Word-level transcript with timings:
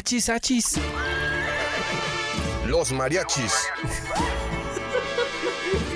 Achis, 0.00 0.30
achis. 0.30 0.78
Los 2.64 2.90
mariachis. 2.90 3.52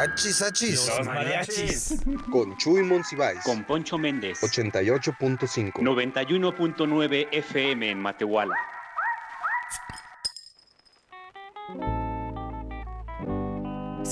Achis, 0.00 0.40
achis. 0.40 0.90
mariachis. 1.04 2.00
Con 2.32 2.56
Chuy 2.56 2.82
Monsiváis. 2.82 3.40
Con 3.44 3.64
Poncho 3.64 3.98
Méndez. 3.98 4.40
88.5. 4.42 5.72
91.9 5.74 7.28
FM 7.30 7.90
en 7.90 7.98
Matehuala. 8.00 8.54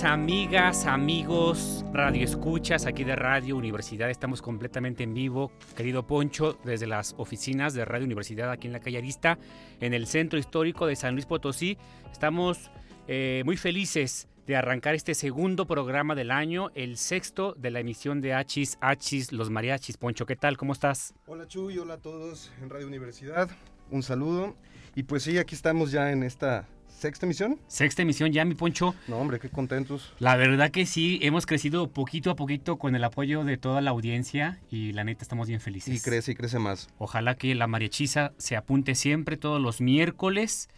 Amigas, 0.04 0.84
amigos, 0.84 1.84
radio 1.90 2.22
escuchas 2.22 2.84
aquí 2.84 3.02
de 3.04 3.16
Radio 3.16 3.56
Universidad, 3.56 4.10
estamos 4.10 4.42
completamente 4.42 5.02
en 5.02 5.12
vivo, 5.12 5.50
querido 5.74 6.06
Poncho, 6.06 6.56
desde 6.64 6.86
las 6.86 7.14
oficinas 7.16 7.74
de 7.74 7.84
Radio 7.84 8.04
Universidad 8.04 8.50
aquí 8.50 8.68
en 8.68 8.74
la 8.74 8.80
calle 8.80 8.98
Arista, 8.98 9.38
en 9.80 9.94
el 9.94 10.06
centro 10.06 10.38
histórico 10.38 10.86
de 10.86 10.96
San 10.96 11.14
Luis 11.14 11.26
Potosí. 11.26 11.78
Estamos 12.12 12.70
eh, 13.08 13.42
muy 13.44 13.56
felices 13.56 14.28
de 14.48 14.56
arrancar 14.56 14.94
este 14.94 15.14
segundo 15.14 15.66
programa 15.66 16.14
del 16.14 16.30
año, 16.30 16.70
el 16.74 16.96
sexto 16.96 17.52
de 17.58 17.70
la 17.70 17.80
emisión 17.80 18.22
de 18.22 18.32
Hachis, 18.32 18.78
Hachis, 18.80 19.30
los 19.30 19.50
mariachis. 19.50 19.98
Poncho, 19.98 20.24
¿qué 20.24 20.36
tal? 20.36 20.56
¿Cómo 20.56 20.72
estás? 20.72 21.12
Hola 21.26 21.46
Chuy, 21.46 21.76
hola 21.76 21.94
a 21.94 21.98
todos 21.98 22.50
en 22.62 22.70
Radio 22.70 22.86
Universidad. 22.86 23.50
Un 23.90 24.02
saludo. 24.02 24.56
Y 24.94 25.02
pues 25.02 25.24
sí, 25.24 25.36
aquí 25.36 25.54
estamos 25.54 25.92
ya 25.92 26.12
en 26.12 26.22
esta 26.22 26.66
sexta 26.88 27.26
emisión. 27.26 27.60
Sexta 27.66 28.00
emisión 28.00 28.32
ya, 28.32 28.46
mi 28.46 28.54
Poncho. 28.54 28.94
No, 29.06 29.18
hombre, 29.18 29.38
qué 29.38 29.50
contentos. 29.50 30.14
La 30.18 30.34
verdad 30.36 30.70
que 30.70 30.86
sí, 30.86 31.18
hemos 31.20 31.44
crecido 31.44 31.90
poquito 31.90 32.30
a 32.30 32.34
poquito 32.34 32.78
con 32.78 32.96
el 32.96 33.04
apoyo 33.04 33.44
de 33.44 33.58
toda 33.58 33.82
la 33.82 33.90
audiencia 33.90 34.60
y 34.70 34.92
la 34.92 35.04
neta 35.04 35.24
estamos 35.24 35.48
bien 35.48 35.60
felices. 35.60 35.94
Y 35.94 36.00
crece 36.00 36.32
y 36.32 36.34
crece 36.34 36.58
más. 36.58 36.88
Ojalá 36.96 37.34
que 37.34 37.54
la 37.54 37.66
mariachiza 37.66 38.32
se 38.38 38.56
apunte 38.56 38.94
siempre 38.94 39.36
todos 39.36 39.60
los 39.60 39.82
miércoles 39.82 40.70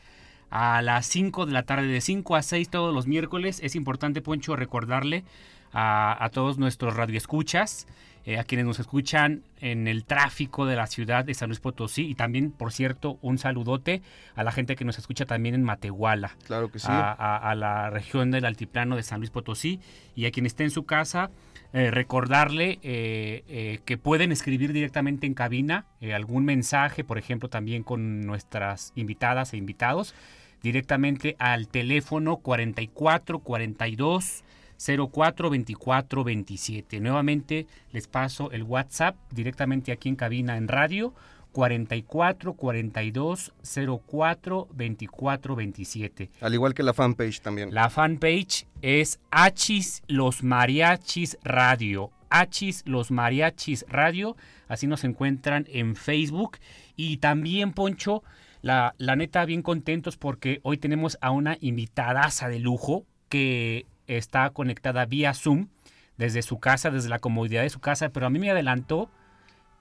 a 0.50 0.82
las 0.82 1.06
5 1.06 1.46
de 1.46 1.52
la 1.52 1.62
tarde, 1.62 1.86
de 1.86 2.00
5 2.00 2.36
a 2.36 2.42
6 2.42 2.68
todos 2.70 2.92
los 2.94 3.06
miércoles. 3.06 3.60
Es 3.62 3.74
importante, 3.76 4.20
Poncho, 4.20 4.56
recordarle 4.56 5.24
a, 5.72 6.22
a 6.24 6.28
todos 6.30 6.58
nuestros 6.58 6.96
radioescuchas, 6.96 7.86
eh, 8.26 8.38
a 8.38 8.44
quienes 8.44 8.66
nos 8.66 8.78
escuchan 8.80 9.42
en 9.60 9.88
el 9.88 10.04
tráfico 10.04 10.66
de 10.66 10.76
la 10.76 10.86
ciudad 10.86 11.24
de 11.24 11.32
San 11.32 11.48
Luis 11.48 11.60
Potosí 11.60 12.02
y 12.06 12.14
también, 12.14 12.50
por 12.50 12.70
cierto, 12.72 13.18
un 13.22 13.38
saludote 13.38 14.02
a 14.34 14.44
la 14.44 14.52
gente 14.52 14.76
que 14.76 14.84
nos 14.84 14.98
escucha 14.98 15.24
también 15.24 15.54
en 15.54 15.62
Matehuala 15.62 16.36
Claro 16.46 16.70
que 16.70 16.78
sí. 16.80 16.88
a, 16.90 17.12
a- 17.12 17.36
a 17.50 17.54
la 17.54 17.88
región 17.88 18.30
del 18.30 18.44
altiplano 18.44 18.96
de 18.96 19.04
San 19.04 19.20
Luis 19.20 19.30
Potosí 19.30 19.80
y 20.14 20.26
a 20.26 20.30
quien 20.32 20.44
esté 20.44 20.64
en 20.64 20.70
su 20.70 20.84
casa 20.84 21.30
eh, 21.72 21.90
recordarle 21.90 22.78
eh, 22.82 23.44
eh, 23.48 23.78
que 23.86 23.96
pueden 23.96 24.32
escribir 24.32 24.72
directamente 24.74 25.26
en 25.26 25.32
cabina 25.34 25.86
algún 26.14 26.44
mensaje, 26.44 27.04
por 27.04 27.16
ejemplo, 27.16 27.48
también 27.48 27.84
con 27.84 28.20
nuestras 28.26 28.92
invitadas 28.96 29.54
e 29.54 29.56
invitados, 29.56 30.14
directamente 30.62 31.36
al 31.38 31.68
teléfono 31.68 32.36
44 32.36 33.40
42 33.40 34.44
04 35.12 35.50
24 35.50 36.24
27. 36.24 37.00
Nuevamente 37.00 37.66
les 37.92 38.06
paso 38.08 38.50
el 38.50 38.62
WhatsApp 38.62 39.16
directamente 39.30 39.92
aquí 39.92 40.08
en 40.08 40.16
cabina 40.16 40.56
en 40.56 40.68
radio 40.68 41.14
44 41.52 42.54
42 42.54 43.52
04 44.06 44.68
24 44.72 45.56
27. 45.56 46.30
Al 46.40 46.54
igual 46.54 46.74
que 46.74 46.82
la 46.82 46.94
fanpage 46.94 47.40
también. 47.40 47.74
La 47.74 47.90
fanpage 47.90 48.66
es 48.82 49.20
Hachis 49.30 50.02
Los 50.06 50.42
Mariachis 50.42 51.38
Radio. 51.42 52.10
Hachis 52.30 52.82
Los 52.86 53.10
Mariachis 53.10 53.84
Radio. 53.88 54.36
Así 54.68 54.86
nos 54.86 55.04
encuentran 55.04 55.66
en 55.68 55.96
Facebook. 55.96 56.58
Y 56.96 57.16
también, 57.16 57.72
Poncho, 57.72 58.22
la, 58.62 58.94
la 58.98 59.16
neta, 59.16 59.44
bien 59.44 59.62
contentos 59.62 60.16
porque 60.16 60.60
hoy 60.62 60.76
tenemos 60.78 61.16
a 61.20 61.30
una 61.30 61.56
invitadaza 61.60 62.48
de 62.48 62.58
lujo 62.58 63.04
que 63.28 63.86
está 64.06 64.50
conectada 64.50 65.06
vía 65.06 65.32
Zoom 65.34 65.68
desde 66.18 66.42
su 66.42 66.58
casa, 66.58 66.90
desde 66.90 67.08
la 67.08 67.18
comodidad 67.20 67.62
de 67.62 67.70
su 67.70 67.80
casa. 67.80 68.08
Pero 68.10 68.26
a 68.26 68.30
mí 68.30 68.38
me 68.38 68.50
adelantó, 68.50 69.08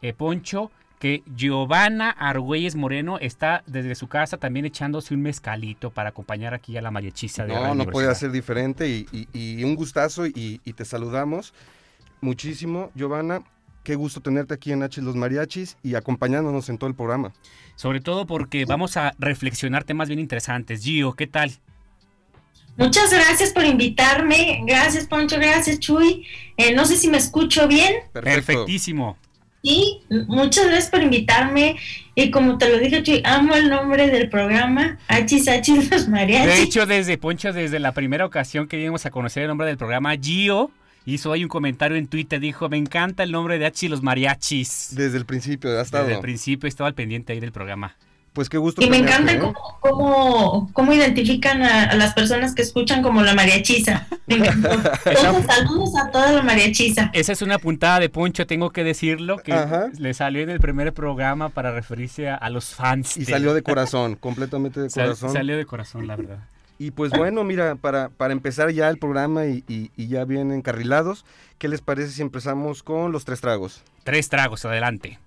eh, 0.02 0.14
Poncho, 0.14 0.72
que 1.00 1.24
Giovanna 1.36 2.10
Argüelles 2.10 2.76
Moreno 2.76 3.20
está 3.20 3.64
desde 3.68 3.96
su 3.96 4.08
casa 4.08 4.38
también 4.38 4.66
echándose 4.66 5.14
un 5.14 5.22
mezcalito 5.22 5.92
para 5.92 6.10
acompañar 6.10 6.54
aquí 6.54 6.76
a 6.78 6.82
la 6.82 6.92
mariachiza 6.92 7.44
de 7.46 7.54
No, 7.54 7.62
Radio 7.62 7.76
no 7.76 7.84
puede 7.86 8.08
Universidad. 8.08 8.20
ser 8.20 8.32
diferente 8.32 8.88
y, 8.90 9.08
y- 9.12 9.28
y 9.60 9.64
un 9.64 9.76
gustazo 9.76 10.26
y, 10.28 10.62
y 10.64 10.74
te 10.74 10.84
saludamos 10.86 11.54
muchísimo, 12.22 12.92
Giovanna. 12.96 13.42
Qué 13.84 13.96
gusto 13.96 14.22
tenerte 14.22 14.54
aquí 14.54 14.72
en 14.72 14.84
H 14.84 15.02
Los 15.02 15.16
Mariachis 15.16 15.78
y 15.84 15.96
acompañándonos 15.96 16.70
en 16.70 16.78
todo 16.78 16.90
el 16.90 16.96
programa. 16.96 17.34
Sobre 17.76 18.02
todo 18.02 18.26
porque 18.26 18.66
vamos 18.66 18.98
a 18.98 19.14
reflexionar 19.20 19.84
temas 19.84 20.10
bien 20.10 20.20
interesantes. 20.20 20.84
Gio, 20.84 21.14
¿qué 21.14 21.28
tal? 21.28 21.52
Muchas 22.78 23.12
gracias 23.12 23.52
por 23.52 23.66
invitarme. 23.66 24.62
Gracias, 24.66 25.06
Poncho. 25.06 25.38
Gracias, 25.38 25.80
Chuy. 25.80 26.26
Eh, 26.56 26.74
no 26.74 26.86
sé 26.86 26.96
si 26.96 27.10
me 27.10 27.18
escucho 27.18 27.68
bien. 27.68 27.96
Perfecto. 28.14 28.46
Perfectísimo. 28.46 29.18
Sí, 29.62 30.02
muchas 30.28 30.68
gracias 30.68 30.90
por 30.90 31.02
invitarme. 31.02 31.76
Y 32.16 32.32
como 32.32 32.58
te 32.58 32.70
lo 32.70 32.80
dije, 32.80 33.04
Chuy, 33.04 33.22
amo 33.26 33.56
el 33.56 33.70
nombre 33.70 34.10
del 34.10 34.30
programa. 34.30 34.98
Hachis, 35.10 35.50
hachis, 35.50 35.92
los 35.92 36.08
mariachis. 36.08 36.56
De 36.56 36.62
hecho, 36.62 36.86
desde 36.86 37.18
Poncho, 37.18 37.52
desde 37.52 37.80
la 37.80 37.92
primera 37.92 38.26
ocasión 38.26 38.68
que 38.68 38.80
íbamos 38.80 39.06
a 39.06 39.12
conocer 39.12 39.44
el 39.44 39.50
nombre 39.50 39.68
del 39.68 39.78
programa, 39.78 40.16
Gio 40.16 40.72
hizo 41.06 41.32
ahí 41.32 41.44
un 41.44 41.50
comentario 41.50 41.98
en 41.98 42.08
Twitter, 42.08 42.40
dijo, 42.40 42.70
me 42.70 42.78
encanta 42.78 43.24
el 43.24 43.32
nombre 43.32 43.58
de 43.60 43.66
Hachi 43.66 43.88
los 43.88 44.02
mariachis. 44.04 44.90
Desde 44.92 45.18
el 45.18 45.26
principio, 45.26 45.78
ha 45.78 45.82
estado. 45.82 46.04
Desde 46.06 46.16
el 46.16 46.22
principio 46.22 46.68
estaba 46.68 46.88
al 46.88 46.94
pendiente 46.94 47.34
ahí 47.34 47.40
del 47.40 47.52
programa. 47.52 47.96
Pues 48.32 48.48
qué 48.48 48.60
gusto 48.60 48.82
y 48.84 48.90
me 48.90 48.98
encanta 48.98 49.34
¿eh? 49.34 49.40
cómo, 49.40 49.56
cómo, 49.80 50.70
cómo 50.72 50.94
identifican 50.94 51.64
a, 51.64 51.86
a 51.86 51.96
las 51.96 52.14
personas 52.14 52.54
que 52.54 52.62
escuchan 52.62 53.02
como 53.02 53.24
la 53.24 53.34
mariachiza. 53.34 54.08
Entonces, 54.28 54.86
saludos 55.48 55.96
a 55.98 56.12
toda 56.12 56.32
la 56.34 56.44
mariachiza. 56.44 57.10
Esa 57.14 57.32
es 57.34 57.42
una 57.42 57.58
puntada 57.58 58.00
de 58.00 58.08
Poncho, 58.10 58.46
tengo 58.46 58.70
que 58.70 58.84
decirlo, 58.84 59.40
que 59.40 59.52
Ajá. 59.52 59.88
le 59.98 60.14
salió 60.14 60.44
en 60.44 60.52
el 60.52 60.60
primer 60.60 60.94
programa 60.94 61.50
para 61.50 61.72
referirse 61.72 62.30
a, 62.30 62.36
a 62.36 62.50
los 62.52 62.76
fans. 62.76 63.18
Y 63.18 63.26
salió 63.26 63.54
de 63.56 63.64
corazón, 63.64 64.16
completamente 64.16 64.80
de 64.80 64.90
Sal- 64.92 65.06
corazón. 65.06 65.34
salió 65.34 65.58
de 65.58 65.66
corazón, 65.66 66.06
la 66.06 66.16
verdad. 66.16 66.38
Y 66.82 66.92
pues 66.92 67.12
bueno, 67.12 67.44
mira, 67.44 67.76
para, 67.76 68.08
para 68.10 68.32
empezar 68.32 68.72
ya 68.72 68.88
el 68.90 68.98
programa 68.98 69.46
y, 69.46 69.64
y- 69.68 69.92
y 69.98 70.08
ya 70.08 70.24
bien 70.24 70.52
encarrilados, 70.54 71.26
¿qué 71.58 71.68
les 71.68 71.82
parece 71.82 72.12
si 72.12 72.22
empezamos 72.22 72.84
con 72.84 73.12
los 73.12 73.26
tres 73.26 73.42
tragos? 73.42 73.84
Tres 74.06 74.30
tragos, 74.30 74.64
adelante. 74.64 75.20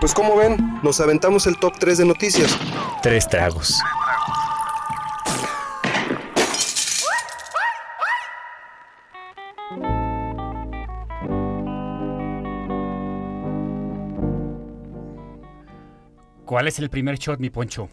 Pues 0.00 0.12
como 0.12 0.36
ven, 0.36 0.56
nos 0.82 1.00
aventamos 1.00 1.46
el 1.46 1.56
top 1.58 1.74
3 1.78 1.98
de 1.98 2.04
noticias. 2.04 2.58
Tres 3.02 3.26
tragos. 3.28 3.80
¿Cuál 16.44 16.68
es 16.68 16.78
el 16.78 16.90
primer 16.90 17.16
shot, 17.18 17.40
mi 17.40 17.50
Poncho? 17.50 17.88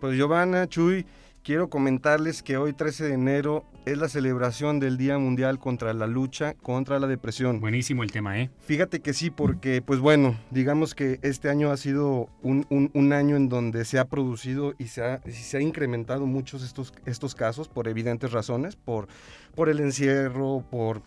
Pues 0.00 0.16
Giovanna, 0.16 0.66
Chuy, 0.66 1.06
quiero 1.44 1.68
comentarles 1.70 2.42
que 2.42 2.56
hoy 2.56 2.72
13 2.72 3.04
de 3.04 3.14
enero 3.14 3.64
es 3.84 3.98
la 3.98 4.08
celebración 4.08 4.80
del 4.80 4.96
Día 4.96 5.18
Mundial 5.18 5.58
contra 5.58 5.92
la 5.94 6.06
lucha 6.08 6.54
contra 6.54 6.98
la 6.98 7.06
depresión. 7.06 7.60
Buenísimo 7.60 8.02
el 8.02 8.10
tema, 8.10 8.40
¿eh? 8.40 8.50
Fíjate 8.60 9.00
que 9.00 9.12
sí, 9.12 9.30
porque 9.30 9.82
pues 9.82 10.00
bueno, 10.00 10.36
digamos 10.50 10.94
que 10.94 11.20
este 11.22 11.48
año 11.48 11.70
ha 11.70 11.76
sido 11.76 12.28
un, 12.42 12.66
un- 12.70 12.90
un 12.94 13.12
año 13.12 13.36
en 13.36 13.48
donde 13.48 13.84
se 13.84 13.98
ha 14.00 14.04
producido 14.06 14.74
y 14.78 14.86
se 14.88 15.04
ha, 15.04 15.20
se 15.30 15.56
ha 15.56 15.60
incrementado 15.60 16.26
muchos 16.26 16.62
estos, 16.64 16.92
estos 17.06 17.34
casos 17.36 17.68
por 17.68 17.86
evidentes 17.86 18.32
razones, 18.32 18.74
por, 18.76 19.06
por 19.54 19.68
el 19.68 19.78
encierro, 19.80 20.64
por, 20.70 21.02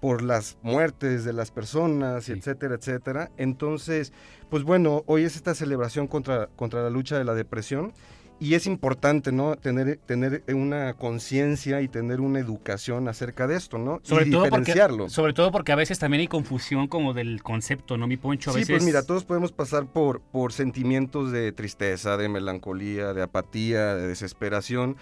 por 0.00 0.22
las 0.22 0.56
muertes 0.62 1.24
de 1.24 1.32
las 1.32 1.50
personas, 1.52 2.24
Sí. 2.24 2.32
etcétera, 2.32 2.74
etcétera. 2.76 3.30
Entonces, 3.36 4.12
pues 4.50 4.64
bueno, 4.64 5.04
hoy 5.06 5.22
es 5.24 5.36
esta 5.36 5.54
celebración 5.54 6.06
contra, 6.06 6.48
contra 6.48 6.82
la 6.82 6.90
lucha 6.90 7.16
de 7.16 7.24
la 7.24 7.34
depresión 7.34 7.92
y 8.40 8.54
es 8.54 8.66
importante, 8.66 9.32
¿no? 9.32 9.56
Tener, 9.56 9.98
tener 9.98 10.42
una 10.48 10.94
conciencia 10.94 11.82
y 11.82 11.88
tener 11.88 12.20
una 12.20 12.38
educación 12.38 13.06
acerca 13.06 13.46
de 13.46 13.56
esto, 13.56 13.76
¿no? 13.76 14.00
Sobre 14.02 14.28
y 14.28 14.30
todo 14.30 14.44
diferenciarlo. 14.44 15.04
Porque, 15.04 15.14
sobre 15.14 15.32
todo 15.34 15.52
porque 15.52 15.72
a 15.72 15.76
veces 15.76 15.98
también 15.98 16.22
hay 16.22 16.28
confusión 16.28 16.88
como 16.88 17.12
del 17.12 17.42
concepto, 17.42 17.98
¿no, 17.98 18.06
mi 18.06 18.16
Poncho? 18.16 18.50
A 18.50 18.54
sí, 18.54 18.60
veces... 18.60 18.76
pues 18.76 18.84
mira, 18.84 19.02
todos 19.02 19.24
podemos 19.24 19.52
pasar 19.52 19.86
por, 19.86 20.22
por 20.22 20.54
sentimientos 20.54 21.32
de 21.32 21.52
tristeza, 21.52 22.16
de 22.16 22.30
melancolía, 22.30 23.12
de 23.12 23.22
apatía, 23.22 23.94
de 23.94 24.08
desesperación, 24.08 24.96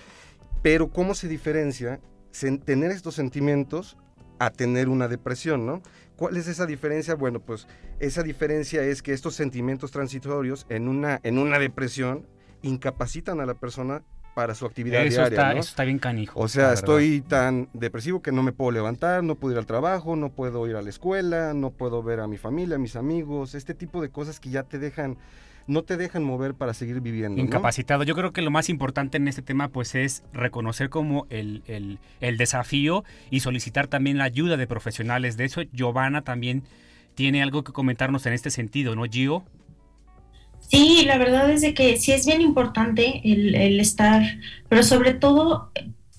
pero 0.61 0.89
¿cómo 0.89 1.15
se 1.15 1.29
diferencia 1.29 2.01
tener 2.65 2.91
estos 2.91 3.15
sentimientos 3.15 3.97
a 4.39 4.51
tener 4.51 4.89
una 4.89 5.09
depresión, 5.09 5.67
¿no? 5.67 5.83
¿Cuál 6.17 6.37
es 6.37 6.49
esa 6.49 6.67
diferencia? 6.67 7.15
Bueno, 7.15 7.41
pues 7.41 7.67
esa 8.01 8.23
diferencia 8.23 8.83
es 8.83 9.03
que 9.03 9.13
estos 9.13 9.35
sentimientos 9.35 9.91
transitorios 9.91 10.67
en 10.69 10.89
una, 10.89 11.21
en 11.23 11.39
una 11.39 11.59
depresión 11.59 12.27
incapacitan 12.63 13.41
a 13.41 13.47
la 13.47 13.55
persona 13.55 14.03
para 14.35 14.55
su 14.55 14.67
actividad 14.67 15.05
eso 15.05 15.21
diaria. 15.21 15.37
Está, 15.37 15.55
¿no? 15.55 15.61
Eso 15.61 15.71
está 15.71 15.85
bien 15.85 15.99
canijo. 15.99 16.39
O 16.39 16.47
sea, 16.47 16.73
estoy 16.73 17.23
tan 17.23 17.69
depresivo 17.73 18.23
que 18.23 18.31
no 18.31 18.43
me 18.43 18.53
puedo 18.53 18.71
levantar, 18.71 19.25
no 19.25 19.35
puedo 19.35 19.55
ir 19.55 19.59
al 19.59 19.67
trabajo, 19.67 20.15
no 20.15 20.31
puedo 20.31 20.67
ir 20.69 20.77
a 20.77 20.83
la 20.83 20.91
escuela, 20.91 21.55
no 21.55 21.71
puedo 21.71 22.03
ver 22.03 22.21
a 22.21 22.29
mi 22.29 22.37
familia, 22.37 22.77
a 22.77 22.79
mis 22.79 22.95
amigos, 22.95 23.57
este 23.57 23.75
tipo 23.75 24.01
de 24.01 24.11
cosas 24.11 24.39
que 24.39 24.51
ya 24.51 24.63
te 24.63 24.79
dejan 24.79 25.19
no 25.69 25.83
te 25.83 25.97
dejan 25.97 26.25
mover 26.25 26.55
para 26.55 26.75
seguir 26.75 27.01
viviendo. 27.01 27.41
Incapacitado. 27.41 28.03
Yo 28.03 28.15
creo 28.17 28.33
que 28.33 28.43
lo 28.43 28.51
más 28.51 28.69
importante 28.69 29.19
en 29.19 29.29
este 29.29 29.43
tema 29.43 29.69
pues 29.69 29.95
es 29.95 30.25
reconocer 30.33 30.89
como 30.89 31.27
el, 31.31 31.63
el, 31.67 31.99
el, 32.21 32.39
desafío 32.39 33.05
y 33.31 33.41
solicitar 33.41 33.87
también 33.87 34.19
la 34.19 34.25
ayuda 34.25 34.57
de 34.57 34.67
profesionales. 34.67 35.37
De 35.37 35.45
eso, 35.45 35.63
Giovanna 35.73 36.23
también 36.23 36.65
tiene 37.15 37.43
algo 37.43 37.65
que 37.65 37.73
comentarnos 37.73 38.27
en 38.27 38.33
este 38.33 38.51
sentido, 38.51 38.97
¿no, 38.97 39.05
Gio? 39.05 39.45
Sí, 40.59 41.05
la 41.07 41.19
verdad 41.19 41.51
es 41.51 41.61
de 41.61 41.75
que 41.75 41.97
sí 41.99 42.13
es 42.13 42.27
bien 42.27 42.41
importante 42.41 43.21
el, 43.25 43.55
el 43.55 43.79
estar, 43.79 44.23
pero 44.69 44.83
sobre 44.83 45.15
todo 45.15 45.71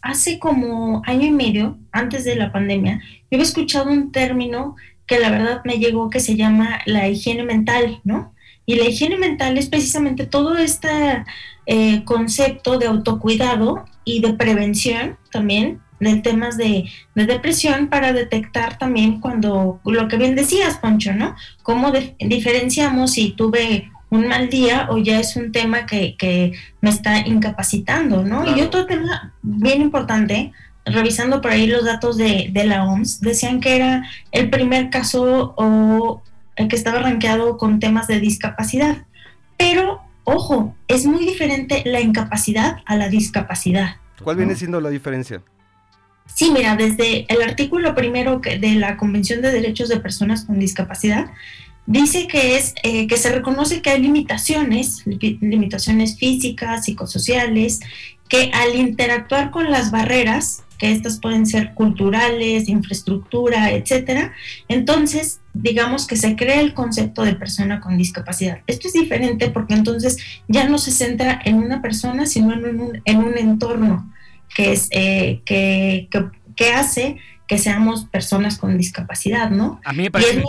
hace 0.01 0.39
como 0.39 1.01
año 1.05 1.25
y 1.25 1.31
medio, 1.31 1.77
antes 1.91 2.23
de 2.23 2.35
la 2.35 2.51
pandemia, 2.51 3.01
yo 3.31 3.35
había 3.35 3.43
escuchado 3.43 3.91
un 3.91 4.11
término 4.11 4.75
que 5.05 5.19
la 5.19 5.29
verdad 5.31 5.61
me 5.65 5.79
llegó 5.79 6.09
que 6.09 6.19
se 6.19 6.35
llama 6.35 6.79
la 6.85 7.07
higiene 7.07 7.43
mental, 7.43 7.99
¿no? 8.03 8.33
Y 8.69 8.75
la 8.75 8.87
higiene 8.87 9.17
mental 9.17 9.57
es 9.57 9.67
precisamente 9.67 10.27
todo 10.27 10.55
este 10.55 11.25
eh, 11.65 12.03
concepto 12.03 12.77
de 12.77 12.85
autocuidado 12.85 13.83
y 14.05 14.21
de 14.21 14.33
prevención 14.33 15.17
también 15.31 15.79
de 15.99 16.17
temas 16.17 16.55
de, 16.55 16.87
de, 17.15 17.25
depresión 17.25 17.87
para 17.87 18.13
detectar 18.13 18.77
también 18.77 19.21
cuando, 19.21 19.81
lo 19.83 20.07
que 20.07 20.17
bien 20.17 20.35
decías, 20.35 20.77
Poncho, 20.77 21.13
¿no? 21.13 21.35
Cómo 21.63 21.91
diferenciamos 22.19 23.13
si 23.13 23.31
tuve 23.31 23.89
un 24.11 24.27
mal 24.27 24.51
día 24.51 24.87
o 24.91 24.99
ya 24.99 25.19
es 25.19 25.35
un 25.35 25.51
tema 25.51 25.87
que, 25.87 26.15
que 26.15 26.53
me 26.79 26.91
está 26.91 27.25
incapacitando, 27.25 28.23
¿no? 28.23 28.43
Claro. 28.43 28.55
Y 28.55 28.61
otro 28.61 28.85
tema 28.85 29.33
bien 29.41 29.81
importante, 29.81 30.51
revisando 30.85 31.41
por 31.41 31.49
ahí 31.49 31.65
los 31.65 31.85
datos 31.85 32.17
de, 32.17 32.51
de, 32.51 32.65
la 32.65 32.85
OMS, 32.85 33.19
decían 33.19 33.61
que 33.61 33.77
era 33.77 34.03
el 34.31 34.51
primer 34.51 34.91
caso 34.91 35.55
o 35.57 36.21
que 36.67 36.75
estaba 36.75 36.99
rankeado 36.99 37.57
con 37.57 37.79
temas 37.79 38.07
de 38.07 38.19
discapacidad. 38.19 39.05
Pero, 39.57 40.01
ojo, 40.23 40.75
es 40.87 41.05
muy 41.05 41.25
diferente 41.25 41.83
la 41.85 42.01
incapacidad 42.01 42.77
a 42.85 42.95
la 42.95 43.09
discapacidad. 43.09 43.95
¿Cuál 44.23 44.37
viene 44.37 44.55
siendo 44.55 44.81
la 44.81 44.89
diferencia? 44.89 45.41
Sí, 46.33 46.51
mira, 46.51 46.75
desde 46.75 47.25
el 47.33 47.41
artículo 47.41 47.95
primero 47.95 48.39
de 48.39 48.75
la 48.75 48.97
Convención 48.97 49.41
de 49.41 49.51
Derechos 49.51 49.89
de 49.89 49.99
Personas 49.99 50.45
con 50.45 50.59
Discapacidad, 50.59 51.31
dice 51.85 52.27
que 52.27 52.55
es 52.55 52.75
eh, 52.83 53.07
que 53.07 53.17
se 53.17 53.31
reconoce 53.31 53.81
que 53.81 53.89
hay 53.89 54.01
limitaciones, 54.01 55.03
limitaciones 55.05 56.17
físicas, 56.17 56.85
psicosociales, 56.85 57.79
que 58.29 58.51
al 58.53 58.75
interactuar 58.75 59.51
con 59.51 59.69
las 59.71 59.91
barreras, 59.91 60.63
que 60.77 60.91
estas 60.91 61.19
pueden 61.19 61.45
ser 61.45 61.73
culturales, 61.73 62.69
infraestructura, 62.69 63.71
etcétera, 63.71 64.31
entonces 64.69 65.41
digamos 65.53 66.07
que 66.07 66.15
se 66.15 66.37
crea 66.37 66.61
el 66.61 66.73
concepto 66.73 67.23
de 67.23 67.35
persona 67.35 67.81
con 67.81 67.97
discapacidad. 67.97 68.59
Esto 68.67 68.87
es 68.87 68.93
diferente 68.93 69.49
porque 69.49 69.73
entonces 69.73 70.17
ya 70.47 70.69
no 70.69 70.77
se 70.77 70.91
centra 70.91 71.41
en 71.43 71.55
una 71.55 71.81
persona, 71.81 72.25
sino 72.25 72.53
en 72.53 72.79
un, 72.79 73.01
en 73.03 73.17
un 73.17 73.37
entorno 73.37 74.13
que, 74.55 74.71
es, 74.71 74.87
eh, 74.91 75.41
que, 75.43 76.07
que, 76.09 76.25
que 76.55 76.71
hace 76.71 77.17
que 77.49 77.57
seamos 77.57 78.05
personas 78.05 78.59
con 78.59 78.77
discapacidad, 78.77 79.49
¿no? 79.49 79.81
A 79.83 79.91
mí 79.91 80.03
me 80.03 80.11
parece, 80.11 80.43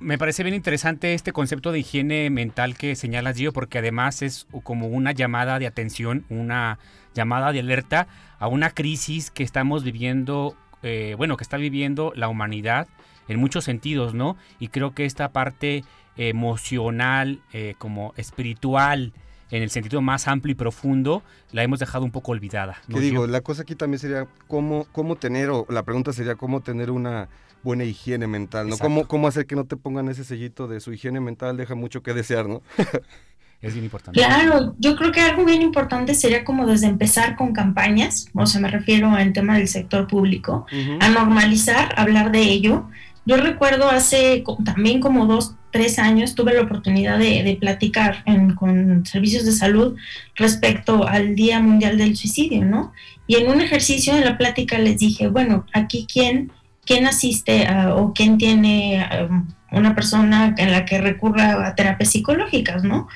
me 0.00 0.18
parece 0.18 0.42
bien 0.42 0.54
interesante 0.54 1.14
este 1.14 1.32
concepto 1.32 1.72
de 1.72 1.80
higiene 1.80 2.30
mental 2.30 2.76
que 2.76 2.96
señalas, 2.96 3.36
Gio, 3.36 3.52
porque 3.52 3.78
además 3.78 4.22
es 4.22 4.46
como 4.62 4.88
una 4.88 5.12
llamada 5.12 5.58
de 5.58 5.66
atención, 5.66 6.24
una 6.28 6.78
llamada 7.14 7.52
de 7.52 7.60
alerta 7.60 8.06
a 8.38 8.48
una 8.48 8.70
crisis 8.70 9.30
que 9.30 9.42
estamos 9.42 9.84
viviendo, 9.84 10.56
eh, 10.82 11.14
bueno, 11.16 11.36
que 11.36 11.44
está 11.44 11.56
viviendo 11.56 12.12
la 12.14 12.28
humanidad 12.28 12.88
en 13.28 13.40
muchos 13.40 13.64
sentidos, 13.64 14.14
¿no? 14.14 14.36
Y 14.58 14.68
creo 14.68 14.94
que 14.94 15.04
esta 15.04 15.32
parte 15.32 15.84
emocional, 16.16 17.40
eh, 17.52 17.74
como 17.78 18.12
espiritual, 18.16 19.12
en 19.50 19.62
el 19.62 19.70
sentido 19.70 20.00
más 20.00 20.28
amplio 20.28 20.52
y 20.52 20.54
profundo, 20.54 21.22
la 21.52 21.62
hemos 21.62 21.78
dejado 21.78 22.04
un 22.04 22.10
poco 22.10 22.32
olvidada. 22.32 22.78
¿no? 22.88 22.98
Digo, 22.98 23.26
la 23.26 23.40
cosa 23.40 23.62
aquí 23.62 23.76
también 23.76 24.00
sería 24.00 24.26
cómo, 24.48 24.86
cómo 24.92 25.16
tener, 25.16 25.50
o 25.50 25.66
la 25.68 25.84
pregunta 25.84 26.12
sería 26.12 26.34
cómo 26.34 26.60
tener 26.60 26.90
una 26.90 27.28
buena 27.66 27.82
higiene 27.82 28.28
mental, 28.28 28.68
¿no? 28.68 28.78
¿Cómo, 28.78 29.08
¿Cómo 29.08 29.26
hacer 29.26 29.44
que 29.44 29.56
no 29.56 29.64
te 29.64 29.76
pongan 29.76 30.08
ese 30.08 30.22
sellito 30.22 30.68
de 30.68 30.78
su 30.78 30.92
higiene 30.92 31.18
mental 31.18 31.56
deja 31.56 31.74
mucho 31.74 32.00
que 32.00 32.14
desear, 32.14 32.48
¿no? 32.48 32.62
es 33.60 33.72
bien 33.74 33.84
importante. 33.84 34.20
Claro, 34.20 34.76
yo 34.78 34.94
creo 34.94 35.10
que 35.10 35.20
algo 35.20 35.44
bien 35.44 35.62
importante 35.62 36.14
sería 36.14 36.44
como 36.44 36.64
desde 36.64 36.86
empezar 36.86 37.34
con 37.34 37.52
campañas, 37.52 38.28
o 38.34 38.46
sea, 38.46 38.60
me 38.60 38.68
refiero 38.68 39.10
al 39.10 39.32
tema 39.32 39.58
del 39.58 39.66
sector 39.66 40.06
público, 40.06 40.66
uh 40.70 40.76
-huh. 40.76 40.98
a 41.00 41.08
normalizar, 41.08 41.92
hablar 41.98 42.30
de 42.30 42.42
ello. 42.42 42.88
Yo 43.24 43.36
recuerdo 43.36 43.90
hace 43.90 44.44
también 44.64 45.00
como 45.00 45.26
dos, 45.26 45.56
tres 45.72 45.98
años 45.98 46.36
tuve 46.36 46.54
la 46.54 46.62
oportunidad 46.62 47.18
de, 47.18 47.42
de 47.42 47.56
platicar 47.56 48.22
en, 48.26 48.54
con 48.54 49.04
servicios 49.04 49.44
de 49.44 49.50
salud 49.50 49.96
respecto 50.36 51.04
al 51.08 51.34
Día 51.34 51.58
Mundial 51.58 51.98
del 51.98 52.16
Suicidio, 52.16 52.64
¿no? 52.64 52.92
Y 53.26 53.34
en 53.34 53.48
un 53.48 53.60
ejercicio 53.60 54.14
de 54.14 54.24
la 54.24 54.38
plática 54.38 54.78
les 54.78 54.98
dije, 54.98 55.26
bueno, 55.26 55.66
aquí 55.72 56.06
quién, 56.10 56.52
quién 56.86 57.06
asiste 57.06 57.66
a, 57.66 57.94
o 57.94 58.14
quién 58.14 58.38
tiene 58.38 59.06
um, 59.28 59.46
una 59.72 59.94
persona 59.94 60.54
en 60.56 60.70
la 60.72 60.84
que 60.84 60.98
recurra 60.98 61.66
a 61.66 61.74
terapias 61.74 62.10
psicológicas, 62.10 62.84
¿no? 62.84 63.08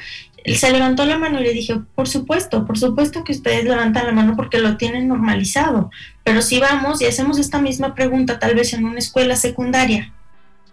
se 0.47 0.73
levantó 0.73 1.05
la 1.05 1.19
mano 1.19 1.41
y 1.41 1.45
le 1.45 1.53
dije, 1.53 1.81
por 1.95 2.09
supuesto, 2.09 2.67
por 2.67 2.79
supuesto 2.79 3.25
que 3.25 3.33
ustedes 3.33 3.65
levantan 3.65 4.07
la 4.07 4.13
mano 4.13 4.37
porque 4.37 4.59
lo 4.59 4.77
tienen 4.77 5.09
normalizado, 5.09 5.91
pero 6.25 6.43
si 6.43 6.59
vamos 6.59 7.03
y 7.03 7.07
hacemos 7.07 7.39
esta 7.39 7.61
misma 7.61 7.95
pregunta 7.95 8.39
tal 8.39 8.55
vez 8.55 8.73
en 8.73 8.85
una 8.85 8.99
escuela 8.99 9.37
secundaria, 9.37 10.13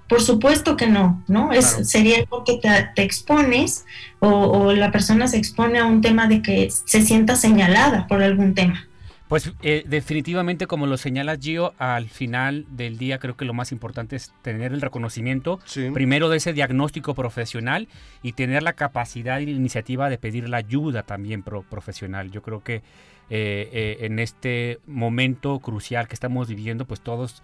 por 0.08 0.22
supuesto 0.22 0.78
que 0.78 0.88
no, 0.88 1.22
¿no? 1.28 1.52
Es, 1.52 1.72
claro. 1.72 1.86
Sería 1.86 2.18
algo 2.20 2.46
que 2.46 2.58
te, 2.58 2.70
te 2.96 3.04
expones 3.04 3.86
o, 4.20 4.30
o, 4.30 4.74
la 4.74 4.92
persona 4.92 5.28
se 5.28 5.38
expone 5.38 5.80
a 5.80 5.86
un 5.86 6.00
tema 6.00 6.28
de 6.28 6.42
que 6.42 6.70
se 6.72 7.02
sienta 7.02 7.36
señalada 7.36 8.08
por 8.08 8.24
algún 8.24 8.56
tema. 8.56 8.87
Pues 9.28 9.52
eh, 9.62 9.84
definitivamente, 9.86 10.68
como 10.68 10.88
lo 10.88 10.96
señala 10.96 11.36
Gio, 11.38 11.74
al 11.80 12.08
final 12.08 12.66
del 12.70 12.98
día 12.98 13.20
creo 13.20 13.36
que 13.36 13.44
lo 13.44 13.54
más 13.54 13.74
importante 13.74 14.16
es 14.16 14.34
tener 14.42 14.72
el 14.72 14.80
reconocimiento, 14.80 15.60
sí. 15.66 15.90
primero 15.94 16.30
de 16.30 16.38
ese 16.38 16.54
diagnóstico 16.54 17.14
profesional 17.14 17.90
y 18.24 18.34
tener 18.34 18.64
la 18.64 18.74
capacidad 18.74 19.40
y 19.40 19.46
la 19.46 19.52
iniciativa 19.52 20.10
de 20.10 20.18
pedir 20.18 20.48
la 20.48 20.58
ayuda 20.58 21.04
también 21.04 21.44
pro 21.44 21.64
profesional. 21.64 22.32
Yo 22.32 22.42
creo 22.42 22.64
que 22.64 22.76
eh, 23.30 23.70
eh, 23.74 23.98
en 24.02 24.20
este 24.20 24.80
momento 24.88 25.60
crucial 25.60 26.08
que 26.08 26.14
estamos 26.14 26.48
viviendo, 26.48 26.86
pues 26.86 27.02
todos 27.02 27.44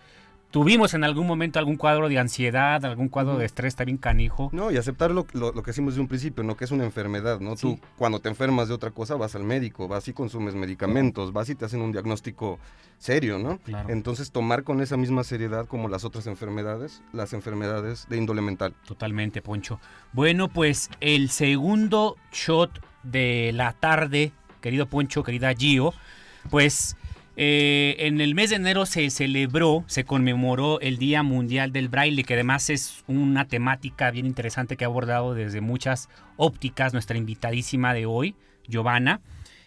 tuvimos 0.54 0.94
en 0.94 1.04
algún 1.04 1.26
momento 1.26 1.58
algún 1.58 1.78
cuadro 1.78 2.08
de 2.10 2.20
ansiedad, 2.20 2.86
algún 2.86 3.10
cuadro 3.10 3.40
de 3.40 3.46
estrés 3.46 3.76
también 3.76 3.98
canijo. 3.98 4.52
No, 4.54 4.70
y 4.70 4.78
aceptar 4.78 5.10
lo, 5.10 5.26
lo, 5.34 5.52
lo 5.52 5.64
que 5.64 5.72
decimos 5.72 5.96
de 5.96 6.02
un 6.02 6.08
principio, 6.08 6.44
¿no? 6.44 6.56
Que 6.56 6.66
es 6.66 6.72
una 6.72 6.84
enfermedad, 6.84 7.40
¿no? 7.40 7.56
Sí. 7.58 7.62
Tú 7.62 7.80
cuando 7.98 8.20
te 8.20 8.30
enfermas 8.30 8.68
de 8.68 8.76
otra 8.76 8.92
cosa 8.92 9.16
vas 9.16 9.34
al 9.34 9.44
médico, 9.44 9.88
vas 9.88 10.08
y 10.08 10.14
consumes 10.14 10.54
medicamentos, 10.54 11.34
vas 11.34 11.50
y 11.50 11.56
te 11.56 11.66
hacen 11.66 11.82
un 11.82 11.92
diagnóstico 11.92 12.60
serio, 13.00 13.40
¿no? 13.40 13.58
Claro. 13.58 13.90
Entonces 13.90 14.32
tomar 14.32 14.64
con 14.64 14.80
esa 14.80 14.96
misma 14.96 15.24
seriedad 15.24 15.66
como 15.66 15.90
las 15.90 16.06
otras 16.06 16.28
enfermedades, 16.28 17.02
las 17.14 17.34
enfermedades 17.34 18.06
de 18.08 18.18
índole 18.18 18.44
mental. 18.44 18.76
Totalmente, 18.86 19.42
Poncho. 19.42 19.80
Bueno, 20.12 20.50
pues 20.50 20.92
el 21.00 21.32
segundo 21.32 22.16
shot 22.32 22.80
de 23.02 23.50
la 23.56 23.74
tarde, 23.74 24.32
querido 24.62 24.86
Poncho, 24.86 25.24
querida 25.24 25.52
Gio, 25.56 25.96
pues 26.52 26.96
eh, 27.36 27.96
en 28.00 28.22
el 28.22 28.36
mes 28.36 28.52
de 28.52 28.58
enero 28.58 28.86
se 28.86 29.10
celebró, 29.10 29.84
se 29.88 30.04
conmemoró 30.04 30.80
el 30.82 30.98
Día 30.98 31.24
Mundial 31.24 31.72
del 31.72 31.90
Braille, 31.90 32.24
que 32.24 32.36
además 32.36 32.70
es 32.70 33.04
una 33.08 33.48
temática 33.48 34.12
bien 34.12 34.26
interesante 34.26 34.78
que 34.78 34.86
ha 34.86 34.88
abordado 34.88 35.34
desde 35.34 35.62
muchas 35.62 36.10
ópticas 36.38 36.94
nuestra 36.94 37.18
invitadísima 37.18 37.94
de 37.94 38.06
hoy, 38.06 38.36
Giovanna. 38.68 39.22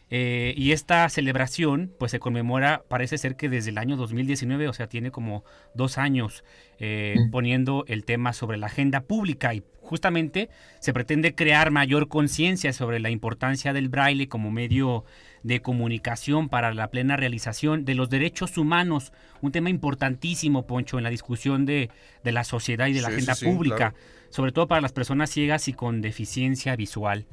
Eh, 0.08 0.54
y 0.56 0.70
esta 0.70 1.08
celebración 1.08 1.92
pues 1.98 2.12
se 2.12 2.20
conmemora, 2.20 2.84
parece 2.88 3.18
ser 3.18 3.34
que 3.34 3.48
desde 3.48 3.70
el 3.70 3.78
año 3.78 3.96
2019, 3.96 4.68
o 4.68 4.72
sea, 4.72 4.88
tiene 4.88 5.10
como 5.10 5.42
dos 5.74 5.98
años 5.98 6.44
eh, 6.78 7.16
mm. 7.18 7.30
poniendo 7.30 7.84
el 7.88 8.04
tema 8.04 8.32
sobre 8.32 8.56
la 8.56 8.66
agenda 8.66 9.00
pública 9.00 9.52
y 9.52 9.64
justamente 9.80 10.48
se 10.78 10.92
pretende 10.92 11.34
crear 11.34 11.72
mayor 11.72 12.06
conciencia 12.06 12.72
sobre 12.72 13.00
la 13.00 13.10
importancia 13.10 13.72
del 13.72 13.88
braille 13.88 14.28
como 14.28 14.52
medio 14.52 15.04
de 15.46 15.62
comunicación 15.62 16.48
para 16.48 16.74
la 16.74 16.90
plena 16.90 17.16
realización 17.16 17.84
de 17.84 17.94
los 17.94 18.10
derechos 18.10 18.58
humanos, 18.58 19.12
un 19.42 19.52
tema 19.52 19.70
importantísimo, 19.70 20.66
Poncho, 20.66 20.98
en 20.98 21.04
la 21.04 21.10
discusión 21.10 21.66
de, 21.66 21.88
la 22.24 22.42
sociedad 22.42 22.88
y 22.88 22.92
de 22.92 23.00
la 23.00 23.08
agenda 23.08 23.36
pública, 23.36 23.94
sobre 24.30 24.50
todo 24.50 24.66
para 24.66 24.80
las 24.80 24.92
personas 24.92 25.30
ciegas 25.30 25.68
y 25.68 25.72
con 25.72 26.02
deficiencia 26.02 26.74
visual. 26.74 27.26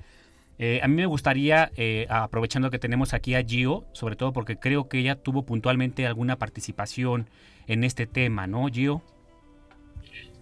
Eh, 0.59 0.79
a 0.83 0.87
mí 0.87 0.95
me 0.95 1.07
gustaría, 1.07 1.71
eh, 1.75 2.05
aprovechando 2.07 2.69
que 2.69 2.77
tenemos 2.77 3.15
aquí 3.15 3.33
a 3.33 3.43
Gio, 3.43 3.85
sobre 3.93 4.15
todo 4.15 4.31
porque 4.31 4.57
creo 4.57 4.87
que 4.87 4.99
ella 4.99 5.15
tuvo 5.15 5.43
puntualmente 5.43 6.05
alguna 6.05 6.37
participación 6.37 7.27
en 7.65 7.83
este 7.83 8.05
tema, 8.05 8.45
¿no, 8.45 8.67
Gio? 8.67 9.01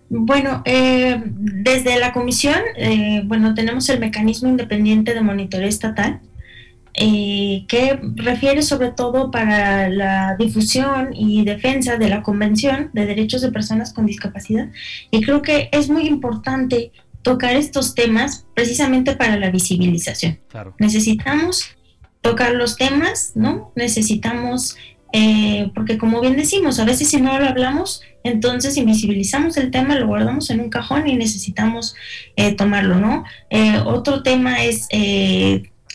Bueno, 0.10 0.62
eh, 0.66 1.22
desde 1.26 1.98
la 1.98 2.12
comisión, 2.12 2.60
bueno, 3.24 3.54
tenemos 3.54 3.88
el 3.88 4.02
mecanismo 4.02 4.50
independiente 4.50 5.14
de 5.14 5.22
monitoreo 5.22 5.70
estatal, 5.70 6.20
que 6.94 8.00
refiere 8.16 8.62
sobre 8.62 8.92
todo 8.92 9.32
para 9.32 9.90
la 9.90 10.36
difusión 10.38 11.10
y 11.14 11.44
defensa 11.46 11.98
de 11.98 12.10
la 12.10 12.22
Convención 12.22 12.90
de 12.94 13.06
Derechos 13.06 13.42
de 13.42 13.52
Personas 13.52 13.94
con 13.94 14.06
Discapacidad. 14.06 14.70
Y 15.10 15.22
creo 15.22 15.42
que 15.42 15.70
es 15.72 15.90
muy 15.90 16.08
importante 16.08 16.92
tocar 17.22 17.56
estos 17.56 17.96
temas 17.96 18.46
precisamente 18.54 19.16
para 19.16 19.38
la 19.38 19.52
visibilización. 19.52 20.40
Necesitamos 20.80 21.76
tocar 22.22 22.54
los 22.54 22.78
temas, 22.78 23.32
¿no? 23.36 23.72
Necesitamos, 23.76 24.76
eh, 25.14 25.72
porque 25.74 25.98
como 25.98 26.22
bien 26.22 26.36
decimos, 26.36 26.80
a 26.80 26.86
veces 26.86 27.10
si 27.10 27.22
no 27.22 27.38
lo 27.40 27.48
hablamos, 27.48 28.02
entonces 28.24 28.78
invisibilizamos 28.78 29.58
el 29.58 29.72
tema, 29.72 29.96
lo 29.96 30.08
guardamos 30.08 30.50
en 30.52 30.62
un 30.62 30.70
cajón 30.70 31.08
y 31.08 31.16
necesitamos 31.16 31.96
eh, 32.36 32.54
tomarlo, 32.54 32.96
¿no? 32.96 33.24
Eh, 33.50 33.80
otro 33.86 34.24
tema 34.24 34.64
es 34.64 34.88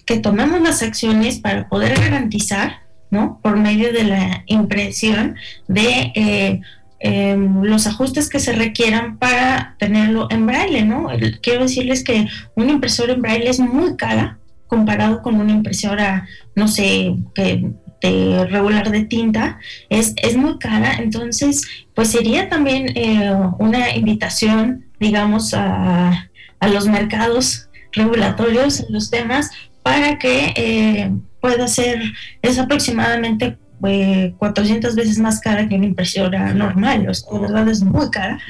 que 0.06 0.18
tomemos 0.18 0.62
las 0.62 0.82
acciones 0.82 1.40
para 1.40 1.68
poder 1.68 1.98
garantizar, 2.00 2.80
¿no? 3.10 3.40
Por 3.42 3.58
medio 3.58 3.92
de 3.92 4.04
la 4.04 4.44
impresión 4.46 5.36
de 5.68 6.62
Em, 6.98 7.62
los 7.62 7.86
ajustes 7.86 8.30
que 8.30 8.40
se 8.40 8.52
requieran 8.52 9.18
para 9.18 9.76
tenerlo 9.78 10.28
en 10.30 10.46
braille, 10.46 10.82
¿no? 10.82 11.08
Quiero 11.42 11.64
decirles 11.64 12.02
que 12.02 12.26
una 12.54 12.72
impresora 12.72 13.12
en 13.12 13.20
braille 13.20 13.50
es 13.50 13.60
muy 13.60 13.96
cara 13.96 14.38
comparado 14.66 15.20
con 15.20 15.38
una 15.38 15.52
impresora, 15.52 16.26
no 16.54 16.68
sé, 16.68 17.14
que 17.34 17.70
de 18.00 18.46
regular 18.46 18.90
de 18.90 19.04
tinta, 19.04 19.58
es, 19.90 20.14
es 20.16 20.36
muy 20.36 20.58
cara, 20.58 20.94
entonces 20.94 21.62
pues 21.94 22.08
sería 22.08 22.48
también 22.48 22.88
eh, 22.96 23.30
una 23.58 23.94
invitación, 23.94 24.86
digamos, 24.98 25.54
a, 25.54 26.28
a, 26.60 26.68
los 26.68 26.86
mercados 26.88 27.68
regulatorios 27.92 28.80
en 28.80 28.92
los 28.92 29.10
temas 29.10 29.50
para 29.86 30.18
que 30.18 30.52
eh, 30.56 31.12
pueda 31.40 31.68
ser, 31.68 32.02
es 32.42 32.58
aproximadamente 32.58 33.56
400 33.78 34.96
veces 34.96 35.18
más 35.20 35.40
cara 35.40 35.68
que 35.68 35.76
una 35.76 35.86
impresora 35.86 36.52
normal, 36.54 37.08
o 37.08 37.14
sea, 37.14 37.32
de 37.32 37.38
verdad 37.38 37.68
es 37.68 37.84
muy 37.84 38.10
cara, 38.10 38.40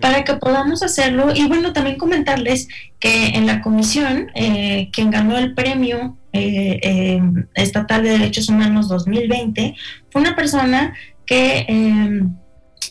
para 0.00 0.22
que 0.22 0.34
podamos 0.34 0.84
hacerlo. 0.84 1.32
Y 1.34 1.48
bueno, 1.48 1.72
también 1.72 1.98
comentarles 1.98 2.68
que 3.00 3.30
en 3.30 3.46
la 3.46 3.60
comisión, 3.60 4.30
eh, 4.36 4.90
quien 4.92 5.10
ganó 5.10 5.36
el 5.36 5.52
premio 5.54 6.16
eh, 6.32 6.78
eh, 6.80 7.20
estatal 7.54 8.04
de 8.04 8.10
derechos 8.10 8.48
humanos 8.48 8.88
2020 8.88 9.74
fue 10.10 10.20
una 10.22 10.36
persona 10.36 10.94
que 11.26 11.66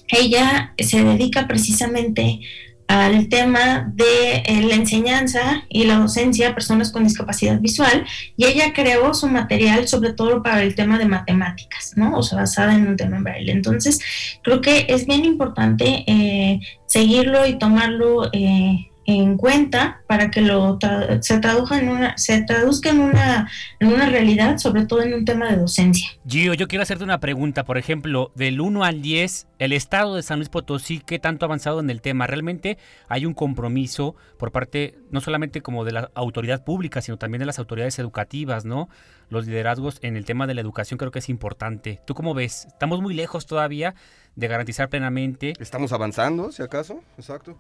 ella 0.10 0.74
se 0.78 1.04
dedica 1.06 1.48
precisamente 1.48 2.42
al 2.94 3.28
tema 3.28 3.92
de 3.94 4.44
eh, 4.46 4.62
la 4.68 4.76
enseñanza 4.76 5.64
y 5.68 5.86
la 5.86 5.98
docencia 5.98 6.50
a 6.50 6.54
personas 6.54 6.92
con 6.92 7.04
discapacidad 7.04 7.60
visual 7.60 8.06
y 8.38 8.46
ella 8.46 8.72
creó 8.74 9.14
su 9.16 9.28
material 9.28 9.88
sobre 9.88 10.14
todo 10.14 10.44
para 10.44 10.62
el 10.62 10.76
tema 10.76 11.00
de 11.00 11.06
matemáticas, 11.06 11.94
¿no? 11.96 12.16
O 12.16 12.22
sea, 12.22 12.40
basada 12.40 12.76
en 12.76 12.88
un 12.88 12.96
tema 12.96 13.18
en 13.18 13.24
braille. 13.24 13.52
Entonces, 13.52 14.00
creo 14.44 14.62
que 14.62 14.86
es 14.90 15.08
bien 15.08 15.26
importante 15.26 16.04
eh, 16.06 16.60
seguirlo 16.86 17.48
y 17.48 17.58
tomarlo 17.58 18.30
eh, 18.32 18.92
en 19.06 19.38
cuenta 19.38 20.02
para 20.08 20.32
que 20.32 20.42
lo 20.42 20.80
se 21.22 21.40
traduzca 21.40 21.80
en 21.80 21.90
una 21.90 22.18
se 22.18 22.42
traduzca 22.44 22.90
en 22.90 23.00
una 23.00 23.50
en 23.80 23.88
una 23.90 24.10
realidad 24.10 24.58
sobre 24.58 24.86
todo 24.86 25.02
en 25.02 25.14
un 25.14 25.26
tema 25.26 25.50
de 25.52 25.58
docencia. 25.58 26.10
Gio, 26.28 26.54
yo 26.54 26.68
quiero 26.68 26.84
hacerte 26.84 27.04
una 27.04 27.20
pregunta, 27.20 27.64
por 27.64 27.78
ejemplo, 27.78 28.32
del 28.36 28.62
1 28.62 28.84
al 28.84 29.02
10, 29.02 29.48
el 29.60 29.74
estado 29.74 30.16
de 30.16 30.24
San 30.24 30.40
Luis 30.40 30.50
Potosí, 30.50 31.00
¿qué 31.00 31.20
tanto 31.20 31.46
ha 31.46 31.48
avanzado 31.48 31.80
en 31.80 31.90
el 31.90 32.02
tema? 32.02 32.28
Realmente 32.28 32.78
hay 33.08 33.26
un 33.26 33.34
compromiso 33.34 34.16
por 34.38 34.52
parte 34.52 34.96
no 35.12 35.22
solamente 35.22 35.62
como 35.62 35.86
de 35.86 35.92
la 35.92 36.12
autoridad 36.16 36.64
pública, 36.64 37.02
sino 37.02 37.18
también 37.18 37.40
de 37.40 37.46
las 37.46 37.60
autoridades 37.60 38.00
educativas, 38.00 38.66
¿no? 38.66 38.90
Los 39.30 39.48
liderazgos 39.48 40.00
en 40.02 40.16
el 40.16 40.26
tema 40.26 40.48
de 40.48 40.54
la 40.54 40.62
educación 40.62 40.98
creo 40.98 41.12
que 41.12 41.20
es 41.20 41.30
importante. 41.30 42.00
¿Tú 42.06 42.14
cómo 42.14 42.34
ves? 42.34 42.66
Estamos 42.66 43.02
muy 43.02 43.14
lejos 43.14 43.46
todavía 43.46 43.96
de 44.36 44.48
garantizar 44.48 44.90
plenamente. 44.90 45.54
Estamos 45.60 45.94
avanzando, 45.94 46.52
si 46.52 46.62
acaso, 46.62 47.02
exacto. 47.18 47.58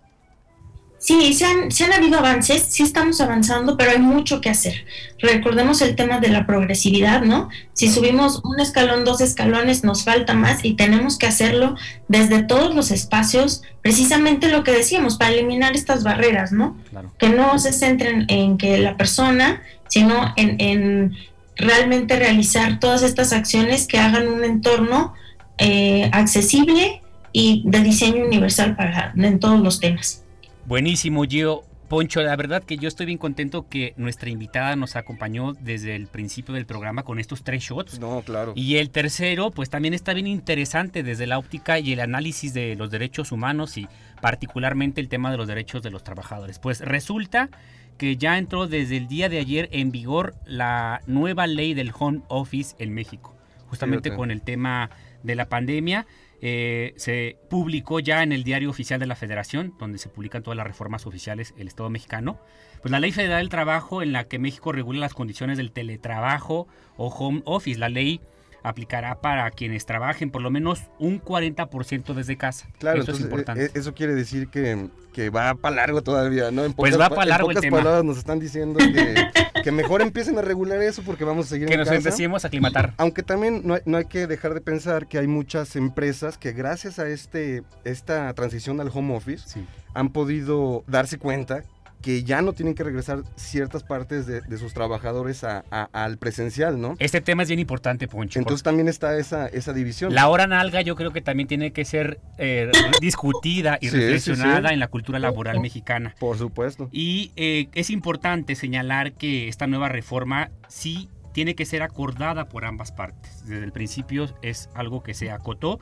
Sí, 1.03 1.33
se 1.33 1.43
han, 1.43 1.69
se 1.69 1.83
han 1.83 1.91
habido 1.91 2.17
avances, 2.17 2.63
sí 2.69 2.81
estamos 2.81 3.19
avanzando, 3.19 3.75
pero 3.75 3.91
hay 3.91 4.00
mucho 4.00 4.39
que 4.39 4.50
hacer. 4.50 4.86
Recordemos 5.19 5.81
el 5.81 5.98
tema 5.98 6.22
de 6.22 6.29
la 6.29 6.45
progresividad, 6.45 7.24
¿no? 7.24 7.50
Si 7.74 7.89
subimos 7.89 8.39
un 8.45 8.62
escalón, 8.62 9.03
dos 9.03 9.19
escalones, 9.19 9.83
nos 9.83 10.05
falta 10.05 10.33
más 10.33 10.63
y 10.63 10.75
tenemos 10.75 11.17
que 11.17 11.27
hacerlo 11.27 11.75
desde 12.07 12.43
todos 12.43 12.74
los 12.74 12.89
espacios, 12.89 13.63
precisamente 13.81 14.48
lo 14.48 14.63
que 14.63 14.72
decíamos, 14.72 15.17
para 15.17 15.31
eliminar 15.31 15.75
estas 15.75 16.05
barreras, 16.05 16.53
¿no? 16.53 16.77
Que 17.17 17.27
no 17.27 17.60
se 17.60 17.74
centren 17.74 18.25
en 18.29 18.57
que 18.57 18.77
la 18.77 18.95
persona, 18.95 19.62
sino 19.89 20.33
en, 20.38 20.55
en 20.62 21.17
realmente 21.57 22.17
realizar 22.17 22.79
todas 22.79 23.03
estas 23.03 23.33
acciones 23.33 23.88
que 23.88 24.00
hagan 24.00 24.29
un 24.29 24.45
entorno 24.45 25.13
eh, 25.57 26.10
accesible 26.13 27.01
y 27.33 27.63
de 27.65 27.81
diseño 27.81 28.25
universal 28.25 28.77
para 28.77 29.12
en 29.17 29.39
todos 29.41 29.60
los 29.60 29.81
temas. 29.81 30.23
Buenísimo, 30.65 31.24
Gio. 31.25 31.63
Poncho, 31.89 32.24
la 32.24 32.36
verdad 32.36 32.63
que 32.63 32.77
yo 32.77 32.88
estoy 32.88 33.05
bien 33.05 33.17
contento 33.17 33.67
que 33.70 33.93
nuestra 33.98 34.29
invitada 34.29 34.75
nos 34.75 34.96
acompañó 34.96 35.53
desde 35.53 35.96
el 35.96 36.08
principio 36.08 36.55
del 36.55 36.65
programa 36.65 37.03
con 37.03 37.20
estos 37.20 37.43
tres 37.43 37.62
shots. 37.62 38.00
No, 38.00 38.22
claro. 38.22 38.53
Y 38.55 38.77
el 38.77 38.89
tercero, 38.89 39.51
pues 39.51 39.70
también 39.70 39.93
está 39.93 40.13
bien 40.13 40.25
interesante 40.25 41.03
desde 41.03 41.27
la 41.27 41.38
óptica 41.38 41.77
y 41.79 41.93
el 41.93 42.00
análisis 42.00 42.53
de 42.53 42.75
los 42.75 42.89
derechos 42.89 43.32
humanos 43.32 43.77
y 43.77 43.88
particularmente 44.22 45.01
el 45.01 45.10
tema 45.10 45.29
de 45.29 45.38
los 45.38 45.48
derechos 45.48 45.84
de 45.84 45.91
los 45.91 46.03
trabajadores. 46.03 46.58
Pues 46.58 46.79
resulta 46.79 47.50
que 47.98 48.17
ya 48.17 48.38
entró 48.38 48.67
desde 48.67 48.98
el 48.98 49.08
día 49.08 49.29
de 49.29 49.39
ayer 49.39 49.70
en 49.72 49.91
vigor 49.91 50.34
la 50.46 51.01
nueva 51.05 51.46
ley 51.46 51.74
del 51.74 51.91
home 51.98 52.22
office 52.27 52.75
en 52.79 52.93
México, 52.93 53.36
justamente 53.67 54.15
con 54.15 54.32
el 54.32 54.41
tema 54.41 54.89
de 55.22 55.36
la 55.36 55.46
pandemia. 55.46 56.08
Eh, 56.45 56.93
se 56.97 57.38
publicó 57.50 58.01
ya 58.01 58.21
en 58.21 58.33
el 58.33 58.43
diario 58.43 58.69
oficial 58.69 59.00
de 59.00 59.05
la 59.05 59.15
Federación, 59.15 59.73
donde 59.79 59.97
se 59.97 60.09
publican 60.09 60.43
todas 60.43 60.57
las 60.57 60.67
reformas 60.67 61.07
oficiales 61.07 61.55
del 61.55 61.69
Estado 61.69 61.89
mexicano, 61.89 62.38
pues 62.81 62.91
la 62.91 63.00
Ley 63.00 63.13
Federal 63.13 63.39
del 63.39 63.47
Trabajo 63.47 64.01
en 64.01 64.12
la 64.12 64.25
que 64.25 64.39
México 64.39 64.73
regula 64.73 65.00
las 65.00 65.13
condiciones 65.13 65.57
del 65.57 65.71
teletrabajo 65.71 66.67
o 66.97 67.07
home 67.07 67.43
office. 67.45 67.79
La 67.79 67.88
ley 67.88 68.19
aplicará 68.62 69.21
para 69.21 69.50
quienes 69.51 69.85
trabajen 69.85 70.31
por 70.31 70.41
lo 70.41 70.51
menos 70.51 70.81
un 71.00 71.21
40% 71.21 72.13
desde 72.13 72.35
casa. 72.35 72.67
Claro, 72.77 73.03
eso 73.03 73.13
es 73.13 73.21
importante. 73.21 73.67
Eh, 73.67 73.71
eso 73.73 73.93
quiere 73.93 74.13
decir 74.13 74.50
que, 74.50 74.89
que 75.13 75.29
va 75.29 75.55
para 75.55 75.77
largo 75.77 76.03
todavía, 76.03 76.51
¿no? 76.51 76.65
En 76.65 76.73
pues 76.73 77.00
va 77.00 77.09
para 77.09 77.25
largo 77.25 77.51
en 77.51 77.55
pocas 77.55 77.71
palabras 77.71 78.03
nos 78.03 78.17
están 78.17 78.41
diciendo 78.41 78.79
que, 78.79 79.15
mejor 79.72 80.01
empiecen 80.01 80.38
a 80.38 80.41
regular 80.41 80.82
eso 80.82 81.03
porque 81.03 81.24
vamos 81.24 81.48
a 81.48 81.50
seguir 81.50 81.67
que 81.67 81.77
nos 81.77 81.89
empecemos 81.89 82.43
a 82.43 82.48
aclimatar. 82.48 82.93
Aunque 82.98 83.24
también 83.24 83.62
no 83.63 83.75
hay, 83.75 83.82
no 83.86 83.98
hay, 83.98 84.05
que 84.05 84.27
dejar 84.27 84.53
de 84.53 84.62
pensar 84.62 85.08
que 85.08 85.17
hay 85.17 85.27
muchas 85.27 85.75
empresas 85.75 86.38
que 86.38 86.51
gracias 86.51 87.00
a 87.00 87.08
este 87.08 87.63
esta 87.84 88.34
transición 88.34 88.79
al 88.82 88.89
home 88.93 89.15
office 89.15 89.60
han 89.93 90.10
podido 90.10 90.84
darse 90.88 91.17
cuenta 91.17 91.63
que 92.03 92.24
ya 92.24 92.41
no 92.41 92.51
tienen 92.53 92.75
que 92.75 92.83
regresar 92.83 93.24
ciertas 93.38 93.81
partes 93.81 94.27
de, 94.27 94.57
sus 94.57 94.74
trabajadores 94.74 95.43
al 95.43 96.17
presencial, 96.17 96.79
¿no? 96.79 96.95
Este 97.00 97.22
tema 97.22 97.43
es 97.43 97.50
bien 97.50 97.60
importante, 97.60 98.07
Poncho. 98.07 98.39
Entonces 98.39 98.62
también 98.62 98.89
está 98.89 99.17
esa, 99.17 99.48
esa 99.48 99.74
división. 99.74 100.13
La 100.13 100.27
hora 100.27 100.45
nalga 100.45 100.81
yo 100.81 100.95
creo 100.95 101.12
que 101.12 101.22
también 101.22 101.48
tiene 101.48 101.72
que 101.72 101.86
ser 101.86 102.19
eh, 102.38 102.69
discutida 103.01 103.77
y 103.81 103.89
reflexionada 103.89 104.74
en 104.74 104.79
la 104.79 104.89
cultura 104.89 105.17
laboral 105.17 105.62
mexicana. 105.62 106.13
Por 106.19 106.38
supuesto. 106.38 106.89
Y 106.91 107.31
eh, 107.38 107.69
es 107.74 107.89
importante 107.89 108.55
señalar 108.55 109.13
que 109.13 109.48
esta 109.48 109.65
nueva 109.65 109.88
reforma 109.88 110.51
sí 110.67 111.10
tiene 111.31 111.55
que 111.55 111.65
ser 111.65 111.81
acordada 111.81 112.50
por 112.50 112.65
ambas 112.65 112.91
partes. 112.91 113.45
Desde 113.45 113.63
el 113.63 113.72
principio 113.72 114.29
es 114.41 114.69
algo 114.75 115.03
que 115.03 115.13
se 115.13 115.31
acotó 115.31 115.79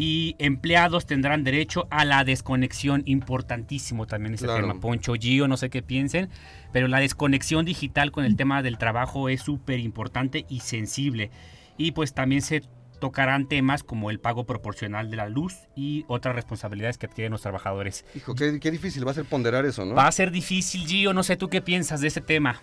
y 0.00 0.34
empleados 0.38 1.04
tendrán 1.04 1.44
derecho 1.44 1.86
a 1.90 2.06
la 2.06 2.24
desconexión, 2.24 3.02
importantísimo 3.04 4.06
también 4.06 4.32
ese 4.32 4.46
tema. 4.46 4.80
Poncho 4.80 5.12
Gio, 5.12 5.46
no 5.46 5.58
sé 5.58 5.68
qué 5.68 5.82
piensen, 5.82 6.30
pero 6.72 6.88
la 6.88 7.00
desconexión 7.00 7.66
digital 7.66 8.10
con 8.10 8.24
el 8.24 8.34
tema 8.34 8.62
del 8.62 8.78
trabajo 8.78 9.28
es 9.28 9.42
súper 9.42 9.78
importante 9.78 10.46
y 10.48 10.60
sensible. 10.60 11.30
Y 11.76 11.92
pues 11.92 12.14
también 12.14 12.40
se 12.40 12.62
tocarán 12.98 13.46
temas 13.46 13.82
como 13.82 14.10
el 14.10 14.20
pago 14.20 14.44
proporcional 14.44 15.10
de 15.10 15.18
la 15.18 15.28
luz 15.28 15.68
y 15.76 16.06
otras 16.08 16.34
responsabilidades 16.34 16.96
que 16.96 17.06
tienen 17.06 17.32
los 17.32 17.42
trabajadores. 17.42 18.06
Hijo, 18.14 18.34
qué, 18.34 18.70
difícil 18.70 19.06
va 19.06 19.10
a 19.10 19.14
ser 19.14 19.26
ponderar 19.26 19.66
eso, 19.66 19.84
¿no? 19.84 19.94
Va 19.94 20.06
a 20.06 20.12
ser 20.12 20.30
difícil, 20.30 20.86
Gio, 20.86 21.12
no 21.12 21.22
sé 21.22 21.36
tú 21.36 21.50
qué 21.50 21.60
piensas 21.60 22.00
de 22.00 22.08
ese 22.08 22.22
tema. 22.22 22.62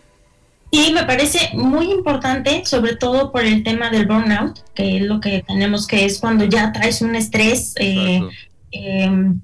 Y 0.69 0.91
me 0.91 1.03
parece 1.03 1.51
muy 1.53 1.91
importante, 1.91 2.63
sobre 2.65 2.95
todo 2.95 3.31
por 3.31 3.43
el 3.43 3.63
tema 3.63 3.89
del 3.89 4.05
burnout, 4.05 4.59
que 4.73 4.97
es 4.97 5.03
lo 5.03 5.21
que 5.21 5.43
tenemos 5.47 5.87
que 5.87 6.05
es 6.05 6.19
cuando 6.19 6.43
ya 6.43 6.73
traes 6.73 7.01
un 7.01 7.15
estrés, 7.15 7.73
eh, 7.77 8.21
em, 8.71 9.39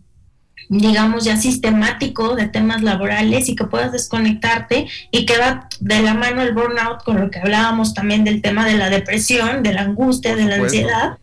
digamos, 0.68 1.24
ya 1.24 1.38
sistemático 1.38 2.36
de 2.36 2.48
temas 2.48 2.82
laborales 2.82 3.48
y 3.48 3.56
que 3.56 3.66
puedas 3.66 3.92
desconectarte 3.92 4.88
y 5.12 5.26
que 5.26 5.38
va 5.38 5.70
de 5.80 6.02
la 6.02 6.14
mano 6.14 6.42
el 6.42 6.54
burnout 6.54 7.04
con 7.04 7.20
lo 7.20 7.32
que 7.32 7.40
hablábamos 7.40 7.94
también 7.94 8.26
del 8.26 8.42
tema 8.42 8.66
de 8.66 8.78
la 8.78 8.90
depresión, 8.90 9.64
de 9.64 9.74
la 9.74 9.82
angustia, 9.82 10.36
de 10.36 10.46
la 10.46 10.56
ansiedad. 10.56 11.18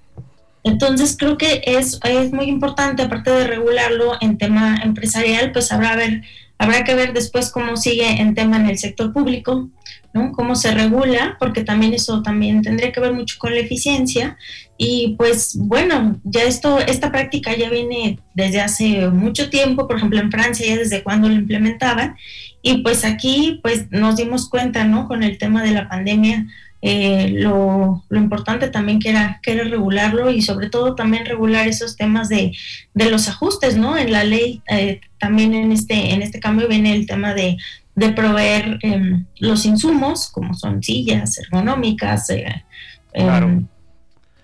Entonces 0.63 1.17
creo 1.19 1.39
que 1.39 1.63
es, 1.65 1.99
es 2.05 2.33
muy 2.33 2.47
importante, 2.47 3.03
aparte 3.03 3.31
de 3.31 3.47
regularlo 3.47 4.17
en 4.21 4.39
tema 4.39 4.79
empresarial, 4.83 5.53
pues 5.53 5.73
habrá, 5.73 5.97
ver, 5.97 6.23
habrá 6.61 6.85
que 6.85 6.95
ver 6.95 7.15
después 7.15 7.51
cómo 7.51 7.75
sigue 7.79 8.21
en 8.21 8.35
tema 8.35 8.59
en 8.59 8.69
el 8.69 8.77
sector 8.77 9.15
público, 9.15 9.71
¿no? 10.13 10.31
Cómo 10.33 10.55
se 10.55 10.73
regula, 10.73 11.37
porque 11.41 11.65
también 11.65 11.95
eso 11.95 12.23
también 12.23 12.61
tendría 12.61 12.93
que 12.93 13.01
ver 13.01 13.15
mucho 13.15 13.37
con 13.39 13.55
la 13.55 13.61
eficiencia. 13.61 14.37
Y 14.77 15.15
pues 15.17 15.57
bueno, 15.57 16.21
ya 16.23 16.43
esto, 16.43 16.79
esta 16.79 17.11
práctica 17.11 17.57
ya 17.57 17.71
viene 17.71 18.19
desde 18.35 18.61
hace 18.61 19.09
mucho 19.09 19.49
tiempo, 19.49 19.89
por 19.89 19.97
ejemplo 19.97 20.21
en 20.21 20.31
Francia 20.31 20.67
ya 20.67 20.77
desde 20.77 21.03
cuando 21.03 21.31
lo 21.31 21.35
implementaban. 21.35 22.17
Y 22.61 22.83
pues 22.83 23.07
aquí 23.07 23.61
pues 23.63 23.91
nos 23.91 24.17
dimos 24.17 24.51
cuenta, 24.51 24.85
¿no? 24.85 25.09
Con 25.09 25.23
el 25.23 25.39
tema 25.39 25.63
de 25.63 25.71
la 25.71 25.89
pandemia, 25.89 26.47
eh, 26.83 27.29
lo, 27.31 28.05
lo, 28.09 28.19
importante 28.19 28.69
también 28.69 29.01
que 29.01 29.11
era, 29.11 29.39
que 29.43 29.53
era 29.53 29.65
regularlo 29.65 30.31
y 30.31 30.41
sobre 30.41 30.71
todo 30.71 30.95
también 30.95 31.27
regular 31.27 31.69
esos 31.69 31.97
temas 31.97 32.31
de, 32.31 32.53
de 32.95 33.11
los 33.11 33.29
ajustes, 33.29 33.77
¿no? 33.77 33.99
En 33.99 34.13
la 34.13 34.25
ley 34.25 34.63
eh, 34.71 35.01
también 35.19 35.53
en 35.55 35.73
este, 35.73 36.15
en 36.15 36.23
este 36.23 36.41
cambio 36.41 36.69
viene 36.69 36.95
el 36.95 37.07
tema 37.07 37.35
de, 37.35 37.59
de 37.95 38.13
proveer 38.13 38.79
em, 38.81 39.27
los 39.39 39.67
insumos, 39.67 40.31
como 40.31 40.55
son 40.55 40.83
sillas 40.83 41.37
ergonómicas, 41.39 42.31
eh, 42.31 42.65
em, 43.13 43.67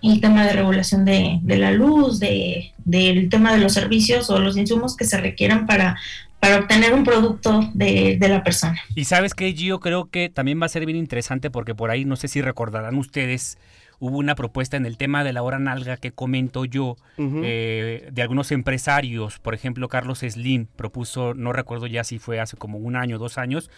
el 0.03 0.21
tema 0.21 0.45
de 0.45 0.53
regulación 0.53 1.05
de, 1.05 1.41
la 1.43 1.71
luz, 1.71 2.19
de, 2.19 2.71
del 2.85 3.29
tema 3.29 3.51
de 3.51 3.57
los 3.57 3.73
servicios 3.73 4.29
o 4.29 4.39
los 4.39 4.57
insumos 4.57 4.95
que 4.95 5.05
se 5.05 5.17
requieran 5.17 5.65
para, 5.65 5.97
para 6.39 6.59
obtener 6.59 6.93
un 6.93 7.03
producto 7.03 7.69
de, 7.73 8.17
de 8.19 8.29
la 8.29 8.43
persona. 8.43 8.79
Y 8.95 9.05
sabes 9.05 9.33
que 9.33 9.53
yo 9.53 9.79
creo 9.79 10.09
que 10.09 10.29
también 10.29 10.61
va 10.61 10.65
a 10.65 10.69
ser 10.69 10.85
bien 10.85 10.97
interesante 10.97 11.49
porque 11.49 11.75
por 11.75 11.89
ahí 11.89 12.05
no 12.05 12.15
sé 12.15 12.27
si 12.27 12.41
recordarán 12.41 12.95
ustedes 12.95 13.57
hubo 13.99 14.17
una 14.17 14.35
propuesta 14.35 14.77
en 14.77 14.85
el 14.85 14.97
tema 14.97 15.23
de 15.23 15.33
la 15.33 15.41
hora 15.41 15.59
nalga 15.59 15.97
que 15.97 16.11
comento 16.11 16.65
yo 16.65 16.97
eh, 17.17 18.09
de 18.11 18.21
algunos 18.21 18.51
empresarios, 18.51 19.39
por 19.39 19.53
ejemplo 19.53 19.87
Carlos 19.87 20.19
Slim 20.19 20.67
propuso, 20.67 21.33
no 21.33 21.53
recuerdo 21.53 21.87
ya 21.87 22.03
si 22.03 22.19
fue 22.19 22.39
hace 22.39 22.57
como 22.57 22.77
un 22.77 22.95
año, 22.95 23.17
dos 23.17 23.37
años, 23.37 23.71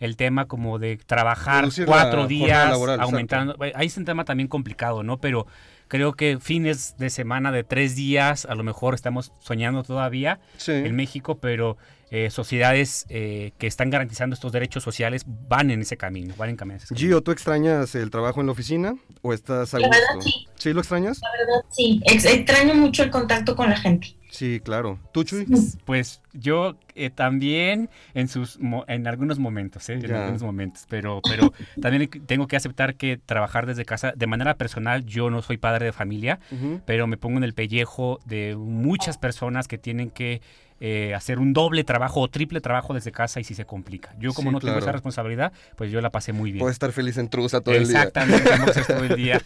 el 0.00 0.16
tema 0.16 0.46
como 0.46 0.78
de 0.78 0.96
trabajar 0.96 1.68
cuatro 1.86 2.26
días 2.26 2.72
aumentando, 3.00 3.56
ahí 3.74 3.86
es 3.86 3.96
un 3.96 4.04
tema 4.04 4.24
también 4.24 4.48
complicado, 4.48 5.02
¿no? 5.02 5.18
Pero 5.18 5.46
creo 5.88 6.12
que 6.12 6.38
fines 6.40 6.96
de 6.98 7.10
semana 7.10 7.52
de 7.52 7.64
tres 7.64 7.96
días, 7.96 8.44
a 8.46 8.54
lo 8.54 8.62
mejor 8.62 8.94
estamos 8.94 9.32
soñando 9.40 9.82
todavía 9.82 10.40
en 10.66 10.94
México, 10.94 11.38
pero 11.38 11.76
eh, 12.16 12.30
sociedades 12.30 13.06
eh, 13.08 13.50
que 13.58 13.66
están 13.66 13.90
garantizando 13.90 14.34
estos 14.34 14.52
derechos 14.52 14.84
sociales 14.84 15.24
van 15.26 15.72
en 15.72 15.80
ese 15.80 15.96
camino, 15.96 16.32
van 16.38 16.50
en 16.50 16.56
camino. 16.56 16.78
Gio, 16.94 17.20
¿tú 17.22 17.32
extrañas 17.32 17.96
el 17.96 18.08
trabajo 18.10 18.38
en 18.38 18.46
la 18.46 18.52
oficina 18.52 18.94
o 19.22 19.32
estás 19.32 19.74
a 19.74 19.78
gusto? 19.78 20.20
sí. 20.20 20.46
sí. 20.54 20.72
lo 20.72 20.78
extrañas? 20.78 21.20
La 21.20 21.30
verdad, 21.32 21.64
sí. 21.70 22.00
extraño 22.06 22.76
mucho 22.76 23.02
el 23.02 23.10
contacto 23.10 23.56
con 23.56 23.68
la 23.68 23.76
gente. 23.76 24.14
Sí, 24.30 24.60
claro. 24.60 24.98
¿Tú, 25.12 25.24
Chuy? 25.24 25.46
Pues 25.84 26.20
yo 26.32 26.76
eh, 26.96 27.10
también 27.10 27.88
en 28.14 28.26
sus 28.26 28.58
en 28.88 29.06
algunos 29.06 29.38
momentos, 29.38 29.88
¿eh? 29.88 29.94
en 29.94 30.12
algunos 30.12 30.42
momentos, 30.42 30.86
pero 30.88 31.20
pero 31.22 31.52
también 31.80 32.08
tengo 32.26 32.48
que 32.48 32.56
aceptar 32.56 32.96
que 32.96 33.16
trabajar 33.16 33.66
desde 33.66 33.84
casa 33.84 34.12
de 34.16 34.26
manera 34.26 34.56
personal, 34.56 35.04
yo 35.04 35.30
no 35.30 35.40
soy 35.40 35.56
padre 35.56 35.86
de 35.86 35.92
familia, 35.92 36.40
pero 36.84 37.06
me 37.06 37.16
pongo 37.16 37.38
en 37.38 37.44
el 37.44 37.54
pellejo 37.54 38.18
de 38.24 38.56
muchas 38.56 39.18
personas 39.18 39.68
que 39.68 39.78
tienen 39.78 40.10
que 40.10 40.42
eh, 40.86 41.14
hacer 41.14 41.38
un 41.38 41.54
doble 41.54 41.82
trabajo 41.82 42.20
o 42.20 42.28
triple 42.28 42.60
trabajo 42.60 42.92
desde 42.92 43.10
casa 43.10 43.40
y 43.40 43.44
si 43.44 43.54
se 43.54 43.64
complica. 43.64 44.14
Yo 44.18 44.34
como 44.34 44.52
no 44.52 44.60
tengo 44.60 44.76
esa 44.76 44.92
responsabilidad, 44.92 45.50
pues 45.76 45.90
yo 45.90 46.02
la 46.02 46.10
pasé 46.10 46.34
muy 46.34 46.52
bien. 46.52 46.58
Puedo 46.58 46.70
estar 46.70 46.92
feliz 46.92 47.16
en 47.16 47.30
Trusa 47.30 47.62
todo 47.62 47.74
el 47.74 47.88
día. 47.88 48.02
Exactamente, 48.02 48.50
todo 48.86 49.02
el 49.02 49.16
día. 49.16 49.40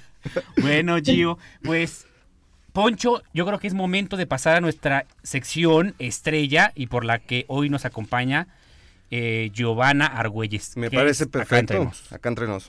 Bueno, 0.61 0.97
Gio, 1.01 1.39
pues 1.63 2.09
Poncho, 2.73 3.23
yo 3.33 3.47
creo 3.47 3.61
que 3.61 3.69
es 3.69 3.75
momento 3.75 4.17
de 4.17 4.27
pasar 4.27 4.57
a 4.57 4.61
nuestra 4.61 5.07
sección 5.23 5.95
estrella 6.01 6.73
y 6.75 6.89
por 6.89 7.05
la 7.05 7.21
que 7.21 7.45
hoy 7.47 7.71
nos 7.71 7.85
acompaña 7.85 8.49
eh, 9.13 9.51
Giovanna 9.55 10.07
Argüelles. 10.07 10.77
Me 10.77 10.91
parece 10.91 11.29
perfecto. 11.29 11.93
Acá 12.11 12.31
entre 12.31 12.49
nos. 12.49 12.69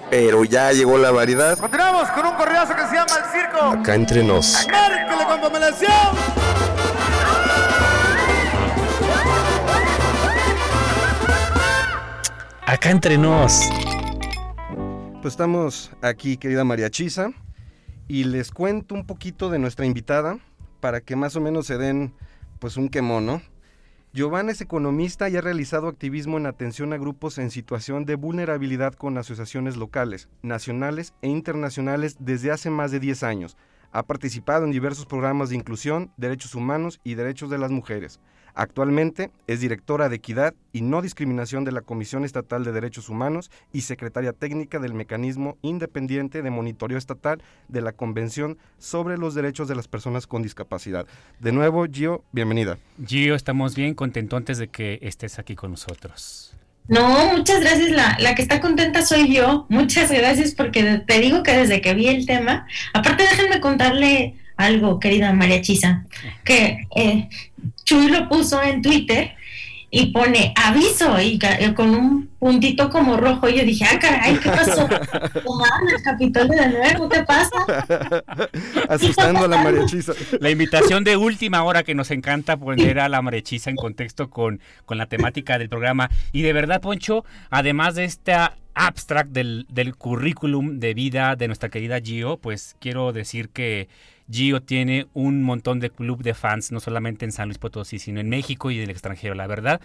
pero 0.11 0.43
ya 0.43 0.73
llegó 0.73 0.97
la 0.97 1.09
variedad. 1.09 1.57
Continuamos 1.57 2.09
con 2.09 2.25
un 2.25 2.35
corridazo 2.35 2.75
que 2.75 2.85
se 2.85 2.95
llama 2.95 3.13
El 3.17 3.31
Circo. 3.31 3.65
Acá 3.79 3.95
entre 3.95 4.21
nos. 4.21 4.67
¡Márquele 4.69 5.07
con 5.07 5.63
Acá 12.65 12.89
entre 12.89 13.17
nos. 13.17 13.69
Pues 15.21 15.33
estamos 15.33 15.91
aquí, 16.01 16.35
querida 16.35 16.65
María 16.65 16.89
Chisa, 16.89 17.31
y 18.09 18.25
les 18.25 18.51
cuento 18.51 18.95
un 18.95 19.07
poquito 19.07 19.49
de 19.49 19.59
nuestra 19.59 19.85
invitada 19.85 20.39
para 20.81 20.99
que 20.99 21.15
más 21.15 21.37
o 21.37 21.41
menos 21.41 21.67
se 21.67 21.77
den 21.77 22.13
pues 22.59 22.75
un 22.75 22.89
quemón, 22.89 23.25
¿no? 23.25 23.41
Giovanna 24.13 24.51
es 24.51 24.59
economista 24.59 25.29
y 25.29 25.37
ha 25.37 25.41
realizado 25.41 25.87
activismo 25.87 26.37
en 26.37 26.45
atención 26.45 26.91
a 26.91 26.97
grupos 26.97 27.37
en 27.37 27.49
situación 27.49 28.03
de 28.03 28.15
vulnerabilidad 28.15 28.93
con 28.93 29.17
asociaciones 29.17 29.77
locales, 29.77 30.27
nacionales 30.41 31.13
e 31.21 31.29
internacionales 31.29 32.17
desde 32.19 32.51
hace 32.51 32.69
más 32.69 32.91
de 32.91 32.99
10 32.99 33.23
años. 33.23 33.55
Ha 33.93 34.03
participado 34.03 34.65
en 34.65 34.71
diversos 34.71 35.05
programas 35.05 35.49
de 35.49 35.55
inclusión, 35.55 36.11
derechos 36.17 36.55
humanos 36.55 36.99
y 37.05 37.13
derechos 37.13 37.49
de 37.49 37.57
las 37.57 37.71
mujeres. 37.71 38.19
Actualmente 38.55 39.29
es 39.47 39.59
directora 39.59 40.09
de 40.09 40.15
Equidad 40.15 40.53
y 40.73 40.81
No 40.81 41.01
Discriminación 41.01 41.63
de 41.65 41.71
la 41.71 41.81
Comisión 41.81 42.25
Estatal 42.25 42.63
de 42.63 42.71
Derechos 42.71 43.09
Humanos 43.09 43.51
y 43.73 43.81
secretaria 43.81 44.33
técnica 44.33 44.79
del 44.79 44.93
Mecanismo 44.93 45.57
Independiente 45.61 46.41
de 46.41 46.49
Monitoreo 46.49 46.97
Estatal 46.97 47.41
de 47.67 47.81
la 47.81 47.91
Convención 47.91 48.57
sobre 48.79 49.17
los 49.17 49.35
Derechos 49.35 49.67
de 49.67 49.75
las 49.75 49.87
Personas 49.87 50.27
con 50.27 50.41
Discapacidad. 50.41 51.05
De 51.39 51.51
nuevo, 51.51 51.85
Gio, 51.85 52.23
bienvenida. 52.31 52.77
Gio, 53.05 53.35
estamos 53.35 53.75
bien 53.75 53.93
contentos 53.93 54.31
de 54.57 54.67
que 54.67 54.99
estés 55.01 55.39
aquí 55.39 55.55
con 55.55 55.71
nosotros. 55.71 56.55
No, 56.87 57.37
muchas 57.37 57.61
gracias. 57.61 57.91
La, 57.91 58.17
la, 58.19 58.35
que 58.35 58.41
está 58.41 58.59
contenta 58.59 59.05
soy 59.05 59.33
yo. 59.33 59.65
Muchas 59.69 60.11
gracias 60.11 60.55
porque 60.55 61.03
te 61.05 61.19
digo 61.19 61.43
que 61.43 61.51
desde 61.51 61.81
que 61.81 61.93
vi 61.93 62.07
el 62.07 62.25
tema, 62.25 62.67
aparte 62.93 63.23
déjenme 63.23 63.61
contarle 63.61 64.40
algo, 64.63 64.99
querida 64.99 65.33
María 65.33 65.61
Chisa, 65.61 66.05
que 66.43 66.87
eh, 66.95 67.29
Chuy 67.83 68.09
lo 68.09 68.27
puso 68.29 68.61
en 68.61 68.81
Twitter 68.81 69.35
y 69.93 70.07
pone 70.07 70.53
aviso 70.55 71.19
y 71.19 71.37
con 71.75 71.89
un 71.89 72.27
puntito 72.39 72.89
como 72.89 73.17
rojo. 73.17 73.49
Y 73.49 73.57
yo 73.57 73.65
dije, 73.65 73.85
ah, 73.85 73.99
caray, 73.99 74.37
¿qué 74.37 74.49
pasó? 74.49 74.87
el 75.95 76.03
Capitolio 76.03 76.53
de 76.53 76.69
nuevo, 76.69 77.09
¿qué 77.09 77.23
pasa? 77.23 77.51
Asustando 78.89 79.43
a 79.43 79.47
la 79.49 79.61
marechiza. 79.61 80.13
La 80.39 80.49
invitación 80.49 81.03
de 81.03 81.17
última 81.17 81.63
hora 81.63 81.83
que 81.83 81.93
nos 81.93 82.09
encanta 82.09 82.55
poner 82.55 83.01
a 83.01 83.09
la 83.09 83.21
marechiza 83.21 83.69
en 83.69 83.75
contexto 83.75 84.29
con, 84.29 84.61
con 84.85 84.97
la 84.97 85.07
temática 85.07 85.59
del 85.59 85.67
programa. 85.67 86.09
Y 86.31 86.41
de 86.41 86.53
verdad, 86.53 86.79
Poncho, 86.79 87.25
además 87.49 87.95
de 87.95 88.05
esta 88.05 88.55
abstract 88.73 89.31
del, 89.31 89.65
del 89.69 89.97
currículum 89.97 90.79
de 90.79 90.93
vida 90.93 91.35
de 91.35 91.47
nuestra 91.47 91.67
querida 91.67 91.99
Gio, 91.99 92.37
pues 92.37 92.77
quiero 92.79 93.11
decir 93.11 93.49
que 93.49 93.89
Gio 94.31 94.61
tiene 94.61 95.07
un 95.13 95.43
montón 95.43 95.79
de 95.79 95.89
club 95.89 96.23
de 96.23 96.33
fans, 96.33 96.71
no 96.71 96.79
solamente 96.79 97.25
en 97.25 97.31
San 97.31 97.47
Luis 97.49 97.57
Potosí, 97.57 97.99
sino 97.99 98.19
en 98.19 98.29
México 98.29 98.71
y 98.71 98.77
en 98.77 98.83
el 98.83 98.89
extranjero. 98.89 99.35
La 99.35 99.47
verdad, 99.47 99.81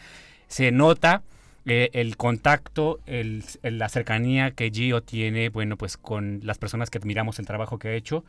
se 0.49 0.71
nota 0.71 1.23
eh, 1.67 1.91
el 1.95 2.17
contacto, 2.17 3.01
el, 3.07 3.43
la 3.63 3.89
cercanía 3.89 4.53
que 4.53 4.71
Gio 4.71 5.03
tiene, 5.03 5.49
bueno, 5.49 5.77
pues 5.77 5.97
con 5.97 6.41
las 6.45 6.59
personas 6.59 6.91
que 6.91 6.99
admiramos 6.99 7.39
el 7.41 7.47
trabajo 7.47 7.79
que 7.79 7.89
ha 7.89 7.93
hecho 7.95 8.25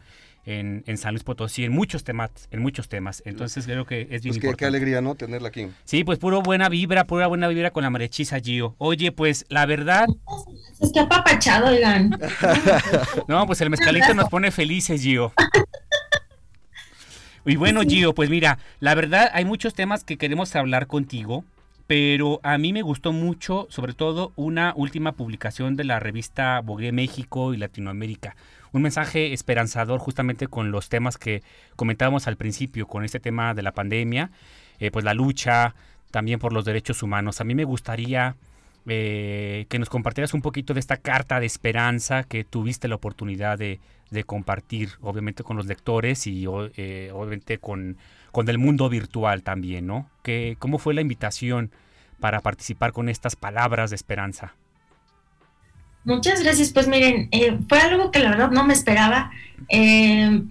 en, 0.45 0.84
en 0.88 0.97
San 0.97 1.13
Luis 1.13 1.23
Potosí, 1.23 1.65
en 1.65 1.71
muchos 1.73 2.03
temas, 2.06 2.32
en 2.51 2.62
muchos 2.62 2.88
temas. 2.88 3.21
Entonces 3.25 3.65
creo 3.65 3.86
que 3.86 4.08
es 4.10 4.23
bien 4.23 4.34
Pues 4.34 4.39
qué, 4.39 4.47
importante. 4.47 4.58
qué 4.58 4.65
alegría, 4.65 5.01
¿no? 5.01 5.13
Tenerla 5.15 5.49
aquí. 5.49 5.67
Sí, 5.84 6.03
pues 6.06 6.17
puro 6.19 6.41
buena 6.41 6.69
vibra, 6.69 7.03
pura 7.06 7.27
buena 7.27 7.47
vibra 7.49 7.69
con 7.71 7.84
la 7.84 7.89
marechiza 7.89 8.39
Gio. 8.39 8.73
Oye, 8.80 9.12
pues 9.12 9.45
la 9.49 9.65
verdad, 9.65 10.08
Es 10.80 10.91
que 10.93 11.01
apapachado, 11.01 11.67
oigan. 11.67 12.17
no, 13.27 13.45
pues 13.45 13.60
el 13.62 13.69
mezcalito 13.69 14.13
nos 14.13 14.30
pone 14.30 14.49
felices, 14.51 15.01
Gio. 15.01 15.34
Y 17.48 17.56
bueno, 17.56 17.80
Gio, 17.84 18.14
pues 18.14 18.30
mira, 18.30 18.60
la 18.82 18.94
verdad 18.94 19.30
hay 19.32 19.46
muchos 19.46 19.74
temas 19.74 20.04
que 20.04 20.18
queremos 20.18 20.54
hablar 20.58 20.86
contigo, 20.86 21.46
pero 21.88 22.42
a 22.44 22.58
mí 22.58 22.74
me 22.74 22.82
gustó 22.82 23.14
mucho, 23.14 23.68
sobre 23.70 23.94
todo, 23.94 24.34
una 24.36 24.74
última 24.76 25.14
publicación 25.14 25.78
de 25.78 25.86
la 25.86 26.02
revista 26.02 26.60
Vogue 26.60 26.92
México 26.92 27.54
y 27.54 27.58
Latinoamérica. 27.58 28.36
Un 28.74 28.82
mensaje 28.82 29.32
esperanzador 29.32 30.02
justamente 30.02 30.48
con 30.50 30.72
los 30.72 30.90
temas 30.90 31.18
que 31.18 31.42
comentábamos 31.78 32.28
al 32.28 32.36
principio, 32.36 32.86
con 32.86 33.06
este 33.06 33.22
tema 33.22 33.54
de 33.54 33.62
la 33.62 33.72
pandemia, 33.72 34.30
eh, 34.80 34.92
pues 34.92 35.06
la 35.06 35.14
lucha 35.14 35.74
también 36.12 36.40
por 36.40 36.52
los 36.52 36.66
derechos 36.66 37.02
humanos. 37.02 37.40
A 37.40 37.46
mí 37.46 37.56
me 37.56 37.64
gustaría 37.64 38.36
eh, 38.88 39.68
que 39.70 39.80
nos 39.80 39.88
compartieras 39.88 40.34
un 40.34 40.42
poquito 40.42 40.74
de 40.74 40.82
esta 40.82 40.98
carta 40.98 41.40
de 41.40 41.46
esperanza 41.46 42.24
que 42.24 42.44
tuviste 42.44 42.90
la 42.90 42.96
oportunidad 42.96 43.58
de, 43.58 43.80
de 44.12 44.24
compartir, 44.24 44.91
obviamente 45.02 45.43
con 45.43 45.58
los 45.58 45.65
lectores 45.65 46.28
y 46.28 46.46
eh, 46.76 47.12
obviamente 47.13 47.58
con, 47.58 47.98
con 48.32 48.48
el 48.50 48.58
mundo 48.58 48.89
virtual 48.89 49.43
también, 49.43 49.88
¿no? 49.88 50.10
Que, 50.24 50.56
¿Cómo 50.60 50.78
fue 50.80 50.93
la 50.93 51.02
invitación 51.02 51.72
para 52.20 52.41
participar 52.41 52.93
con 52.93 53.10
estas 53.10 53.36
palabras 53.36 53.89
de 53.89 53.96
esperanza? 53.96 54.56
Muchas 56.04 56.41
gracias. 56.41 56.72
Pues 56.72 56.88
miren, 56.88 57.28
eh, 57.32 57.58
fue 57.67 57.80
algo 57.80 58.12
que 58.12 58.20
la 58.20 58.30
verdad 58.30 58.52
no 58.52 58.65
me 58.65 58.74
esperaba. 58.74 59.32
Eh, 59.67 60.41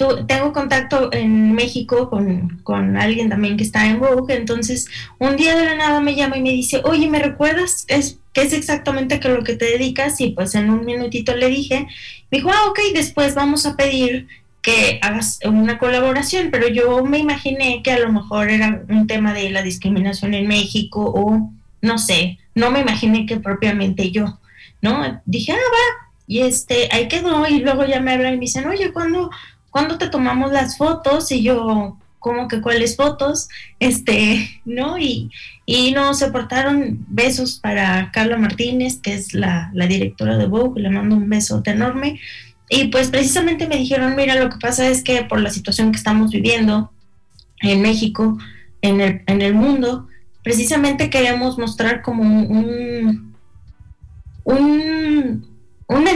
tu- 0.00 0.24
tengo 0.26 0.52
contacto 0.54 1.10
en 1.12 1.52
México 1.52 2.08
con, 2.08 2.58
con 2.62 2.96
alguien 2.96 3.28
también 3.28 3.58
que 3.58 3.64
está 3.64 3.86
en 3.86 4.00
Vogue, 4.00 4.34
entonces 4.34 4.86
un 5.18 5.36
día 5.36 5.54
de 5.54 5.66
la 5.66 5.74
nada 5.76 6.00
me 6.00 6.14
llama 6.14 6.38
y 6.38 6.42
me 6.42 6.50
dice, 6.50 6.80
oye, 6.84 7.06
¿me 7.06 7.18
recuerdas 7.18 7.84
qué 8.32 8.42
es 8.42 8.52
exactamente 8.54 9.20
que 9.20 9.28
lo 9.28 9.44
que 9.44 9.56
te 9.56 9.66
dedicas? 9.66 10.18
Y 10.22 10.30
pues 10.30 10.54
en 10.54 10.70
un 10.70 10.86
minutito 10.86 11.36
le 11.36 11.48
dije, 11.48 11.86
me 12.30 12.38
dijo, 12.38 12.50
ah, 12.50 12.70
ok, 12.70 12.78
después 12.94 13.34
vamos 13.34 13.66
a 13.66 13.76
pedir 13.76 14.26
que 14.62 14.98
hagas 15.02 15.38
una 15.44 15.76
colaboración, 15.78 16.48
pero 16.50 16.66
yo 16.68 17.04
me 17.04 17.18
imaginé 17.18 17.82
que 17.82 17.92
a 17.92 17.98
lo 17.98 18.10
mejor 18.10 18.48
era 18.50 18.82
un 18.88 19.06
tema 19.06 19.34
de 19.34 19.50
la 19.50 19.62
discriminación 19.62 20.32
en 20.32 20.48
México 20.48 21.12
o 21.14 21.50
no 21.82 21.98
sé, 21.98 22.38
no 22.54 22.70
me 22.70 22.80
imaginé 22.80 23.26
que 23.26 23.36
propiamente 23.38 24.10
yo. 24.10 24.38
¿no? 24.82 25.20
Dije, 25.26 25.52
ah, 25.52 25.56
va, 25.56 26.10
y 26.26 26.40
este, 26.40 26.88
ahí 26.92 27.06
quedó, 27.08 27.46
y 27.46 27.58
luego 27.58 27.84
ya 27.84 28.00
me 28.00 28.12
hablan 28.12 28.34
y 28.34 28.36
me 28.36 28.40
dicen, 28.42 28.66
oye, 28.66 28.92
¿cuándo, 28.92 29.30
¿cuándo 29.70 29.98
te 29.98 30.08
tomamos 30.08 30.52
las 30.52 30.76
fotos? 30.76 31.30
Y 31.32 31.42
yo, 31.42 31.96
¿cómo 32.18 32.48
que 32.48 32.60
cuáles 32.60 32.96
fotos? 32.96 33.48
Este, 33.78 34.60
¿no? 34.64 34.98
Y, 34.98 35.30
y 35.66 35.92
no, 35.92 36.14
se 36.14 36.30
portaron 36.30 37.04
besos 37.08 37.58
para 37.58 38.10
Carla 38.12 38.36
Martínez, 38.36 38.98
que 39.00 39.14
es 39.14 39.34
la, 39.34 39.70
la 39.72 39.86
directora 39.86 40.36
de 40.36 40.46
Vogue, 40.46 40.80
le 40.80 40.90
mando 40.90 41.16
un 41.16 41.28
besote 41.28 41.70
enorme. 41.70 42.20
Y 42.68 42.88
pues 42.88 43.08
precisamente 43.08 43.66
me 43.66 43.76
dijeron, 43.76 44.14
mira, 44.14 44.36
lo 44.36 44.48
que 44.48 44.58
pasa 44.58 44.86
es 44.88 45.02
que 45.02 45.24
por 45.24 45.40
la 45.40 45.50
situación 45.50 45.90
que 45.90 45.98
estamos 45.98 46.30
viviendo 46.30 46.92
en 47.60 47.82
México, 47.82 48.38
en 48.80 49.00
el, 49.00 49.22
en 49.26 49.42
el 49.42 49.54
mundo, 49.54 50.06
precisamente 50.44 51.10
queremos 51.10 51.58
mostrar 51.58 52.00
como 52.02 52.22
un, 52.22 53.34
un 54.44 54.89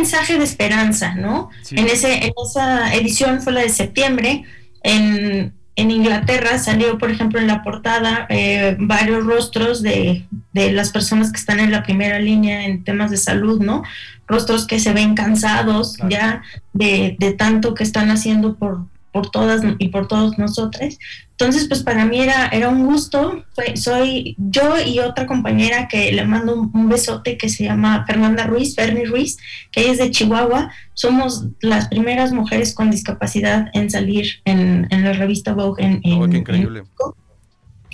mensaje 0.04 0.38
de 0.38 0.44
esperanza, 0.44 1.14
¿no? 1.14 1.50
Sí. 1.62 1.76
En, 1.78 1.86
ese, 1.86 2.26
en 2.26 2.32
esa 2.46 2.94
edición 2.94 3.40
fue 3.40 3.52
la 3.52 3.62
de 3.62 3.68
septiembre, 3.70 4.44
en, 4.82 5.52
en 5.76 5.90
Inglaterra 5.90 6.58
salió, 6.58 6.98
por 6.98 7.10
ejemplo, 7.10 7.40
en 7.40 7.46
la 7.46 7.62
portada 7.62 8.26
eh, 8.28 8.76
varios 8.78 9.24
rostros 9.24 9.82
de, 9.82 10.24
de 10.52 10.72
las 10.72 10.90
personas 10.90 11.32
que 11.32 11.38
están 11.38 11.58
en 11.58 11.70
la 11.70 11.82
primera 11.82 12.18
línea 12.18 12.66
en 12.66 12.84
temas 12.84 13.10
de 13.10 13.16
salud, 13.16 13.60
¿no? 13.60 13.82
Rostros 14.28 14.66
que 14.66 14.78
se 14.78 14.92
ven 14.92 15.14
cansados 15.14 15.94
Claro. 15.96 16.10
ya 16.10 16.42
de, 16.72 17.16
de 17.18 17.32
tanto 17.32 17.74
que 17.74 17.82
están 17.82 18.10
haciendo 18.10 18.54
por, 18.56 18.86
por 19.14 19.30
todas 19.30 19.62
y 19.78 19.88
por 19.88 20.08
todos 20.08 20.36
nosotros. 20.38 20.98
Entonces, 21.30 21.66
pues 21.68 21.82
para 21.84 22.04
mí 22.04 22.18
era, 22.20 22.48
era 22.48 22.68
un 22.68 22.84
gusto. 22.84 23.44
Fue- 23.54 23.76
soy 23.76 24.34
yo 24.38 24.74
y 24.84 24.98
otra 24.98 25.24
compañera 25.26 25.86
que 25.88 26.10
le 26.12 26.24
mando 26.26 26.54
un, 26.60 26.70
un 26.74 26.88
besote 26.88 27.38
que 27.38 27.48
se 27.48 27.62
llama 27.64 28.04
Fernanda 28.06 28.44
Ruiz, 28.46 28.74
Ferni 28.74 29.04
Ruiz, 29.04 29.38
que 29.70 29.82
ella 29.82 29.92
es 29.92 29.98
de 29.98 30.10
Chihuahua. 30.10 30.70
Somos 30.94 31.46
las 31.60 31.88
primeras 31.88 32.32
mujeres 32.32 32.74
con 32.74 32.90
discapacidad 32.90 33.68
en 33.72 33.88
salir 33.88 34.26
en, 34.44 34.88
en 34.90 35.04
la 35.04 35.12
revista 35.12 35.54
Vogue 35.54 35.82
en, 35.84 36.00
en- 36.02 36.12
Oh, 36.20 36.24
qué 36.28 36.36
en 36.36 36.40
increíble. 36.42 36.80
México. 36.82 37.16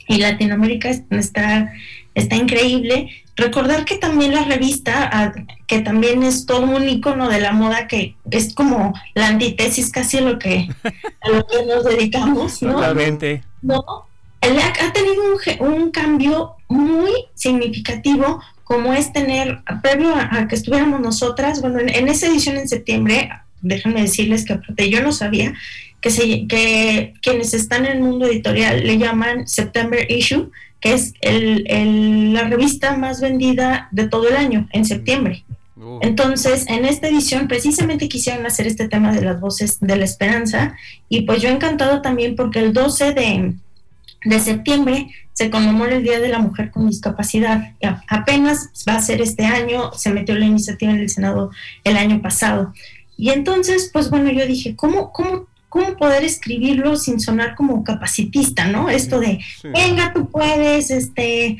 y 0.08 0.16
Latinoamérica 0.18 0.88
es- 0.88 1.02
está, 1.10 1.70
está 2.14 2.34
increíble. 2.36 3.10
Recordar 3.40 3.84
que 3.84 3.96
también 3.96 4.34
la 4.34 4.44
revista, 4.44 5.08
ah, 5.12 5.32
que 5.66 5.80
también 5.80 6.22
es 6.22 6.44
todo 6.44 6.62
un 6.62 6.88
icono 6.88 7.28
de 7.28 7.40
la 7.40 7.52
moda, 7.52 7.88
que 7.88 8.16
es 8.30 8.54
como 8.54 8.92
la 9.14 9.28
antítesis 9.28 9.90
casi 9.90 10.18
a 10.18 10.20
lo 10.20 10.38
que, 10.38 10.68
a 11.22 11.28
lo 11.30 11.46
que 11.46 11.64
nos 11.64 11.84
dedicamos, 11.84 12.60
¿no? 12.62 12.74
Totalmente. 12.74 13.42
No, 13.62 13.82
ha, 14.42 14.92
tenido 14.92 15.22
un, 15.60 15.90
cambio 15.90 16.56
muy 16.68 17.10
significativo, 17.34 18.42
como 18.64 18.92
es 18.92 19.12
tener, 19.12 19.60
previo 19.82 20.14
a, 20.14 20.40
a 20.40 20.48
que 20.48 20.54
estuviéramos 20.54 21.00
nosotras, 21.00 21.62
bueno, 21.62 21.78
en, 21.78 21.88
en 21.88 22.08
esa 22.08 22.26
edición 22.26 22.58
en 22.58 22.68
septiembre, 22.68 23.30
déjenme 23.62 24.02
decirles 24.02 24.44
que 24.44 24.52
aparte 24.52 24.90
yo 24.90 25.02
no 25.02 25.12
sabía 25.12 25.54
que, 26.00 26.10
se, 26.10 26.46
que 26.46 27.14
quienes 27.22 27.54
están 27.54 27.86
en 27.86 27.92
el 27.92 28.00
mundo 28.00 28.26
editorial 28.26 28.86
le 28.86 28.98
llaman 28.98 29.46
September 29.46 30.06
Issue, 30.10 30.50
que 30.80 30.94
es 30.94 31.14
el, 31.20 31.64
el- 31.68 32.32
la 32.32 32.44
revista 32.44 32.96
más 32.96 33.20
vendida 33.20 33.88
de 33.90 34.08
todo 34.08 34.28
el 34.28 34.36
año, 34.36 34.68
en 34.72 34.84
septiembre. 34.84 35.44
Uh, 35.76 35.98
Entonces, 36.02 36.66
en 36.68 36.84
esta 36.84 37.08
edición 37.08 37.48
precisamente 37.48 38.08
quisieron 38.08 38.44
hacer 38.46 38.66
este 38.66 38.88
tema 38.88 39.12
de 39.12 39.22
las 39.22 39.40
voces 39.40 39.78
de 39.80 39.96
la 39.96 40.04
esperanza 40.04 40.74
y 41.08 41.22
pues 41.22 41.40
yo 41.42 41.48
encantado 41.48 42.02
también 42.02 42.36
porque 42.36 42.58
el 42.60 42.72
12 42.74 43.12
de, 43.14 43.54
de 44.24 44.40
septiembre 44.40 45.08
se 45.32 45.48
conmemora 45.48 45.96
el 45.96 46.02
Día 46.02 46.20
de 46.20 46.28
la 46.28 46.38
Mujer 46.38 46.70
con 46.70 46.86
Discapacidad. 46.88 47.72
A- 47.82 48.02
apenas 48.08 48.68
va 48.86 48.96
a 48.96 49.00
ser 49.02 49.22
este 49.22 49.44
año, 49.46 49.92
se 49.94 50.10
metió 50.12 50.34
la 50.34 50.44
iniciativa 50.44 50.92
en 50.92 50.98
el 50.98 51.08
Senado 51.08 51.50
el 51.84 51.96
año 51.96 52.20
pasado. 52.20 52.74
Y 53.16 53.30
entonces, 53.30 53.90
pues 53.92 54.10
bueno, 54.10 54.30
yo 54.30 54.46
dije, 54.46 54.76
¿cómo, 54.76 55.12
cómo, 55.12 55.46
cómo 55.70 55.96
poder 55.96 56.22
escribirlo 56.24 56.96
sin 56.96 57.18
sonar 57.20 57.54
como 57.54 57.82
capacitista, 57.84 58.66
¿no? 58.66 58.90
Esto 58.90 59.18
de, 59.20 59.38
sí. 59.62 59.68
venga, 59.72 60.12
tú 60.12 60.28
puedes, 60.28 60.90
este, 60.90 61.56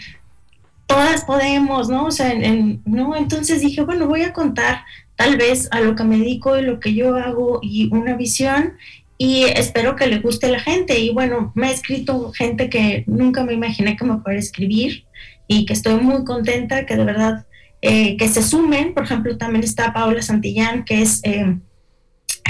todas 0.87 1.25
podemos, 1.25 1.88
¿no? 1.88 2.07
O 2.07 2.11
sea, 2.11 2.33
en- 2.33 2.44
en- 2.44 2.83
¿no? 2.85 3.16
Entonces 3.16 3.62
dije, 3.62 3.81
bueno, 3.83 4.07
voy 4.07 4.23
a 4.23 4.33
contar 4.33 4.83
tal 5.16 5.37
vez 5.37 5.68
a 5.70 5.81
lo 5.81 5.94
que 5.94 6.05
me 6.05 6.18
dedico 6.18 6.59
y 6.59 6.62
lo 6.62 6.81
que 6.81 6.92
yo 6.94 7.14
hago 7.16 7.61
y 7.62 7.88
una 7.94 8.14
visión 8.16 8.75
y 9.16 9.44
espero 9.44 9.94
que 9.96 10.07
le 10.07 10.18
guste 10.18 10.46
a 10.46 10.51
la 10.51 10.61
gente. 10.61 10.99
Y 10.99 11.11
bueno, 11.12 11.53
me 11.55 11.68
ha 11.68 11.70
escrito 11.70 12.33
gente 12.33 12.68
que 12.70 13.05
nunca 13.07 13.44
me 13.44 13.53
imaginé 13.53 13.96
que 13.96 14.05
me 14.05 14.18
fuera 14.20 14.38
escribir 14.38 15.05
y 15.46 15.66
que 15.66 15.75
estoy 15.75 16.01
muy 16.01 16.25
contenta, 16.25 16.87
que 16.87 16.96
de 16.96 17.05
verdad 17.05 17.46
eh, 17.83 18.16
que 18.16 18.29
se 18.29 18.42
sumen. 18.42 18.92
Por 18.94 19.05
ejemplo, 19.05 19.37
también 19.38 19.62
está 19.62 19.92
Paula 19.92 20.23
Santillán, 20.23 20.85
que 20.85 21.03
es, 21.03 21.20
eh, 21.25 21.57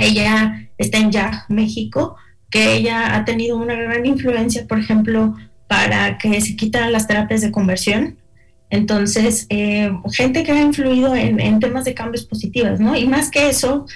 ella 0.01 0.71
está 0.79 0.99
en 0.99 1.13
YAG, 1.13 1.45
México, 1.49 2.17
que 2.51 2.75
ella 2.75 3.15
ha 3.15 3.25
tenido 3.25 3.57
una 3.57 3.75
gran 3.75 4.05
influencia, 4.07 4.67
por 4.67 4.79
ejemplo, 4.79 5.37
para 5.69 6.19
que 6.19 6.41
se 6.41 6.57
quitaran 6.57 6.93
las 6.93 7.07
terapias 7.07 7.41
de 7.41 7.53
conversión. 7.53 8.19
Entonces, 8.71 9.47
eh, 9.51 9.91
gente 10.13 10.43
que 10.43 10.53
ha 10.53 10.63
influido 10.63 11.15
en, 11.15 11.41
en 11.41 11.61
temas 11.61 11.85
de 11.85 11.95
cambios 11.95 12.25
positivos, 12.25 12.81
¿no? 12.81 12.97
Y 12.97 13.07
más 13.07 13.31
que 13.31 13.49
eso, 13.49 13.87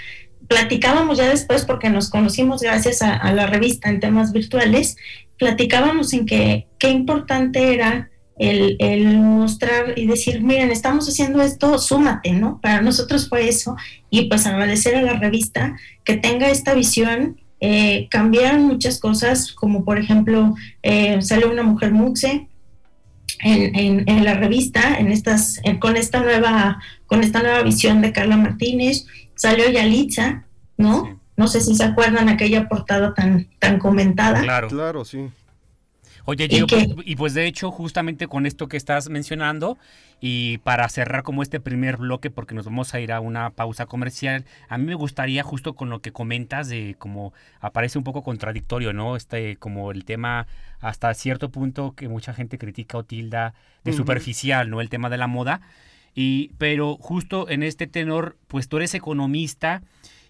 platicábamos 0.48 1.18
ya 1.18 1.28
después, 1.28 1.64
porque 1.64 1.90
nos 1.90 2.10
conocimos 2.10 2.62
gracias 2.62 3.02
a, 3.02 3.16
a 3.16 3.32
la 3.32 3.46
revista 3.46 3.88
en 3.88 4.00
temas 4.00 4.32
virtuales, 4.32 4.96
platicábamos 5.38 6.12
en 6.12 6.26
que 6.26 6.68
qué 6.78 6.90
importante 6.90 7.74
era 7.74 8.10
el, 8.38 8.76
el 8.78 9.18
mostrar 9.18 9.96
y 9.96 10.06
decir, 10.06 10.42
miren, 10.42 10.70
estamos 10.70 11.08
haciendo 11.08 11.40
esto, 11.42 11.78
súmate, 11.78 12.32
¿no? 12.32 12.60
Para 12.60 12.80
nosotros 12.80 13.28
fue 13.28 13.48
eso, 13.48 13.76
y 14.10 14.28
pues 14.28 14.46
agradecer 14.46 14.96
a 14.96 15.02
la 15.02 15.14
revista 15.14 15.76
que 16.04 16.16
tenga 16.16 16.48
esta 16.48 16.74
visión. 16.74 17.40
Eh, 17.60 18.08
cambiaron 18.10 18.64
muchas 18.64 18.98
cosas, 19.00 19.52
como 19.52 19.84
por 19.84 19.98
ejemplo, 19.98 20.54
eh, 20.82 21.22
salió 21.22 21.50
una 21.50 21.62
mujer 21.62 21.92
muxe, 21.92 22.48
en, 23.40 24.08
en, 24.08 24.24
la 24.24 24.34
revista, 24.34 24.96
en 24.98 25.10
estas, 25.10 25.60
con 25.80 25.96
esta 25.96 26.20
nueva, 26.20 26.80
con 27.06 27.22
esta 27.22 27.42
nueva 27.42 27.62
visión 27.62 28.00
de 28.00 28.12
Carla 28.12 28.36
Martínez, 28.36 29.06
salió 29.34 29.68
Yalitza, 29.68 30.44
¿no? 30.76 31.20
No 31.36 31.48
sé 31.48 31.60
si 31.60 31.74
se 31.74 31.84
acuerdan 31.84 32.28
aquella 32.28 32.68
portada 32.68 33.12
tan, 33.12 33.48
tan 33.58 33.78
comentada. 33.78 34.40
Claro, 34.42 34.68
claro, 34.68 35.04
sí. 35.04 35.28
Oye, 36.26 36.48
Gio, 36.48 36.66
pues, 36.66 36.88
y 37.04 37.16
pues 37.16 37.34
de 37.34 37.46
hecho, 37.46 37.70
justamente 37.70 38.26
con 38.28 38.46
esto 38.46 38.66
que 38.66 38.78
estás 38.78 39.10
mencionando, 39.10 39.76
y 40.20 40.58
para 40.58 40.88
cerrar 40.88 41.22
como 41.22 41.42
este 41.42 41.60
primer 41.60 41.98
bloque, 41.98 42.30
porque 42.30 42.54
nos 42.54 42.64
vamos 42.64 42.94
a 42.94 43.00
ir 43.00 43.12
a 43.12 43.20
una 43.20 43.50
pausa 43.50 43.84
comercial, 43.84 44.46
a 44.70 44.78
mí 44.78 44.86
me 44.86 44.94
gustaría 44.94 45.42
justo 45.42 45.74
con 45.74 45.90
lo 45.90 46.00
que 46.00 46.12
comentas 46.12 46.68
de 46.68 46.96
cómo 46.98 47.34
aparece 47.60 47.98
un 47.98 48.04
poco 48.04 48.22
contradictorio, 48.22 48.94
¿no? 48.94 49.16
Este, 49.16 49.56
como 49.56 49.90
el 49.90 50.06
tema 50.06 50.46
hasta 50.80 51.12
cierto 51.12 51.50
punto 51.50 51.92
que 51.94 52.08
mucha 52.08 52.32
gente 52.32 52.56
critica 52.56 52.96
o 52.96 53.04
tilda 53.04 53.52
de 53.84 53.92
superficial, 53.92 54.70
¿no? 54.70 54.80
El 54.80 54.88
tema 54.88 55.10
de 55.10 55.18
la 55.18 55.26
moda. 55.26 55.60
Y, 56.14 56.52
pero 56.56 56.96
justo 56.96 57.50
en 57.50 57.62
este 57.62 57.86
tenor, 57.86 58.36
pues 58.46 58.68
tú 58.68 58.78
eres 58.78 58.94
economista 58.94 59.82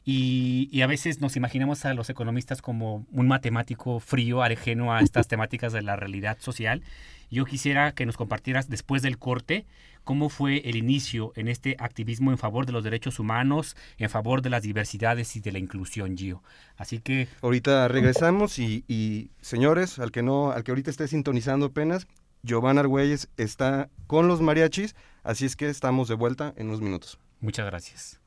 y, 0.05 0.83
a 0.83 0.87
veces 0.87 1.21
nos 1.21 1.37
imaginamos 1.37 1.85
a 1.85 1.95
los 1.95 2.11
economistas 2.11 2.61
como 2.61 3.07
un 3.11 3.27
matemático 3.27 4.01
frío, 4.01 4.43
arejeno 4.43 4.93
a 4.93 5.01
estas 5.01 5.29
temáticas 5.29 5.73
de 5.73 5.83
la 5.83 5.97
realidad 5.97 6.37
social. 6.41 6.83
Yo 7.31 7.47
quisiera 7.47 7.93
que 7.93 8.05
nos 8.05 8.17
compartieras 8.17 8.69
después 8.69 9.03
del 9.03 9.19
corte 9.19 9.65
cómo 10.05 10.29
fue 10.29 10.59
el 10.69 10.77
inicio 10.77 11.33
en 11.37 11.49
este 11.49 11.77
activismo 11.79 12.31
en 12.31 12.37
favor 12.37 12.67
de 12.67 12.73
los 12.73 12.85
derechos 12.85 13.19
humanos, 13.19 13.77
en 13.97 14.11
favor 14.11 14.43
de 14.43 14.51
las 14.51 14.63
diversidades 14.63 15.35
y 15.37 15.41
de 15.41 15.53
la 15.53 15.59
inclusión, 15.59 16.19
Gio. 16.19 16.43
Así 16.77 16.99
que 16.99 17.27
ahorita 17.41 17.89
regresamos 17.89 18.59
y, 18.59 18.85
y 18.87 19.31
señores, 19.41 19.99
al 19.99 20.13
que 20.13 20.23
no, 20.23 20.51
al 20.51 20.63
que 20.65 20.73
ahorita 20.73 20.91
esté 20.91 21.09
sintonizando 21.09 21.67
apenas, 21.67 22.07
Giovanna 22.43 22.83
Argüelles 22.83 23.31
está 23.39 23.89
con 24.07 24.29
los 24.29 24.43
mariachis, 24.43 24.95
así 25.23 25.47
es 25.47 25.57
que 25.57 25.71
estamos 25.71 26.09
de 26.09 26.15
vuelta 26.15 26.53
en 26.59 26.69
unos 26.69 26.83
minutos. 26.83 27.19
Muchas 27.41 27.65
gracias. 27.65 28.21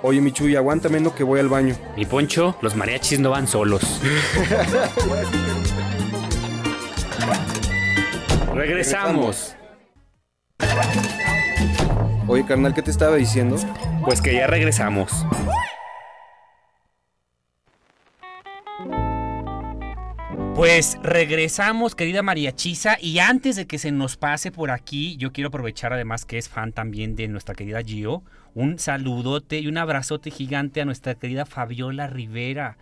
Oye, 0.00 0.20
Michuy, 0.20 0.54
aguántame 0.54 1.00
no 1.00 1.12
que 1.12 1.24
voy 1.24 1.40
al 1.40 1.48
baño. 1.48 1.74
Mi 1.96 2.06
Poncho, 2.06 2.56
los 2.62 2.76
mariachis 2.76 3.18
no 3.18 3.30
van 3.30 3.48
solos. 3.48 3.82
Regresamos. 8.54 9.56
Oye, 12.28 12.44
carnal, 12.44 12.74
¿qué 12.74 12.82
te 12.82 12.92
estaba 12.92 13.16
diciendo? 13.16 13.56
Pues 14.04 14.20
que 14.20 14.34
ya 14.34 14.46
regresamos. 14.46 15.10
Pues 20.54 20.98
regresamos, 21.02 21.94
querida 21.94 22.22
María 22.22 22.52
Chisa, 22.52 22.98
y 23.00 23.20
antes 23.20 23.54
de 23.54 23.68
que 23.68 23.78
se 23.78 23.92
nos 23.92 24.16
pase 24.16 24.50
por 24.50 24.72
aquí, 24.72 25.16
yo 25.16 25.32
quiero 25.32 25.48
aprovechar 25.48 25.92
además 25.92 26.24
que 26.24 26.36
es 26.36 26.48
fan 26.48 26.72
también 26.72 27.14
de 27.14 27.28
nuestra 27.28 27.54
querida 27.54 27.80
Gio, 27.80 28.24
un 28.58 28.78
saludote 28.80 29.60
y 29.60 29.68
un 29.68 29.78
abrazote 29.78 30.32
gigante 30.32 30.80
a 30.80 30.84
nuestra 30.84 31.14
querida 31.14 31.46
Fabiola 31.46 32.08
Rivera, 32.08 32.76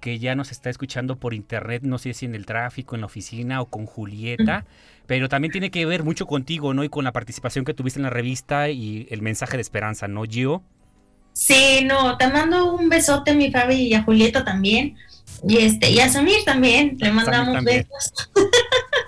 que 0.00 0.20
ya 0.20 0.36
nos 0.36 0.52
está 0.52 0.70
escuchando 0.70 1.16
por 1.16 1.34
internet, 1.34 1.82
no 1.82 1.98
sé 1.98 2.14
si 2.14 2.26
en 2.26 2.36
el 2.36 2.46
tráfico, 2.46 2.94
en 2.94 3.00
la 3.00 3.06
oficina 3.06 3.60
o 3.60 3.66
con 3.66 3.86
Julieta, 3.86 4.66
pero 5.06 5.28
también 5.28 5.50
tiene 5.50 5.72
que 5.72 5.84
ver 5.84 6.04
mucho 6.04 6.26
contigo, 6.26 6.74
¿no? 6.74 6.84
Y 6.84 6.88
con 6.88 7.04
la 7.04 7.12
participación 7.12 7.64
que 7.64 7.74
tuviste 7.74 7.98
en 7.98 8.04
la 8.04 8.10
revista 8.10 8.68
y 8.68 9.08
el 9.10 9.20
mensaje 9.20 9.56
de 9.56 9.62
esperanza, 9.62 10.06
¿no, 10.06 10.22
Gio? 10.24 10.62
Sí, 11.32 11.84
no, 11.84 12.16
te 12.16 12.28
mando 12.28 12.72
un 12.74 12.88
besote, 12.88 13.34
mi 13.34 13.50
Fabi, 13.50 13.88
y 13.88 13.94
a 13.94 14.04
Julieta 14.04 14.44
también. 14.44 14.96
Y 15.46 15.58
este, 15.58 15.90
y 15.90 15.98
a 15.98 16.08
Samir 16.08 16.44
también, 16.44 16.96
le 17.00 17.10
mandamos 17.10 17.64
besos. 17.64 18.30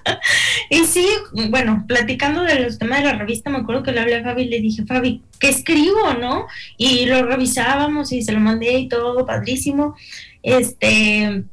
y 0.70 0.84
sí, 0.84 1.06
bueno, 1.50 1.84
platicando 1.86 2.42
de 2.42 2.60
los 2.60 2.78
temas 2.78 2.98
de 2.98 3.06
la 3.06 3.18
revista, 3.18 3.50
me 3.50 3.58
acuerdo 3.58 3.82
que 3.82 3.92
le 3.92 4.00
hablé 4.00 4.16
a 4.16 4.22
Fabi 4.22 4.42
y 4.42 4.48
le 4.48 4.60
dije, 4.60 4.84
Fabi, 4.84 5.22
¿qué 5.40 5.48
escribo, 5.48 6.14
no? 6.20 6.46
Y 6.76 7.06
lo 7.06 7.24
revisábamos 7.24 8.12
y 8.12 8.22
se 8.22 8.32
lo 8.32 8.40
mandé 8.40 8.78
y 8.78 8.88
todo, 8.88 9.24
padrísimo. 9.24 9.96
Este, 10.42 11.44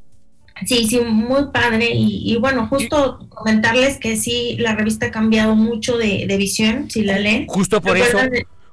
sí, 0.65 0.87
sí, 0.87 0.99
muy 0.99 1.51
padre. 1.53 1.91
Y, 1.93 2.35
bueno, 2.37 2.67
justo 2.67 3.19
comentarles 3.29 3.97
que 3.97 4.17
sí, 4.17 4.57
la 4.59 4.75
revista 4.75 5.07
ha 5.07 5.11
cambiado 5.11 5.55
mucho 5.55 5.97
de, 5.97 6.33
visión, 6.37 6.89
si 6.89 7.03
la 7.03 7.17
leen. 7.17 7.47
Justo 7.47 7.81
por 7.81 7.97
eso. 7.97 8.17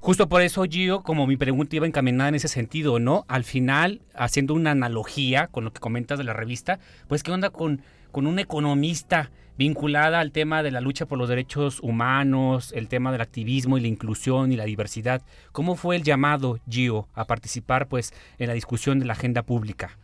Justo 0.00 0.28
por 0.28 0.42
eso, 0.42 0.64
Gio, 0.64 1.05
como 1.05 1.28
mi 1.28 1.37
pregunta 1.37 1.76
iba 1.76 1.87
encaminada 1.87 2.31
en 2.31 2.35
ese 2.35 2.48
sentido, 2.48 2.98
¿no? 2.98 3.24
Al 3.28 3.44
final, 3.44 4.00
haciendo 4.16 4.52
una 4.52 4.72
analogía 4.72 5.46
con 5.46 5.62
lo 5.62 5.72
que 5.72 5.78
comentas 5.78 6.18
de 6.18 6.24
la 6.24 6.33
revista, 6.33 6.81
pues, 7.07 7.22
¿qué 7.22 7.31
onda 7.31 7.50
con, 7.50 7.83
con 8.11 8.26
una 8.26 8.42
economista 8.42 9.31
vinculada 9.57 10.21
al 10.21 10.33
tema 10.33 10.62
de 10.62 10.71
la 10.71 10.81
lucha 10.81 11.07
por 11.07 11.19
los 11.19 11.29
derechos 11.29 11.81
humanos, 11.81 12.73
el 12.75 12.88
tema 12.88 13.12
del 13.12 13.21
activismo 13.21 13.79
y 13.79 13.81
la 13.81 13.88
inclusión 13.88 14.53
y 14.53 14.57
la 14.57 14.65
diversidad? 14.65 15.23
¿Cómo 15.53 15.77
fue 15.77 15.97
el 15.97 16.03
llamado, 16.03 16.59
Gio, 16.69 17.09
a 17.15 17.27
participar, 17.27 17.88
pues, 17.88 18.12
en 18.38 18.49
la 18.49 18.55
discusión 18.55 18.99
de 18.99 19.07
la 19.07 19.12
agenda 19.12 19.43
pública? 19.43 19.99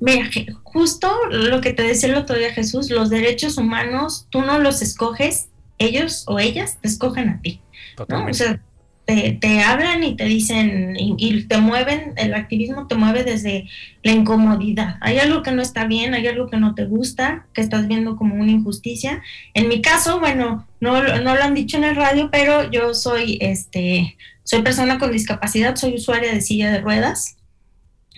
Mira, 0.00 0.28
justo 0.62 1.10
lo 1.30 1.60
que 1.60 1.72
te 1.72 1.82
decía 1.82 2.08
el 2.08 2.14
otro 2.14 2.36
día 2.36 2.52
Jesús, 2.52 2.90
los 2.90 3.10
derechos 3.10 3.58
humanos, 3.58 4.28
tú 4.30 4.42
no 4.42 4.58
los 4.58 4.80
escoges, 4.80 5.48
ellos 5.78 6.24
o 6.28 6.38
ellas 6.38 6.78
te 6.80 6.88
escogen 6.88 7.28
a 7.30 7.40
ti. 7.40 7.60
Totalmente 7.96 8.60
te, 9.08 9.60
hablan 9.62 10.04
y 10.04 10.16
te 10.16 10.26
dicen 10.26 10.94
y, 10.98 11.44
te 11.44 11.56
mueven, 11.58 12.12
el 12.16 12.34
activismo 12.34 12.86
te 12.86 12.94
mueve 12.94 13.24
desde 13.24 13.66
la 14.02 14.12
incomodidad. 14.12 14.96
Hay 15.00 15.18
algo 15.18 15.42
que 15.42 15.50
no 15.50 15.62
está 15.62 15.86
bien, 15.86 16.12
hay 16.12 16.26
algo 16.26 16.48
que 16.48 16.58
no 16.58 16.74
te 16.74 16.84
gusta, 16.84 17.46
que 17.54 17.62
estás 17.62 17.88
viendo 17.88 18.16
como 18.16 18.34
una 18.34 18.50
injusticia. 18.50 19.22
En 19.54 19.68
mi 19.68 19.80
caso, 19.80 20.20
bueno, 20.20 20.68
no, 20.80 21.02
no 21.02 21.34
lo 21.34 21.42
han 21.42 21.54
dicho 21.54 21.78
en 21.78 21.84
el 21.84 21.96
radio, 21.96 22.28
pero 22.30 22.70
yo 22.70 22.92
soy, 22.92 23.38
este, 23.40 24.18
soy 24.44 24.60
persona 24.60 24.98
con 24.98 25.10
discapacidad, 25.10 25.76
soy 25.76 25.94
usuaria 25.94 26.34
de 26.34 26.42
silla 26.42 26.70
de 26.70 26.80
ruedas. 26.80 27.36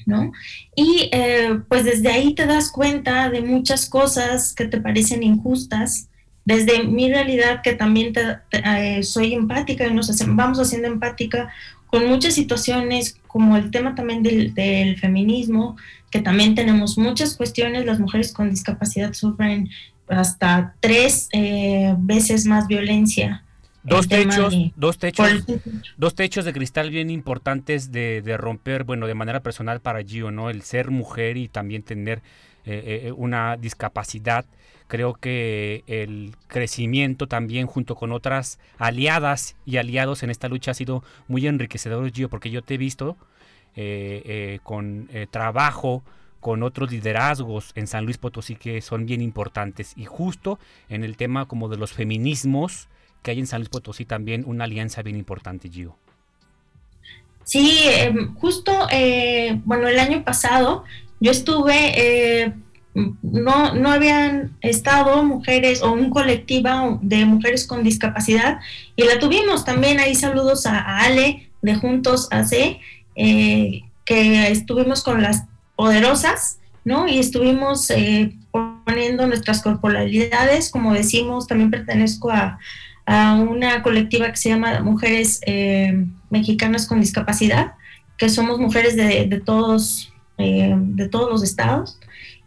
¿no? 0.06 0.32
Y 0.74 1.08
eh, 1.12 1.60
pues 1.68 1.84
desde 1.84 2.08
ahí 2.08 2.34
te 2.34 2.46
das 2.46 2.72
cuenta 2.72 3.30
de 3.30 3.42
muchas 3.42 3.88
cosas 3.88 4.54
que 4.54 4.64
te 4.64 4.80
parecen 4.80 5.22
injustas, 5.22 6.09
desde 6.50 6.82
mi 6.82 7.08
realidad 7.08 7.62
que 7.62 7.74
también 7.74 8.12
eh, 8.50 9.04
soy 9.04 9.34
empática 9.34 9.86
y 9.86 9.94
nos 9.94 10.10
vamos 10.26 10.58
haciendo 10.58 10.88
empática 10.88 11.48
con 11.86 12.08
muchas 12.08 12.34
situaciones 12.34 13.16
como 13.28 13.56
el 13.56 13.70
tema 13.70 13.94
también 13.94 14.24
del, 14.24 14.98
feminismo, 14.98 15.76
que 16.10 16.20
también 16.20 16.56
tenemos 16.56 16.98
muchas 16.98 17.36
cuestiones, 17.36 17.86
las 17.86 18.00
mujeres 18.00 18.32
con 18.32 18.50
discapacidad 18.50 19.12
sufren 19.12 19.68
hasta 20.08 20.74
tres 20.80 21.28
eh, 21.32 21.94
veces 21.98 22.46
más 22.46 22.66
violencia. 22.66 23.44
Dos 23.84 24.08
techos, 24.08 24.52
dos 24.74 24.98
techos, 24.98 25.44
dos 25.96 26.14
techos 26.16 26.44
de 26.44 26.52
cristal 26.52 26.90
bien 26.90 27.10
importantes 27.10 27.92
de, 27.92 28.22
de, 28.22 28.36
romper, 28.36 28.82
bueno, 28.82 29.06
de 29.06 29.14
manera 29.14 29.40
personal 29.40 29.80
para 29.80 30.02
Gio, 30.02 30.32
¿no? 30.32 30.50
El 30.50 30.62
ser 30.62 30.90
mujer 30.90 31.36
y 31.36 31.46
también 31.46 31.84
tener 31.84 32.22
eh, 32.66 33.12
una 33.16 33.56
discapacidad 33.56 34.44
Creo 34.90 35.14
que 35.14 35.84
el 35.86 36.34
crecimiento 36.48 37.28
también 37.28 37.68
junto 37.68 37.94
con 37.94 38.10
otras 38.10 38.58
aliadas 38.76 39.54
y 39.64 39.76
aliados 39.76 40.24
en 40.24 40.30
esta 40.30 40.48
lucha 40.48 40.72
ha 40.72 40.74
sido 40.74 41.04
muy 41.28 41.46
enriquecedor, 41.46 42.10
Gio, 42.10 42.28
porque 42.28 42.50
yo 42.50 42.62
te 42.62 42.74
he 42.74 42.76
visto 42.76 43.16
eh, 43.76 44.20
eh, 44.24 44.58
con 44.64 45.08
eh, 45.12 45.28
trabajo 45.30 46.02
con 46.40 46.64
otros 46.64 46.90
liderazgos 46.90 47.70
en 47.76 47.86
San 47.86 48.04
Luis 48.04 48.18
Potosí 48.18 48.56
que 48.56 48.80
son 48.80 49.06
bien 49.06 49.20
importantes 49.20 49.92
y 49.94 50.06
justo 50.06 50.58
en 50.88 51.04
el 51.04 51.16
tema 51.16 51.46
como 51.46 51.68
de 51.68 51.76
los 51.76 51.92
feminismos 51.92 52.88
que 53.22 53.30
hay 53.30 53.38
en 53.38 53.46
San 53.46 53.60
Luis 53.60 53.68
Potosí 53.68 54.04
también 54.04 54.42
una 54.44 54.64
alianza 54.64 55.02
bien 55.02 55.16
importante, 55.16 55.68
Gio. 55.68 55.96
Sí, 57.44 57.78
em, 57.84 58.34
justo, 58.34 58.72
bueno, 59.64 59.86
el 59.86 60.00
año 60.00 60.24
pasado 60.24 60.82
yo 61.20 61.30
estuve 61.30 62.52
no, 62.94 63.74
no 63.74 63.90
habían 63.90 64.56
estado 64.62 65.22
mujeres 65.22 65.82
o 65.82 65.92
un 65.92 66.10
colectivo 66.10 66.98
de 67.02 67.24
mujeres 67.24 67.66
con 67.66 67.84
discapacidad 67.84 68.58
y 68.96 69.04
la 69.04 69.18
tuvimos. 69.18 69.64
También 69.64 70.00
ahí 70.00 70.14
saludos 70.14 70.66
a, 70.66 70.98
Ale 70.98 71.50
de 71.62 71.74
Juntos 71.76 72.28
AC 72.30 72.80
eh, 73.14 73.82
que 74.04 74.50
estuvimos 74.50 75.02
con 75.02 75.22
las 75.22 75.44
poderosas 75.76 76.58
no 76.84 77.06
y 77.06 77.18
estuvimos 77.18 77.90
eh, 77.90 78.32
poniendo 78.84 79.26
nuestras 79.26 79.62
corporalidades. 79.62 80.70
Como 80.70 80.92
decimos 80.92 81.46
también 81.46 81.70
pertenezco 81.70 82.30
a, 82.30 82.58
una 83.06 83.82
colectiva 83.82 84.30
que 84.30 84.36
se 84.36 84.50
llama 84.50 84.82
Mujeres 84.82 85.40
eh, 85.44 86.06
Mexicanas 86.28 86.86
con 86.86 87.00
Discapacidad 87.00 87.72
que 88.16 88.28
somos 88.28 88.60
mujeres 88.60 88.94
de, 88.94 89.26
de 89.26 89.40
todos 89.40 90.12
de 90.38 91.08
todos 91.10 91.28
los 91.28 91.42
estados 91.42 91.98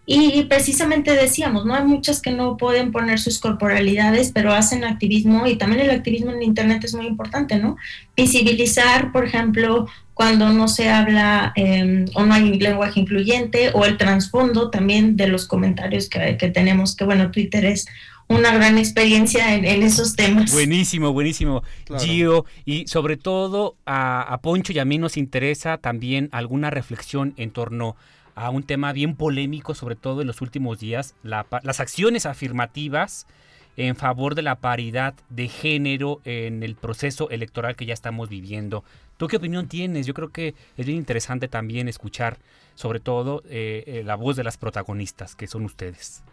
Y 0.05 0.43
precisamente 0.43 1.15
decíamos, 1.15 1.65
¿no? 1.65 1.75
Hay 1.75 1.85
muchas 1.85 2.21
que 2.21 2.31
no 2.31 2.57
pueden 2.57 2.91
poner 2.91 3.19
sus 3.19 3.39
corporalidades, 3.39 4.31
pero 4.33 4.51
hacen 4.51 4.83
activismo 4.83 5.47
y 5.47 5.55
también 5.55 5.81
el 5.81 5.91
activismo 5.91 6.31
en 6.31 6.43
Internet 6.43 6.83
es 6.83 6.93
muy 6.93 7.07
importante, 7.07 7.57
¿no? 7.57 7.77
Visibilizar, 8.15 9.13
por 9.13 9.23
ejemplo, 9.23 9.87
cuando 10.13 10.49
no 10.49 10.67
se 10.67 10.89
habla 10.89 11.53
eh, 11.55 12.05
o 12.15 12.25
no 12.25 12.33
hay 12.33 12.59
lenguaje 12.59 12.99
incluyente 12.99 13.71
o 13.73 13.85
el 13.85 13.97
trasfondo 13.97 14.69
también 14.69 15.15
de 15.15 15.27
los 15.27 15.47
comentarios 15.47 16.09
que, 16.09 16.37
que 16.37 16.49
tenemos, 16.49 16.97
que 16.97 17.05
bueno, 17.05 17.31
Twitter 17.31 17.63
es 17.65 17.87
una 18.27 18.53
gran 18.53 18.77
experiencia 18.77 19.55
en, 19.55 19.63
en, 19.63 19.83
esos 19.83 20.15
temas. 20.15 20.51
Buenísimo, 20.51 21.13
buenísimo. 21.13 21.63
Claro. 21.85 22.03
Gio, 22.03 22.45
y 22.65 22.87
sobre 22.87 23.15
todo 23.17 23.75
a, 23.85 24.21
a, 24.21 24.41
Poncho 24.41 24.73
y 24.73 24.79
a 24.79 24.85
mí 24.85 24.97
nos 24.97 25.17
interesa 25.17 25.77
también 25.77 26.29
alguna 26.31 26.69
reflexión 26.69 27.33
en 27.37 27.51
torno 27.51 27.95
a 28.35 28.49
un 28.49 28.63
tema 28.63 28.93
bien 28.93 29.15
polémico, 29.15 29.75
sobre 29.75 29.95
todo 29.95 30.21
en 30.21 30.27
los 30.27 30.41
últimos 30.41 30.79
días, 30.79 31.15
la, 31.23 31.45
las 31.63 31.79
acciones 31.79 32.25
afirmativas 32.25 33.27
en 33.75 33.95
favor 33.95 34.35
de 34.35 34.43
la 34.43 34.55
paridad 34.55 35.15
de 35.29 35.47
género 35.47 36.21
en 36.25 36.63
el 36.63 36.75
proceso 36.75 37.29
electoral 37.29 37.75
que 37.75 37.85
ya 37.85 37.93
estamos 37.93 38.29
viviendo. 38.29 38.83
¿Tú 39.17 39.27
qué 39.27 39.37
opinión 39.37 39.67
tienes? 39.67 40.05
Yo 40.05 40.13
creo 40.13 40.29
que 40.29 40.53
es 40.77 40.85
bien 40.85 40.97
interesante 40.97 41.47
también 41.47 41.87
escuchar 41.87 42.37
sobre 42.75 42.99
todo 42.99 43.43
eh, 43.49 43.83
eh, 43.87 44.03
la 44.03 44.15
voz 44.15 44.35
de 44.35 44.43
las 44.43 44.57
protagonistas, 44.57 45.35
que 45.35 45.47
son 45.47 45.65
ustedes. 45.65 46.23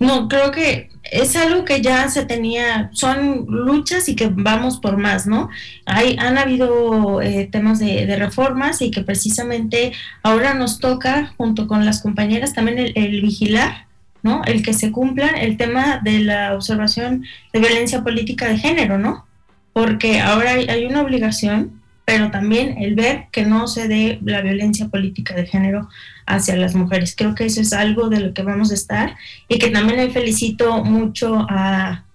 No, 0.00 0.28
creo 0.28 0.52
que 0.52 0.90
es 1.10 1.34
algo 1.36 1.64
que 1.64 1.80
ya 1.80 2.08
se 2.08 2.24
tenía, 2.24 2.90
son 2.92 3.46
luchas 3.48 4.08
y 4.08 4.14
que 4.14 4.28
vamos 4.32 4.78
por 4.78 4.96
más, 4.96 5.26
¿no? 5.26 5.48
Hay, 5.86 6.16
han 6.18 6.38
habido 6.38 7.20
eh, 7.20 7.48
temas 7.50 7.78
de, 7.78 8.14
reformas 8.16 8.80
y 8.82 8.90
que 8.90 9.02
precisamente 9.02 9.92
ahora 10.22 10.54
nos 10.54 10.78
toca, 10.78 11.32
junto 11.36 11.66
con 11.66 11.84
las 11.84 12.00
compañeras, 12.00 12.52
también 12.52 12.92
el, 12.94 13.20
vigilar, 13.22 13.86
¿no? 14.22 14.42
El 14.44 14.62
que 14.62 14.74
se 14.74 14.92
cumpla 14.92 15.28
el 15.28 15.56
tema 15.56 16.00
de 16.04 16.20
la 16.20 16.54
observación 16.54 17.24
de 17.52 17.60
violencia 17.60 18.02
política 18.02 18.46
de 18.46 18.58
género, 18.58 18.98
¿no? 18.98 19.26
Porque 19.72 20.20
ahora 20.20 20.52
hay 20.52 20.86
una 20.86 21.02
obligación 21.02 21.77
pero 22.08 22.30
también 22.30 22.78
el 22.78 22.94
ver 22.94 23.26
que 23.30 23.44
no 23.44 23.68
se 23.68 23.86
dé 23.86 24.18
la 24.24 24.40
violencia 24.40 24.88
política 24.88 25.34
de 25.34 25.44
género 25.44 25.90
hacia 26.24 26.56
las 26.56 26.74
mujeres. 26.74 27.14
Creo 27.14 27.34
que 27.34 27.44
eso 27.44 27.60
es 27.60 27.74
algo 27.74 28.08
de 28.08 28.20
lo 28.20 28.32
que 28.32 28.40
vamos 28.42 28.70
a 28.70 28.74
estar 28.74 29.14
y 29.46 29.58
que 29.58 29.68
también 29.68 29.98
le 29.98 30.08
felicito 30.08 30.82
mucho 30.84 31.44
a, 31.50 32.06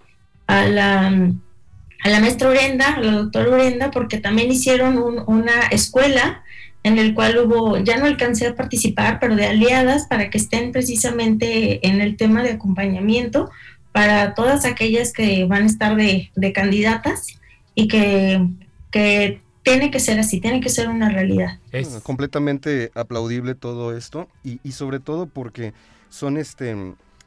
a 0.47 0.65
la 0.65 1.31
a 2.05 2.09
la 2.09 2.19
maestra 2.19 2.49
Urenda, 2.49 2.95
a 2.95 3.01
la 3.01 3.11
doctora 3.11 3.49
Urenda, 3.51 3.91
porque 3.91 4.17
también 4.17 4.51
hicieron 4.51 4.97
un, 4.97 5.23
una 5.27 5.67
escuela 5.69 6.41
en 6.81 6.97
el 6.97 7.13
cual 7.13 7.37
hubo, 7.37 7.77
ya 7.77 7.97
no 7.97 8.05
alcancé 8.05 8.47
a 8.47 8.55
participar, 8.55 9.19
pero 9.19 9.35
de 9.35 9.45
aliadas 9.45 10.07
para 10.07 10.31
que 10.31 10.39
estén 10.39 10.71
precisamente 10.71 11.87
en 11.87 12.01
el 12.01 12.17
tema 12.17 12.41
de 12.41 12.53
acompañamiento 12.53 13.51
para 13.91 14.33
todas 14.33 14.65
aquellas 14.65 15.13
que 15.13 15.45
van 15.45 15.63
a 15.63 15.67
estar 15.67 15.95
de, 15.95 16.31
de 16.35 16.51
candidatas 16.51 17.27
y 17.75 17.87
que, 17.87 18.43
que 18.89 19.42
tiene 19.63 19.91
que 19.91 19.99
ser 19.99 20.19
así, 20.19 20.39
tiene 20.39 20.61
que 20.61 20.69
ser 20.69 20.89
una 20.89 21.09
realidad. 21.09 21.59
Es 21.71 21.87
completamente 22.03 22.91
aplaudible 22.95 23.55
todo 23.55 23.95
esto 23.97 24.27
y, 24.43 24.59
y, 24.63 24.73
sobre 24.73 24.99
todo 24.99 25.25
porque 25.25 25.73
son 26.09 26.37
este, 26.37 26.75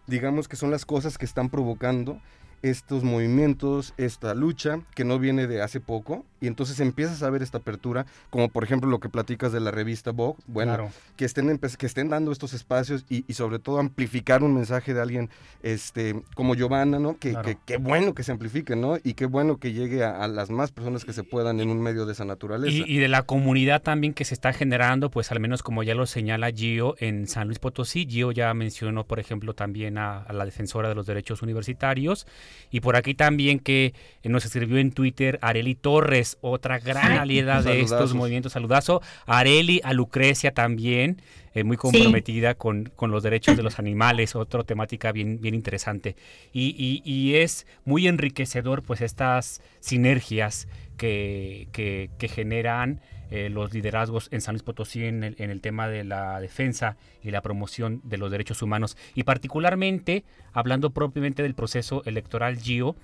digamos 0.07 0.47
que 0.47 0.57
son 0.57 0.71
las 0.71 0.85
cosas 0.85 1.19
que 1.19 1.25
están 1.25 1.49
provocando 1.49 2.21
estos 2.63 3.05
movimientos, 3.05 3.95
esta 3.97 4.35
lucha 4.35 4.81
que 4.95 5.05
no 5.05 5.19
viene 5.19 5.47
de 5.47 5.63
hace 5.63 5.81
poco 5.81 6.25
y 6.41 6.47
entonces 6.47 6.81
empiezas 6.81 7.23
a 7.23 7.31
ver 7.31 7.43
esta 7.43 7.59
apertura, 7.59 8.07
como 8.31 8.49
por 8.49 8.65
ejemplo 8.65 8.89
lo 8.89 9.01
que 9.01 9.09
platicas 9.09 9.53
de 9.53 9.61
la 9.61 9.71
revista 9.71 10.11
Vogue, 10.13 10.39
bueno, 10.47 10.75
claro. 10.75 10.91
que, 11.17 11.25
estén, 11.25 11.59
que 11.59 11.87
estén 11.87 12.09
dando 12.09 12.33
estos 12.33 12.53
espacios 12.53 13.05
y, 13.09 13.25
y, 13.27 13.35
sobre 13.35 13.59
todo 13.59 13.79
amplificar 13.79 14.43
un 14.43 14.55
mensaje 14.55 14.95
de 14.95 15.01
alguien 15.01 15.31
este, 15.63 16.23
como 16.35 16.55
Giovanna, 16.55 16.99
¿no? 16.99 17.19
Que, 17.19 17.31
claro. 17.31 17.49
que, 17.49 17.59
que, 17.65 17.77
bueno 17.77 18.15
que 18.15 18.23
se 18.23 18.33
amplifique, 18.33 18.77
¿no? 18.77 18.99
Y 19.03 19.15
qué 19.15 19.27
bueno 19.27 19.59
que 19.59 19.73
llegue 19.73 20.05
a, 20.05 20.23
a, 20.23 20.29
las 20.29 20.51
más 20.51 20.73
personas 20.73 21.05
que 21.05 21.13
se 21.13 21.25
puedan 21.25 21.61
en 21.61 21.71
un 21.71 21.81
medio 21.81 22.07
de 22.07 22.13
esa 22.13 22.25
naturaleza. 22.25 22.73
Y, 22.73 22.85
y, 22.87 22.99
de 22.99 23.09
la 23.09 23.23
comunidad 23.23 23.83
también 23.83 24.15
que 24.15 24.25
se 24.25 24.35
está 24.35 24.53
generando, 24.53 25.11
pues 25.11 25.33
al 25.33 25.41
menos 25.41 25.63
como 25.63 25.83
ya 25.83 25.95
lo 25.95 26.07
señala 26.07 26.51
Gio 26.51 26.95
en 26.99 27.27
San 27.27 27.47
Luis 27.47 27.59
Potosí, 27.59 28.07
Gio 28.09 28.33
ya 28.33 28.53
mencionó, 28.55 29.05
por 29.05 29.19
ejemplo, 29.21 29.55
también 29.55 29.99
a, 29.99 30.23
a 30.23 30.33
la 30.33 30.45
defensora 30.45 30.89
de 30.89 30.95
los 30.95 31.07
derechos 31.07 31.43
universitarios 31.43 32.27
y 32.71 32.81
por 32.81 32.97
aquí 32.97 33.15
también 33.15 33.59
que 33.59 33.95
nos 34.25 34.45
escribió 34.45 34.79
en 34.79 34.93
Twitter 34.93 35.39
Areli 35.43 35.75
Torres, 35.75 36.36
otra 36.41 36.79
gran 36.79 37.13
aliada 37.13 37.63
de 37.63 37.81
estos 37.81 38.15
movimientos. 38.15 38.53
Saludazo. 38.53 39.03
Areli, 39.27 39.81
a 39.85 39.93
Lucrecia 39.93 40.53
también, 40.53 41.21
eh, 41.55 41.65
muy 41.65 41.77
comprometida 41.77 42.51
sí. 42.51 42.57
con, 42.59 42.93
con, 42.97 43.11
los 43.11 43.23
derechos 43.23 43.57
de 43.57 43.63
los 43.63 43.79
animales, 43.79 44.37
otra 44.37 44.63
temática 44.63 45.13
bien, 45.13 45.41
bien 45.41 45.55
interesante. 45.55 46.17
Y, 46.53 46.75
y, 46.79 47.03
y, 47.11 47.37
es 47.37 47.67
muy 47.85 48.07
enriquecedor 48.07 48.83
pues 48.83 49.01
estas 49.01 49.63
sinergias 49.81 50.69
que, 50.97 51.69
que, 51.73 52.11
que 52.19 52.29
generan 52.29 53.01
eh, 53.31 53.49
los 53.51 53.75
liderazgos 53.75 54.29
en 54.31 54.41
San 54.41 54.55
Luis 54.55 54.63
Potosí 54.63 55.05
en 55.05 55.25
el, 55.25 55.35
en 55.39 55.51
el, 55.51 55.61
tema 55.61 55.89
de 55.89 56.05
la 56.05 56.41
defensa 56.41 56.97
y 57.25 57.33
la 57.33 57.43
promoción 57.43 58.01
de 58.05 58.19
los 58.19 58.31
derechos 58.31 58.63
humanos. 58.63 58.97
Y 59.15 59.25
particularmente, 59.25 60.25
hablando 60.53 60.91
propiamente 60.91 61.43
del 61.43 61.55
proceso 61.55 62.03
electoral 62.05 62.57
GIO, 62.59 62.95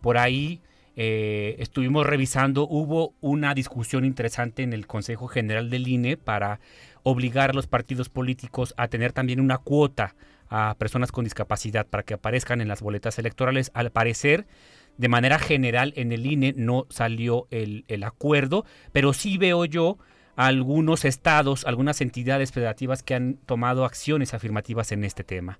por 0.00 0.18
ahí 0.18 0.60
eh, 0.94 1.56
estuvimos 1.58 2.06
revisando, 2.06 2.66
hubo 2.68 3.14
una 3.20 3.54
discusión 3.54 4.04
interesante 4.04 4.62
en 4.62 4.72
el 4.72 4.86
Consejo 4.86 5.26
General 5.26 5.70
del 5.70 5.88
INE 5.88 6.16
para 6.16 6.60
obligar 7.02 7.50
a 7.50 7.54
los 7.54 7.66
partidos 7.66 8.08
políticos 8.08 8.74
a 8.76 8.88
tener 8.88 9.12
también 9.12 9.40
una 9.40 9.58
cuota 9.58 10.14
a 10.48 10.76
personas 10.78 11.10
con 11.10 11.24
discapacidad 11.24 11.86
para 11.86 12.02
que 12.02 12.14
aparezcan 12.14 12.60
en 12.60 12.68
las 12.68 12.82
boletas 12.82 13.18
electorales. 13.18 13.70
Al 13.72 13.90
parecer, 13.90 14.46
de 14.98 15.08
manera 15.08 15.38
general 15.38 15.94
en 15.96 16.12
el 16.12 16.26
INE 16.26 16.52
no 16.56 16.86
salió 16.90 17.48
el, 17.50 17.86
el, 17.88 18.04
acuerdo, 18.04 18.66
pero 18.92 19.14
sí 19.14 19.38
veo 19.38 19.64
yo 19.64 19.98
algunos 20.36 21.06
estados, 21.06 21.64
algunas 21.64 22.02
entidades 22.02 22.52
federativas 22.52 23.02
que 23.02 23.14
han 23.14 23.38
tomado 23.46 23.86
acciones 23.86 24.34
afirmativas 24.34 24.92
en 24.92 25.04
este 25.04 25.24
tema. 25.24 25.58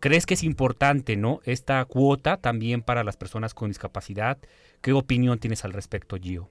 ¿Crees 0.00 0.26
que 0.26 0.34
es 0.34 0.42
importante, 0.42 1.16
no, 1.16 1.40
esta 1.44 1.84
cuota 1.84 2.36
también 2.36 2.82
para 2.82 3.04
las 3.04 3.16
personas 3.16 3.54
con 3.54 3.68
discapacidad? 3.68 4.38
¿Qué 4.80 4.92
opinión 4.92 5.38
tienes 5.38 5.64
al 5.64 5.72
respecto, 5.72 6.16
Gio? 6.20 6.50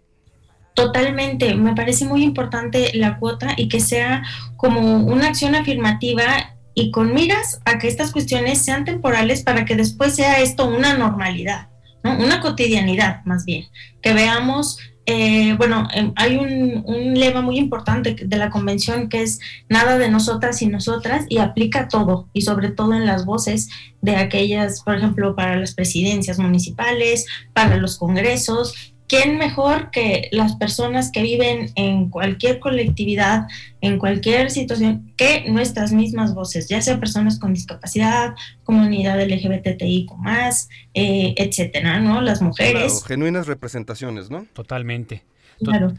Totalmente, 0.74 1.54
me 1.56 1.76
parece 1.76 2.06
muy 2.06 2.24
importante 2.24 2.92
la 2.94 3.18
cuota 3.18 3.54
y 3.58 3.68
que 3.68 3.80
sea 3.80 4.24
como 4.58 4.98
una 5.06 5.28
acción 5.28 5.56
afirmativa 5.56 6.56
y 6.74 6.92
con 6.92 7.14
miras 7.14 7.62
a 7.66 7.78
que 7.78 7.88
estas 7.88 8.12
cuestiones 8.12 8.60
sean 8.62 8.86
temporales 8.86 9.44
para 9.44 9.66
que 9.66 9.76
después 9.76 10.16
sea 10.16 10.40
esto 10.40 10.68
una 10.68 10.98
normalidad. 10.98 11.72
¿no? 12.04 12.18
una 12.18 12.42
cotidianidad 12.42 13.24
más 13.26 13.46
bien, 13.46 13.66
que 14.02 14.14
veamos, 14.14 14.80
eh, 15.12 15.56
bueno, 15.58 15.90
eh, 15.94 16.10
hay 16.16 16.38
un, 16.38 16.84
un, 16.86 17.20
lema 17.20 17.42
muy 17.42 17.58
importante 17.58 18.16
de 18.16 18.38
la 18.38 18.50
convención 18.50 19.10
que 19.10 19.22
es 19.22 19.42
nada 19.68 19.98
de 19.98 20.10
nosotras 20.10 20.62
y 20.62 20.68
nosotras 20.68 21.26
y 21.28 21.40
aplica 21.40 21.90
todo 21.90 22.30
y 22.32 22.44
sobre 22.44 22.70
todo 22.70 22.94
en 22.94 23.06
las 23.06 23.26
voces 23.26 23.70
de 24.02 24.16
aquellas, 24.16 24.82
por 24.84 24.96
ejemplo, 24.96 25.36
para 25.36 25.58
las 25.58 25.76
presidencias 25.76 26.40
municipales, 26.40 27.26
para 27.54 27.76
los 27.76 27.98
congresos, 27.98 28.91
¿quién 29.12 29.38
mejor 29.38 29.92
que 29.92 30.30
las 30.32 30.56
personas 30.56 31.12
que 31.12 31.22
viven 31.22 31.72
en 31.76 32.10
cualquier 32.10 32.62
colectividad, 32.62 33.46
en 33.82 34.00
cualquier 34.00 34.50
situación, 34.50 35.12
que 35.18 35.50
nuestras 35.50 35.92
mismas 35.92 36.34
voces, 36.34 36.70
ya 36.70 36.82
sea 36.82 36.98
personas 36.98 37.38
con 37.38 37.54
discapacidad, 37.54 38.36
comunidad 38.64 39.22
LGBTI 39.22 40.08
más, 40.18 40.70
eh, 40.94 41.36
etcétera, 41.36 42.00
¿no? 42.00 42.22
Las 42.22 42.42
mujeres. 42.42 42.94
Claro, 42.94 43.06
genuinas 43.06 43.48
representaciones, 43.48 44.30
¿no? 44.30 44.46
Totalmente. 44.54 45.24
Claro. 45.62 45.94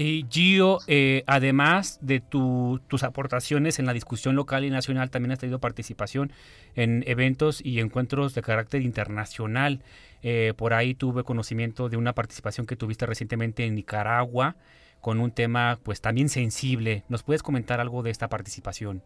Y 0.00 0.26
Gio, 0.30 0.78
eh, 0.86 1.24
además 1.26 1.98
de 2.00 2.20
tu, 2.20 2.80
tus 2.86 3.02
aportaciones 3.02 3.80
en 3.80 3.86
la 3.86 3.92
discusión 3.92 4.36
local 4.36 4.64
y 4.64 4.70
nacional, 4.70 5.10
también 5.10 5.32
has 5.32 5.40
tenido 5.40 5.58
participación 5.58 6.32
en 6.76 7.02
eventos 7.06 7.60
y 7.64 7.80
encuentros 7.80 8.32
de 8.34 8.42
carácter 8.42 8.82
internacional. 8.82 9.82
Eh, 10.22 10.54
por 10.56 10.72
ahí 10.72 10.94
tuve 10.94 11.24
conocimiento 11.24 11.88
de 11.88 11.96
una 11.96 12.14
participación 12.14 12.66
que 12.66 12.76
tuviste 12.76 13.06
recientemente 13.06 13.64
en 13.64 13.74
Nicaragua 13.74 14.54
con 15.00 15.18
un 15.18 15.32
tema 15.32 15.80
pues 15.82 16.00
también 16.00 16.28
sensible. 16.28 17.02
¿Nos 17.08 17.24
puedes 17.24 17.42
comentar 17.42 17.80
algo 17.80 18.04
de 18.04 18.10
esta 18.10 18.28
participación? 18.28 19.02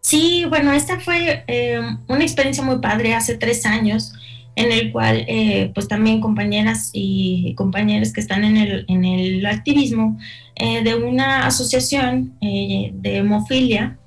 Sí, 0.00 0.46
bueno, 0.48 0.72
esta 0.72 0.98
fue 0.98 1.44
eh, 1.46 1.80
una 2.08 2.22
experiencia 2.22 2.64
muy 2.64 2.78
padre 2.80 3.14
hace 3.14 3.36
tres 3.36 3.64
años 3.66 4.14
en 4.56 4.72
el 4.72 4.90
cual 4.90 5.24
eh, 5.28 5.70
pues 5.74 5.86
también 5.86 6.20
compañeras 6.20 6.90
y 6.92 7.54
compañeros 7.54 8.12
que 8.12 8.20
están 8.20 8.42
en 8.42 8.56
el, 8.56 8.84
en 8.88 9.04
el 9.04 9.44
activismo 9.44 10.18
eh, 10.56 10.82
de 10.82 10.94
una 10.94 11.46
asociación 11.46 12.36
eh, 12.40 12.90
de 12.94 13.18
hemofilia 13.18 13.98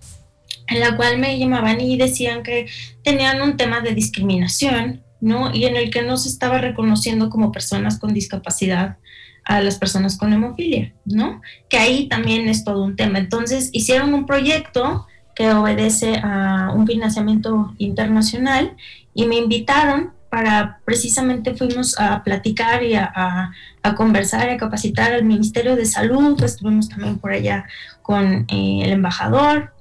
en 0.67 0.79
la 0.79 0.97
cual 0.97 1.19
me 1.19 1.37
llamaban 1.37 1.79
y 1.79 1.97
decían 1.97 2.43
que 2.43 2.67
tenían 3.03 3.41
un 3.41 3.57
tema 3.57 3.81
de 3.81 3.93
discriminación, 3.93 5.01
¿no? 5.19 5.53
Y 5.53 5.65
en 5.65 5.75
el 5.75 5.89
que 5.89 6.03
no 6.03 6.17
se 6.17 6.29
estaba 6.29 6.59
reconociendo 6.59 7.29
como 7.29 7.51
personas 7.51 7.99
con 7.99 8.13
discapacidad 8.13 8.97
a 9.45 9.61
las 9.61 9.77
personas 9.77 10.17
con 10.17 10.31
hemofilia, 10.31 10.93
¿no? 11.05 11.41
Que 11.69 11.77
ahí 11.77 12.07
también 12.07 12.47
es 12.49 12.63
todo 12.63 12.83
un 12.83 12.95
tema. 12.95 13.17
Entonces 13.17 13.69
hicieron 13.71 14.13
un 14.13 14.27
proyecto 14.27 15.07
que 15.35 15.51
obedece 15.51 16.19
a 16.23 16.71
un 16.75 16.85
financiamiento 16.85 17.73
internacional 17.77 18.75
y 19.13 19.25
me 19.25 19.37
invitaron 19.37 20.11
para 20.29 20.79
precisamente 20.85 21.55
fuimos 21.55 21.99
a 21.99 22.23
platicar 22.23 22.83
y 22.83 22.95
a, 22.95 23.51
conversar 23.97 24.49
y 24.49 24.53
a 24.53 24.57
capacitar 24.57 25.13
al 25.13 25.25
Ministerio 25.25 25.75
de 25.75 25.85
Salud, 25.85 26.41
estuvimos 26.43 26.89
también 26.89 27.17
por 27.17 27.31
allá 27.31 27.65
con 28.01 28.45
eh, 28.47 28.81
el 28.83 28.91
embajador 28.91 29.73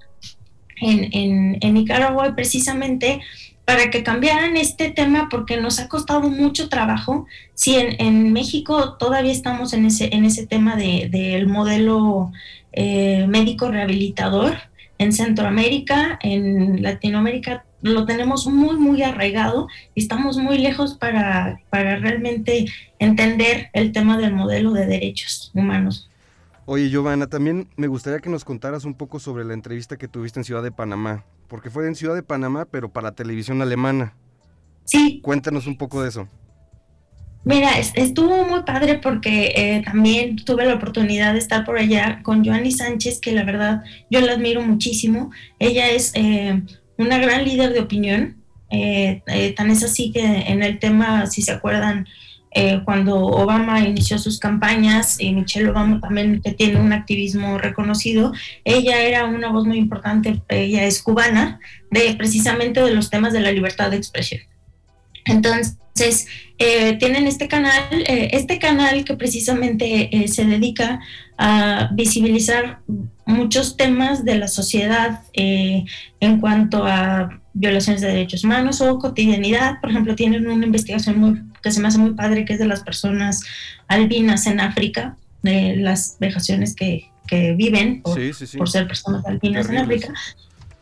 en, 0.80 1.58
en, 1.60 1.74
Nicaragua 1.74 2.34
precisamente 2.34 3.20
para 3.64 3.90
que 3.90 4.02
cambiaran 4.02 4.56
este 4.56 4.90
tema 4.90 5.28
porque 5.30 5.58
nos 5.58 5.78
ha 5.78 5.88
costado 5.88 6.30
mucho 6.30 6.70
trabajo. 6.70 7.26
Si 7.54 7.76
en, 7.76 8.32
México 8.32 8.94
todavía 8.94 9.32
estamos 9.32 9.74
en 9.74 9.84
ese, 9.84 10.08
en 10.14 10.24
ese 10.24 10.46
tema 10.46 10.76
del 10.76 11.10
de, 11.10 11.44
modelo 11.46 12.32
eh, 12.72 13.26
médico 13.28 13.70
rehabilitador, 13.70 14.56
en 14.98 15.12
Centroamérica, 15.12 16.18
en 16.22 16.82
Latinoamérica 16.82 17.64
lo 17.82 18.04
tenemos 18.06 18.46
muy, 18.46 18.76
muy 18.76 19.02
arraigado 19.02 19.68
y 19.94 20.02
estamos 20.02 20.38
muy 20.38 20.58
lejos 20.58 20.94
para, 20.94 21.60
para 21.70 21.96
realmente 21.96 22.66
entender 22.98 23.70
el 23.72 23.92
tema 23.92 24.18
del 24.18 24.34
modelo 24.34 24.72
de 24.72 24.86
derechos 24.86 25.50
humanos. 25.54 26.08
Oye, 26.66 26.90
Giovanna, 26.90 27.26
también 27.26 27.68
me 27.76 27.86
gustaría 27.86 28.20
que 28.20 28.28
nos 28.28 28.44
contaras 28.44 28.84
un 28.84 28.94
poco 28.94 29.18
sobre 29.20 29.44
la 29.44 29.54
entrevista 29.54 29.96
que 29.96 30.08
tuviste 30.08 30.40
en 30.40 30.44
Ciudad 30.44 30.62
de 30.62 30.70
Panamá, 30.70 31.24
porque 31.48 31.70
fue 31.70 31.86
en 31.86 31.94
Ciudad 31.94 32.14
de 32.14 32.22
Panamá, 32.22 32.66
pero 32.70 32.90
para 32.90 33.12
televisión 33.12 33.62
alemana. 33.62 34.14
Sí. 34.84 35.20
Cuéntanos 35.22 35.66
un 35.66 35.78
poco 35.78 36.02
de 36.02 36.10
eso. 36.10 36.28
Mira, 37.44 37.78
estuvo 37.78 38.44
muy 38.44 38.62
padre 38.64 38.98
porque 38.98 39.52
eh, 39.56 39.82
también 39.82 40.36
tuve 40.36 40.66
la 40.66 40.74
oportunidad 40.74 41.32
de 41.32 41.38
estar 41.38 41.64
por 41.64 41.78
allá 41.78 42.20
con 42.22 42.44
Joanny 42.44 42.72
Sánchez, 42.72 43.20
que 43.20 43.32
la 43.32 43.44
verdad 43.44 43.82
yo 44.10 44.20
la 44.20 44.32
admiro 44.32 44.60
muchísimo. 44.60 45.30
Ella 45.58 45.88
es 45.88 46.12
eh, 46.14 46.62
una 46.98 47.18
gran 47.18 47.44
líder 47.44 47.72
de 47.72 47.80
opinión. 47.80 48.36
Eh, 48.70 49.22
tan 49.56 49.70
es 49.70 49.82
así 49.82 50.12
que 50.12 50.20
en 50.22 50.62
el 50.62 50.78
tema, 50.78 51.26
si 51.26 51.40
se 51.40 51.52
acuerdan, 51.52 52.06
cuando 52.84 53.16
Obama 53.18 53.80
inició 53.80 54.18
sus 54.18 54.40
campañas, 54.40 55.20
y 55.20 55.32
Michelle 55.32 55.68
Obama 55.70 56.00
también 56.00 56.40
que 56.42 56.52
tiene 56.52 56.80
un 56.80 56.92
activismo 56.92 57.56
reconocido, 57.56 58.32
ella 58.64 59.00
era 59.00 59.26
una 59.26 59.48
voz 59.50 59.64
muy 59.64 59.78
importante, 59.78 60.42
ella 60.48 60.84
es 60.84 61.00
cubana, 61.00 61.60
de 61.90 62.14
precisamente 62.16 62.82
de 62.82 62.94
los 62.94 63.10
temas 63.10 63.32
de 63.32 63.40
la 63.40 63.52
libertad 63.52 63.90
de 63.90 63.98
expresión. 63.98 64.40
Entonces, 65.24 66.26
eh, 66.60 66.96
tienen 66.98 67.28
este 67.28 67.46
canal, 67.46 67.84
eh, 67.92 68.30
este 68.32 68.58
canal 68.58 69.04
que 69.04 69.14
precisamente 69.14 70.14
eh, 70.16 70.26
se 70.26 70.44
dedica 70.44 70.98
a 71.36 71.88
visibilizar 71.92 72.80
muchos 73.26 73.76
temas 73.76 74.24
de 74.24 74.34
la 74.36 74.48
sociedad 74.48 75.20
en 75.34 76.40
cuanto 76.40 76.84
a 76.84 77.40
violaciones 77.52 78.00
de 78.00 78.08
derechos 78.08 78.42
humanos 78.42 78.80
o 78.80 78.98
cotidianidad. 78.98 79.80
Por 79.80 79.90
ejemplo, 79.90 80.16
tienen 80.16 80.48
una 80.48 80.66
investigación 80.66 81.20
muy, 81.20 81.40
que 81.62 81.70
se 81.70 81.80
me 81.80 81.88
hace 81.88 81.98
muy 81.98 82.14
padre, 82.14 82.44
que 82.44 82.54
es 82.54 82.58
de 82.58 82.66
las 82.66 82.82
personas 82.82 83.44
albinas 83.86 84.46
en 84.48 84.58
África, 84.58 85.16
de 85.42 85.76
las 85.76 86.16
vejaciones 86.18 86.74
que, 86.74 87.10
viven 87.30 88.00
por, 88.00 88.18
por, 88.56 88.70
ser 88.70 88.88
personas 88.88 89.24
albinas 89.26 89.68
en 89.68 89.76
África. 89.76 90.14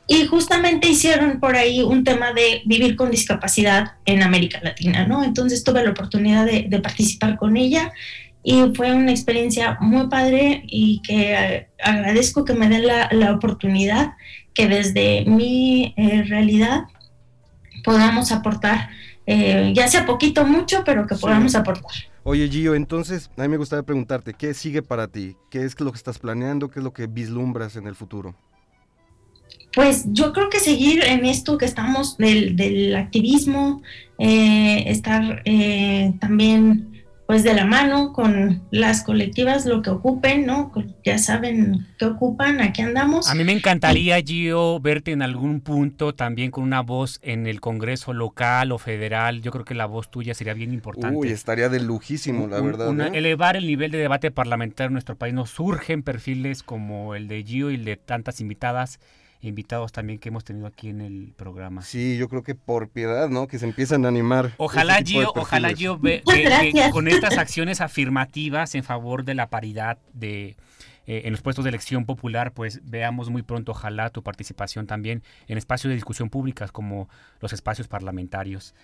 Y 0.09 0.27
justamente 0.27 0.89
hicieron 0.89 1.41
por 1.41 1.57
ahí 1.57 1.83
un 1.83 2.05
tema 2.05 2.33
de 2.33 2.63
vivir 2.65 2.95
con 2.95 3.11
discapacidad 3.11 3.95
en 4.05 4.23
América 4.23 4.61
Latina, 4.63 5.07
¿no? 5.07 5.25
Entonces 5.25 5.65
tuve 5.65 5.83
la 5.83 5.91
oportunidad 5.91 6.47
de, 6.47 6.81
participar 6.81 7.37
con 7.37 7.57
ella 7.57 7.93
y 8.45 8.63
fue 8.77 8.93
una 8.93 9.11
experiencia 9.11 9.77
muy 9.81 10.07
padre 10.09 10.63
y 10.67 11.03
que 11.03 11.33
eh, 11.35 11.69
agradezco 11.83 12.45
que 12.45 12.55
me 12.55 12.69
den 12.69 12.87
la, 12.87 13.33
oportunidad 13.33 14.13
que 14.55 14.69
desde 14.69 15.25
mi 15.27 15.93
eh, 15.97 16.23
realidad 16.29 16.85
podamos 17.83 18.31
aportar, 18.31 18.91
eh, 19.27 19.73
ya 19.75 19.89
sea 19.89 20.07
poquito 20.07 20.45
mucho, 20.45 20.83
pero 20.85 21.07
que 21.09 21.17
podamos 21.17 21.57
aportar. 21.57 21.93
Oye 22.23 22.49
Gio, 22.49 22.75
entonces 22.77 23.31
a 23.37 23.43
mí 23.43 23.49
me 23.49 23.57
gustaría 23.57 23.83
preguntarte, 23.83 24.35
¿qué 24.35 24.55
sigue 24.55 24.83
para 24.83 25.09
ti? 25.09 25.37
¿Qué 25.51 25.65
es 25.65 25.79
lo 25.81 25.91
que 25.91 25.97
estás 25.97 26.19
planeando? 26.19 26.69
¿Qué 26.69 26.79
es 26.79 26.85
lo 26.85 26.93
que 26.93 27.07
vislumbras 27.09 27.77
en 27.77 27.87
el 27.89 27.97
futuro? 27.97 28.37
Pues 29.77 30.07
yo 30.07 30.33
creo 30.33 30.49
que 30.49 30.59
seguir 30.59 31.05
en 31.05 31.27
esto 31.27 31.59
que 31.59 31.67
estamos 31.67 32.17
del, 32.17 32.57
del 32.57 32.97
activismo, 32.97 33.83
eh, 34.19 34.85
estar 34.87 35.43
eh, 35.45 36.15
también 36.19 37.05
pues 37.27 37.43
de 37.43 37.53
la 37.53 37.67
mano 37.67 38.15
con 38.15 38.63
las 38.71 39.03
colectivas, 39.03 39.67
lo 39.67 39.83
que 39.83 39.91
ocupen, 39.91 40.47
¿no? 40.47 40.73
Ya 41.05 41.19
saben 41.19 41.87
qué 41.99 42.07
ocupan, 42.07 42.63
aquí 42.63 42.81
andamos. 42.81 43.29
A 43.29 43.35
mí 43.35 43.45
me 43.45 43.53
encantaría, 43.53 44.19
Gio, 44.23 44.81
verte 44.81 45.13
en 45.13 45.21
algún 45.21 45.61
punto 45.61 46.15
también 46.15 46.51
con 46.51 46.65
una 46.65 46.81
voz 46.81 47.19
en 47.21 47.47
el 47.47 47.61
Congreso 47.61 48.15
local 48.15 48.73
o 48.73 48.79
federal. 48.79 49.43
Yo 49.43 49.51
creo 49.51 49.67
que 49.67 49.75
la 49.75 49.85
voz 49.85 50.11
tuya 50.11 50.33
sería 50.33 50.55
bien 50.55 50.73
importante. 50.73 51.19
Uy, 51.19 51.29
estaría 51.29 51.69
de 51.69 51.81
lujísimo, 51.81 52.47
la 52.47 52.63
verdad. 52.63 52.99
¿eh? 52.99 53.19
Elevar 53.19 53.57
el 53.57 53.67
nivel 53.67 53.91
de 53.91 53.99
debate 53.99 54.31
parlamentario 54.31 54.87
en 54.87 54.95
nuestro 54.95 55.17
país. 55.17 55.35
Nos 55.35 55.51
surgen 55.51 56.03
perfiles 56.03 56.63
como 56.63 57.15
el 57.15 57.29
de 57.29 57.43
Gio 57.43 57.71
y 57.71 57.75
el 57.75 57.85
de 57.85 57.97
tantas 57.97 58.41
invitadas 58.41 59.01
invitados 59.47 59.93
también 59.93 60.19
que 60.19 60.29
hemos 60.29 60.45
tenido 60.45 60.67
aquí 60.67 60.89
en 60.89 61.01
el 61.01 61.33
programa. 61.37 61.83
Sí, 61.83 62.17
yo 62.17 62.29
creo 62.29 62.43
que 62.43 62.55
por 62.55 62.89
piedad, 62.89 63.29
¿no? 63.29 63.47
Que 63.47 63.59
se 63.59 63.67
empiezan 63.67 64.05
a 64.05 64.09
animar. 64.09 64.53
Ojalá 64.57 65.01
yo, 65.01 65.33
ojalá 65.35 65.73
yo 65.73 65.99
ve, 65.99 66.23
con 66.93 67.09
estas 67.09 67.39
acciones 67.39 67.81
afirmativas 67.81 68.75
en 68.75 68.85
favor 68.85 69.25
de 69.25 69.35
la 69.35 69.49
paridad 69.49 69.99
de 70.13 70.57
eh, 71.09 71.23
en 71.25 71.33
los 71.33 71.41
puestos 71.41 71.65
de 71.65 71.69
elección 71.69 72.05
popular, 72.05 72.53
pues 72.53 72.81
veamos 72.83 73.31
muy 73.31 73.43
pronto, 73.43 73.71
ojalá, 73.71 74.11
tu 74.11 74.25
participación 74.25 74.89
también 74.89 75.23
en 75.47 75.57
espacios 75.57 75.91
de 75.91 75.95
discusión 75.95 76.31
públicas 76.31 76.73
como 76.73 77.09
los 77.41 77.53
espacios 77.53 77.87
parlamentarios. 77.87 78.75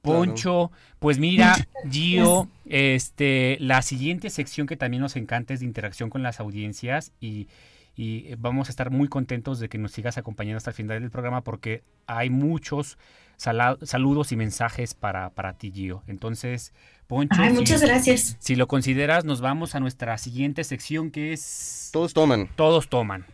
Poncho, 0.00 0.70
pues 0.98 1.18
mira, 1.18 1.56
Gio, 1.90 2.48
este, 2.66 3.56
la 3.58 3.82
siguiente 3.82 4.30
sección 4.30 4.66
que 4.66 4.76
también 4.76 5.02
nos 5.02 5.16
encanta 5.16 5.54
es 5.54 5.60
de 5.60 5.66
interacción 5.66 6.10
con 6.10 6.22
las 6.22 6.40
audiencias 6.40 7.10
y 7.20 7.48
y 7.96 8.26
eh, 8.26 8.36
vamos 8.38 8.68
a 8.68 8.70
estar 8.70 8.90
muy 8.90 9.08
contentos 9.08 9.60
de 9.60 9.68
que 9.68 9.78
nos 9.78 9.92
sigas 9.92 10.18
acompañando 10.18 10.58
hasta 10.58 10.70
el 10.70 10.76
final 10.76 11.00
del 11.00 11.10
programa 11.10 11.42
porque 11.42 11.82
hay 12.06 12.30
muchos 12.30 12.98
saludos 13.36 14.32
y 14.32 14.36
mensajes 14.36 14.94
para, 14.94 15.30
para 15.30 15.54
ti, 15.54 15.72
Gio. 15.72 16.02
Entonces, 16.06 16.72
Poncho. 17.06 17.40
muchas 17.52 17.82
gracias. 17.82 18.36
Si 18.38 18.56
lo 18.56 18.68
consideras, 18.68 19.24
nos 19.24 19.40
vamos 19.40 19.74
a 19.74 19.80
nuestra 19.80 20.16
siguiente 20.18 20.64
sección 20.64 21.10
que 21.10 21.32
es... 21.32 21.90
Todos 21.92 22.14
toman. 22.14 22.48
Todos 22.56 22.88
toman. 22.88 23.26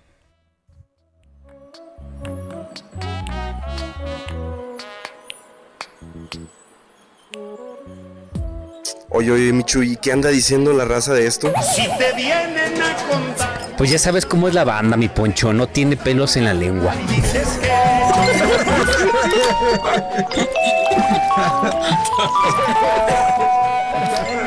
Oye, 9.13 9.33
oye, 9.33 9.53
Michu, 9.53 9.83
¿y 9.83 9.97
qué 9.97 10.13
anda 10.13 10.31
diciendo 10.31 10.73
la 10.73 10.85
raza 10.85 11.13
de 11.13 11.27
esto? 11.27 11.53
Si 11.75 11.83
te 11.99 12.13
vienen 12.15 12.81
a 12.81 12.97
contar. 13.09 13.50
Pues 13.81 13.91
ya 13.91 13.99
sabes 13.99 14.27
cómo 14.27 14.47
es 14.47 14.53
la 14.53 14.65
banda, 14.65 14.99
mi 14.99 15.09
poncho. 15.09 15.55
No 15.55 15.67
tiene 15.67 15.97
pelos 15.97 16.37
en 16.37 16.45
la 16.45 16.53
lengua. 16.53 16.93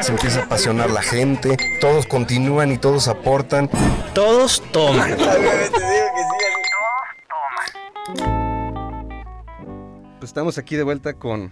Se 0.02 0.12
empieza 0.12 0.42
a 0.42 0.44
apasionar 0.44 0.92
la 0.92 1.02
gente, 1.02 1.58
todos 1.82 2.06
continúan 2.06 2.72
y 2.74 2.78
todos 2.78 3.08
aportan. 3.08 3.72
Todos 4.14 4.62
toman. 4.72 5.18
Pues 10.20 10.30
estamos 10.30 10.58
aquí 10.58 10.78
de 10.78 10.84
vuelta 10.84 11.16
con, 11.16 11.52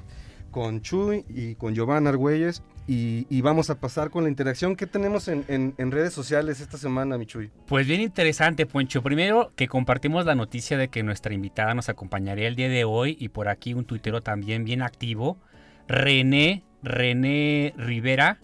con 0.52 0.82
Chuy 0.82 1.26
y 1.30 1.56
con 1.56 1.74
Giovanna 1.74 2.10
Argüelles 2.10 2.62
y, 2.88 3.42
vamos 3.42 3.70
a 3.70 3.80
pasar 3.80 4.10
con 4.10 4.24
la 4.24 4.30
interacción 4.30 4.76
que 4.76 4.86
tenemos 4.86 5.30
en, 5.30 5.92
redes 5.92 6.14
sociales 6.14 6.60
esta 6.60 6.78
semana, 6.78 7.18
Michuy. 7.18 7.50
Pues 7.68 7.88
bien 7.88 8.02
interesante, 8.02 8.66
Poncho. 8.66 9.02
Primero 9.02 9.54
que 9.56 9.70
compartimos 9.70 10.26
la 10.26 10.36
noticia 10.36 10.78
de 10.78 10.90
que 10.90 11.02
nuestra 11.02 11.34
invitada 11.34 11.74
nos 11.74 11.88
acompañaría 11.88 12.50
el 12.50 12.56
día 12.56 12.68
de 12.68 12.84
hoy 12.84 13.16
y 13.18 13.30
por 13.30 13.48
aquí 13.48 13.74
un 13.74 13.86
tuitero 13.86 14.22
también 14.22 14.66
bien 14.66 14.82
activo, 14.82 15.38
René, 15.88 16.64
René 16.84 17.74
Rivera, 17.78 18.40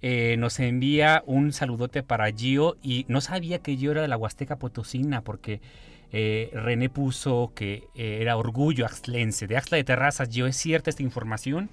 eh, 0.00 0.36
nos 0.38 0.60
envía 0.60 1.22
un 1.26 1.52
saludote 1.52 2.02
para 2.02 2.30
Gio 2.32 2.76
y 2.82 3.04
no 3.08 3.20
sabía 3.20 3.58
que 3.58 3.76
yo 3.76 3.90
era 3.90 4.02
de 4.02 4.08
la 4.08 4.16
Huasteca 4.16 4.56
Potosina 4.56 5.20
porque 5.22 5.60
eh, 6.16 6.50
René 6.52 6.88
puso 6.88 7.50
que 7.56 7.88
eh, 7.96 8.18
era 8.20 8.36
orgullo 8.36 8.86
axlense, 8.86 9.48
de 9.48 9.56
Axla 9.56 9.78
de 9.78 9.82
Terrazas. 9.82 10.28
Gio, 10.30 10.46
¿es 10.46 10.56
cierta 10.56 10.88
esta 10.88 11.02
información? 11.02 11.70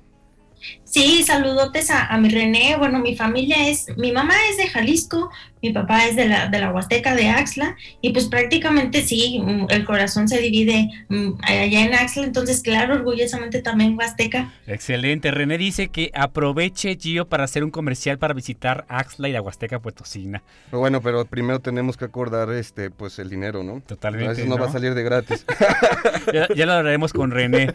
Sí, 0.83 1.21
saludotes 1.23 1.91
a, 1.91 2.17
mi 2.17 2.29
René. 2.29 2.75
Bueno, 2.75 2.97
mi 2.97 3.15
familia 3.15 3.67
es, 3.67 3.85
mi 3.97 4.11
mamá 4.11 4.33
es 4.49 4.57
de 4.57 4.67
Jalisco, 4.67 5.29
mi 5.61 5.71
papá 5.71 6.07
es 6.07 6.15
de 6.15 6.27
la, 6.27 6.47
de 6.47 6.59
la 6.59 6.71
Huasteca 6.71 7.15
de 7.15 7.29
Axla 7.29 7.75
y 8.01 8.11
pues 8.11 8.25
prácticamente 8.25 9.01
sí, 9.03 9.39
mm, 9.43 9.67
el 9.69 9.85
corazón 9.85 10.27
se 10.27 10.39
divide 10.39 10.89
mm, 11.09 11.33
allá 11.43 11.85
en 11.85 11.93
Axla, 11.93 12.23
entonces 12.23 12.61
claro, 12.61 12.95
orgullosamente 12.95 13.61
también 13.61 13.97
Huasteca. 13.97 14.51
Excelente, 14.67 15.31
René 15.31 15.57
dice 15.57 15.89
que 15.89 16.11
aproveche 16.13 16.97
Gio 16.99 17.27
para 17.27 17.43
hacer 17.43 17.63
un 17.63 17.71
comercial 17.71 18.17
para 18.17 18.33
visitar 18.33 18.85
Axla 18.87 19.29
y 19.29 19.31
la 19.31 19.41
Huasteca 19.41 19.79
Potosina. 19.79 20.41
Bueno, 20.71 21.01
pero 21.01 21.25
primero 21.25 21.59
tenemos 21.59 21.97
que 21.97 22.05
acordar 22.05 22.51
este 22.51 22.89
pues 22.89 23.19
el 23.19 23.29
dinero, 23.29 23.63
¿no? 23.63 23.81
Totalmente. 23.81 24.41
Eso 24.41 24.49
no, 24.49 24.57
va 24.57 24.67
a 24.67 24.71
salir 24.71 24.93
de 24.93 25.03
gratis. 25.03 25.45
ya, 26.33 26.47
ya, 26.55 26.65
lo 26.65 26.73
hablaremos 26.73 27.13
con 27.13 27.31
René, 27.31 27.71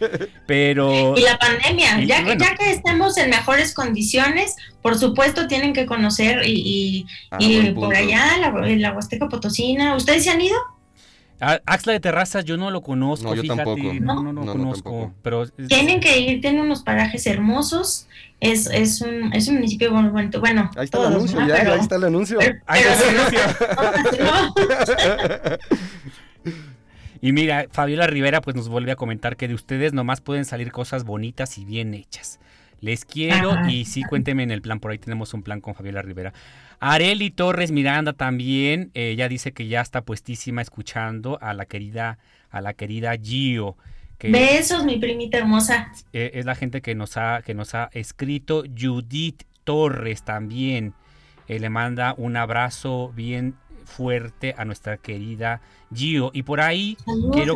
pero... 0.47 1.16
Y 1.16 1.22
la 1.22 1.39
pandemia, 1.39 2.01
y, 2.01 2.07
ya, 2.07 2.22
bueno. 2.22 2.45
ya 2.45 2.55
que 2.57 2.72
estemos 2.72 3.16
en 3.18 3.30
mejores 3.30 3.74
condiciones, 3.74 4.57
por 4.82 4.97
supuesto 4.97 5.47
tienen 5.49 5.72
que 5.72 5.87
conocer 5.87 6.43
y, 6.47 6.53
y, 6.53 7.07
ah, 7.30 7.39
y 7.41 7.75
por 7.80 7.94
allá, 7.94 8.36
la, 8.40 8.50
la 8.50 8.92
Huasteca 8.92 9.28
Potosina. 9.28 9.94
¿Ustedes 9.94 10.24
se 10.24 10.30
han 10.30 10.40
ido? 10.40 10.56
Axla 11.38 11.92
de 11.92 12.00
Terrazas 12.00 12.46
yo 12.46 12.56
no 12.56 12.70
lo 12.70 12.80
conozco, 12.80 13.28
no, 13.28 13.34
yo 13.34 13.42
fíjate, 13.42 13.62
tampoco. 13.62 13.92
no, 14.00 14.22
no, 14.22 14.32
no, 14.32 14.44
no 14.44 14.52
conozco, 14.52 15.12
pero 15.20 15.42
es... 15.42 15.52
tienen 15.68 16.00
que 16.00 16.18
ir, 16.18 16.40
tienen 16.40 16.62
unos 16.62 16.82
parajes 16.82 17.26
hermosos, 17.26 18.08
es, 18.40 18.66
es 18.68 19.02
un 19.02 19.34
es 19.34 19.46
un 19.48 19.56
municipio 19.56 19.92
muy 19.92 20.08
bonito, 20.08 20.40
bueno, 20.40 20.70
ahí 20.76 20.86
está 20.86 20.96
todos, 20.96 21.10
el 21.10 21.14
anuncio, 21.16 21.40
¿no? 21.42 21.48
ya, 21.48 21.56
Pero- 21.58 21.72
ahí 21.74 21.80
está 21.80 21.96
el 21.96 22.04
anuncio. 22.04 22.38
pero- 22.38 22.58
Ahí 22.66 22.82
está 22.82 23.04
el. 25.52 25.58
Y 27.22 27.32
mira, 27.32 27.66
Fabiola 27.70 28.06
Rivera 28.06 28.40
pues 28.40 28.54
nos 28.56 28.68
vuelve 28.68 28.92
a 28.92 28.96
comentar 28.96 29.36
que 29.36 29.48
de 29.48 29.54
ustedes 29.54 29.92
nomás 29.92 30.20
pueden 30.20 30.44
salir 30.44 30.70
cosas 30.70 31.04
bonitas 31.04 31.56
y 31.58 31.64
bien 31.64 31.94
hechas. 31.94 32.38
Les 32.80 33.04
quiero 33.06 33.52
Ajá. 33.52 33.70
y 33.70 33.86
sí, 33.86 34.02
cuénteme 34.04 34.42
en 34.42 34.50
el 34.50 34.60
plan, 34.60 34.80
por 34.80 34.90
ahí 34.90 34.98
tenemos 34.98 35.32
un 35.34 35.42
plan 35.42 35.60
con 35.62 35.74
Fabiola 35.74 36.02
Rivera. 36.02 36.32
Areli 36.80 37.30
Torres 37.30 37.70
Miranda 37.72 38.12
también, 38.12 38.90
eh, 38.94 39.10
ella 39.10 39.28
dice 39.28 39.52
que 39.52 39.66
ya 39.66 39.80
está 39.80 40.02
puestísima 40.02 40.62
escuchando 40.62 41.38
a 41.40 41.54
la 41.54 41.66
querida, 41.66 42.18
a 42.50 42.60
la 42.60 42.74
querida 42.74 43.14
Gio. 43.16 43.76
Que 44.18 44.30
Besos, 44.30 44.84
mi 44.84 44.96
primita 44.98 45.38
hermosa. 45.38 45.92
eh, 46.12 46.30
es 46.34 46.46
la 46.46 46.54
gente 46.54 46.80
que 46.80 46.94
nos 46.94 47.16
ha, 47.16 47.42
que 47.44 47.54
nos 47.54 47.74
ha 47.74 47.90
escrito. 47.92 48.64
Judith 48.78 49.42
Torres 49.64 50.22
también 50.22 50.94
eh, 51.48 51.58
le 51.58 51.68
manda 51.70 52.14
un 52.16 52.36
abrazo 52.36 53.12
bien 53.14 53.56
fuerte 53.84 54.54
a 54.58 54.64
nuestra 54.64 54.96
querida 54.96 55.60
Gio. 55.94 56.30
Y 56.34 56.42
por 56.42 56.60
ahí 56.60 56.96
quiero, 57.32 57.54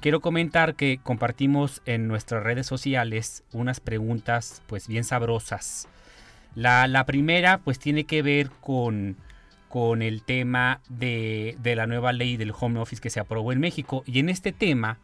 quiero 0.00 0.20
comentar 0.20 0.74
que 0.76 1.00
compartimos 1.02 1.82
en 1.86 2.08
nuestras 2.08 2.42
redes 2.42 2.66
sociales 2.66 3.42
unas 3.52 3.80
preguntas 3.80 4.62
pues 4.66 4.86
bien 4.88 5.04
sabrosas. 5.04 5.88
La, 6.56 7.04
primera 7.06 7.58
pues 7.58 7.78
tiene 7.78 8.04
que 8.04 8.22
ver 8.22 8.50
con, 8.60 9.16
con 9.68 10.02
el 10.02 10.22
tema 10.22 10.80
de, 10.88 11.56
de 11.62 11.76
la 11.76 11.86
nueva 11.86 12.12
ley 12.12 12.36
del 12.36 12.52
home 12.58 12.80
office 12.80 13.00
que 13.00 13.10
se 13.10 13.20
aprobó 13.20 13.52
en 13.52 13.60
México. 13.60 14.02
Y 14.06 14.18
en 14.18 14.30
este 14.30 14.52
tema, 14.52 14.98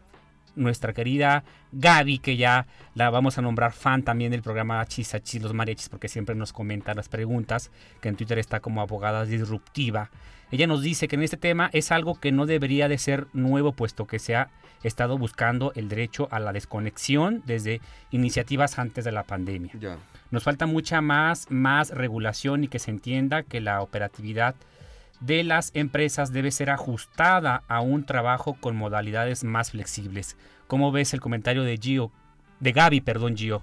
nuestra 0.56 0.94
querida 0.94 1.44
Gaby, 1.72 2.18
que 2.18 2.36
ya 2.36 2.66
la 2.94 3.10
vamos 3.10 3.36
a 3.36 3.42
nombrar 3.42 3.72
fan 3.72 4.02
también 4.02 4.30
del 4.30 4.42
programa 4.42 4.80
Achis 4.80 5.14
Achis 5.14 5.42
los 5.42 5.52
mariachis, 5.52 5.90
porque 5.90 6.08
siempre 6.08 6.34
nos 6.34 6.54
comenta 6.54 6.94
las 6.94 7.10
preguntas, 7.10 7.70
que 8.00 8.08
en 8.08 8.16
Twitter 8.16 8.38
está 8.38 8.60
como 8.60 8.80
abogada 8.80 9.24
disruptiva. 9.26 10.10
Ella 10.50 10.66
nos 10.66 10.82
dice 10.82 11.06
que 11.06 11.16
en 11.16 11.22
este 11.22 11.36
tema 11.36 11.70
es 11.74 11.92
algo 11.92 12.18
que 12.18 12.32
no 12.32 12.46
debería 12.46 12.88
de 12.88 12.98
ser 12.98 13.26
nuevo, 13.34 13.72
puesto 13.72 14.06
que 14.06 14.18
se 14.18 14.36
ha 14.36 14.50
estado 14.82 15.18
buscando 15.18 15.72
el 15.74 15.88
derecho 15.88 16.28
a 16.30 16.40
la 16.40 16.52
desconexión 16.52 17.42
desde 17.46 17.80
iniciativas 18.10 18.78
antes 18.78 19.04
de 19.04 19.12
la 19.12 19.24
pandemia. 19.24 19.72
Ya. 19.78 19.98
Nos 20.30 20.44
falta 20.44 20.66
mucha 20.66 21.00
más, 21.00 21.50
más 21.50 21.90
regulación 21.90 22.64
y 22.64 22.68
que 22.68 22.78
se 22.78 22.90
entienda 22.90 23.42
que 23.42 23.60
la 23.60 23.82
operatividad 23.82 24.54
de 25.20 25.44
las 25.44 25.70
empresas 25.74 26.32
debe 26.32 26.50
ser 26.50 26.70
ajustada 26.70 27.62
a 27.68 27.80
un 27.80 28.04
trabajo 28.04 28.56
con 28.60 28.76
modalidades 28.76 29.44
más 29.44 29.70
flexibles. 29.70 30.36
¿Cómo 30.66 30.90
ves 30.90 31.14
el 31.14 31.20
comentario 31.20 31.62
de 31.62 31.76
Gio? 31.76 32.10
De 32.60 32.72
Gaby, 32.72 33.02
perdón, 33.02 33.36
Gio. 33.36 33.62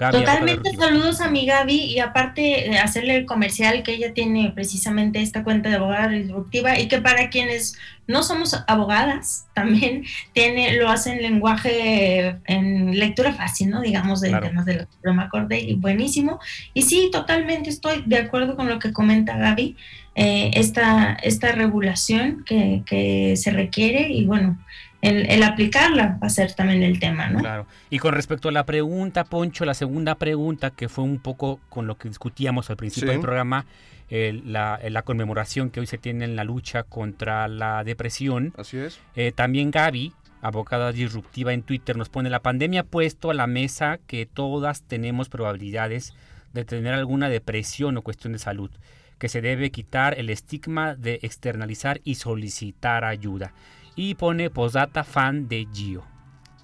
Gaby, 0.00 0.18
Totalmente 0.18 0.76
saludos 0.76 1.20
a 1.20 1.28
mi 1.30 1.44
Gaby 1.44 1.74
y 1.74 1.98
aparte 1.98 2.70
eh, 2.70 2.78
hacerle 2.78 3.16
el 3.16 3.26
comercial 3.26 3.82
que 3.82 3.92
ella 3.92 4.14
tiene 4.14 4.50
precisamente 4.54 5.20
esta 5.20 5.44
cuenta 5.44 5.68
de 5.68 5.76
abogada 5.76 6.08
disruptiva 6.08 6.78
y 6.78 6.88
que 6.88 7.02
para 7.02 7.28
quienes 7.28 7.76
no 8.06 8.22
somos 8.22 8.56
abogadas 8.66 9.46
también 9.54 10.04
tiene 10.32 10.72
lo 10.76 10.88
hace 10.88 11.12
en 11.12 11.22
lenguaje 11.22 12.36
en 12.46 12.98
lectura 12.98 13.34
fácil, 13.34 13.68
¿no? 13.68 13.82
Digamos 13.82 14.22
de 14.22 14.30
Claro. 14.30 14.48
temas 14.48 14.64
de 14.64 14.86
la 15.02 15.28
Corte 15.28 15.60
y 15.60 15.74
buenísimo. 15.74 16.40
Y 16.72 16.82
sí, 16.82 17.10
totalmente 17.12 17.68
estoy 17.68 18.02
de 18.06 18.16
acuerdo 18.16 18.56
con 18.56 18.68
lo 18.68 18.78
que 18.78 18.92
comenta 18.92 19.36
Gaby, 19.36 19.76
eh, 20.14 20.50
esta, 20.54 21.12
esta 21.22 21.52
regulación 21.52 22.42
que, 22.44 22.82
que 22.86 23.36
se 23.36 23.50
requiere 23.50 24.08
y 24.10 24.24
bueno, 24.24 24.58
el, 25.02 25.30
el 25.30 25.42
aplicarla 25.42 26.18
va 26.22 26.26
a 26.26 26.30
ser 26.30 26.52
también 26.54 26.82
el 26.82 26.98
tema, 27.00 27.28
¿no? 27.28 27.38
Claro. 27.40 27.66
Y 27.88 27.98
con 27.98 28.14
respecto 28.14 28.48
a 28.48 28.52
la 28.52 28.66
pregunta, 28.66 29.24
Poncho, 29.24 29.64
la 29.64 29.74
segunda 29.74 30.14
pregunta, 30.16 30.70
que 30.70 30.88
fue 30.88 31.04
un 31.04 31.18
poco 31.18 31.60
con 31.68 31.86
lo 31.86 31.96
que 31.96 32.08
discutíamos 32.08 32.70
al 32.70 32.76
principio 32.76 33.08
Sí. 33.08 33.12
del 33.12 33.20
programa, 33.20 33.66
eh, 34.10 34.40
la, 34.44 34.78
la 34.90 35.02
conmemoración 35.02 35.70
que 35.70 35.80
hoy 35.80 35.86
se 35.86 35.96
tiene 35.98 36.24
en 36.24 36.36
la 36.36 36.44
lucha 36.44 36.82
contra 36.82 37.46
la 37.48 37.84
depresión. 37.84 38.52
Así 38.58 38.76
es. 38.78 39.00
Eh, 39.14 39.32
también 39.32 39.70
Gaby, 39.70 40.12
abogada 40.42 40.90
disruptiva 40.92 41.52
en 41.52 41.62
Twitter, 41.62 41.96
nos 41.96 42.08
pone 42.08 42.28
la 42.30 42.40
pandemia 42.40 42.80
ha 42.80 42.84
puesto 42.84 43.30
a 43.30 43.34
la 43.34 43.46
mesa 43.46 43.98
que 44.06 44.26
todas 44.26 44.82
tenemos 44.82 45.28
probabilidades 45.28 46.14
de 46.52 46.64
tener 46.64 46.92
alguna 46.94 47.28
depresión 47.28 47.96
o 47.96 48.02
cuestión 48.02 48.32
de 48.32 48.40
salud, 48.40 48.70
que 49.18 49.28
se 49.28 49.40
debe 49.40 49.70
quitar 49.70 50.18
el 50.18 50.30
estigma 50.30 50.96
de 50.96 51.20
externalizar 51.22 52.00
y 52.02 52.16
solicitar 52.16 53.04
ayuda. 53.04 53.52
Y 54.00 54.14
pone 54.14 54.48
posdata 54.48 55.04
fan 55.04 55.46
de 55.46 55.68
Gio. 55.72 56.02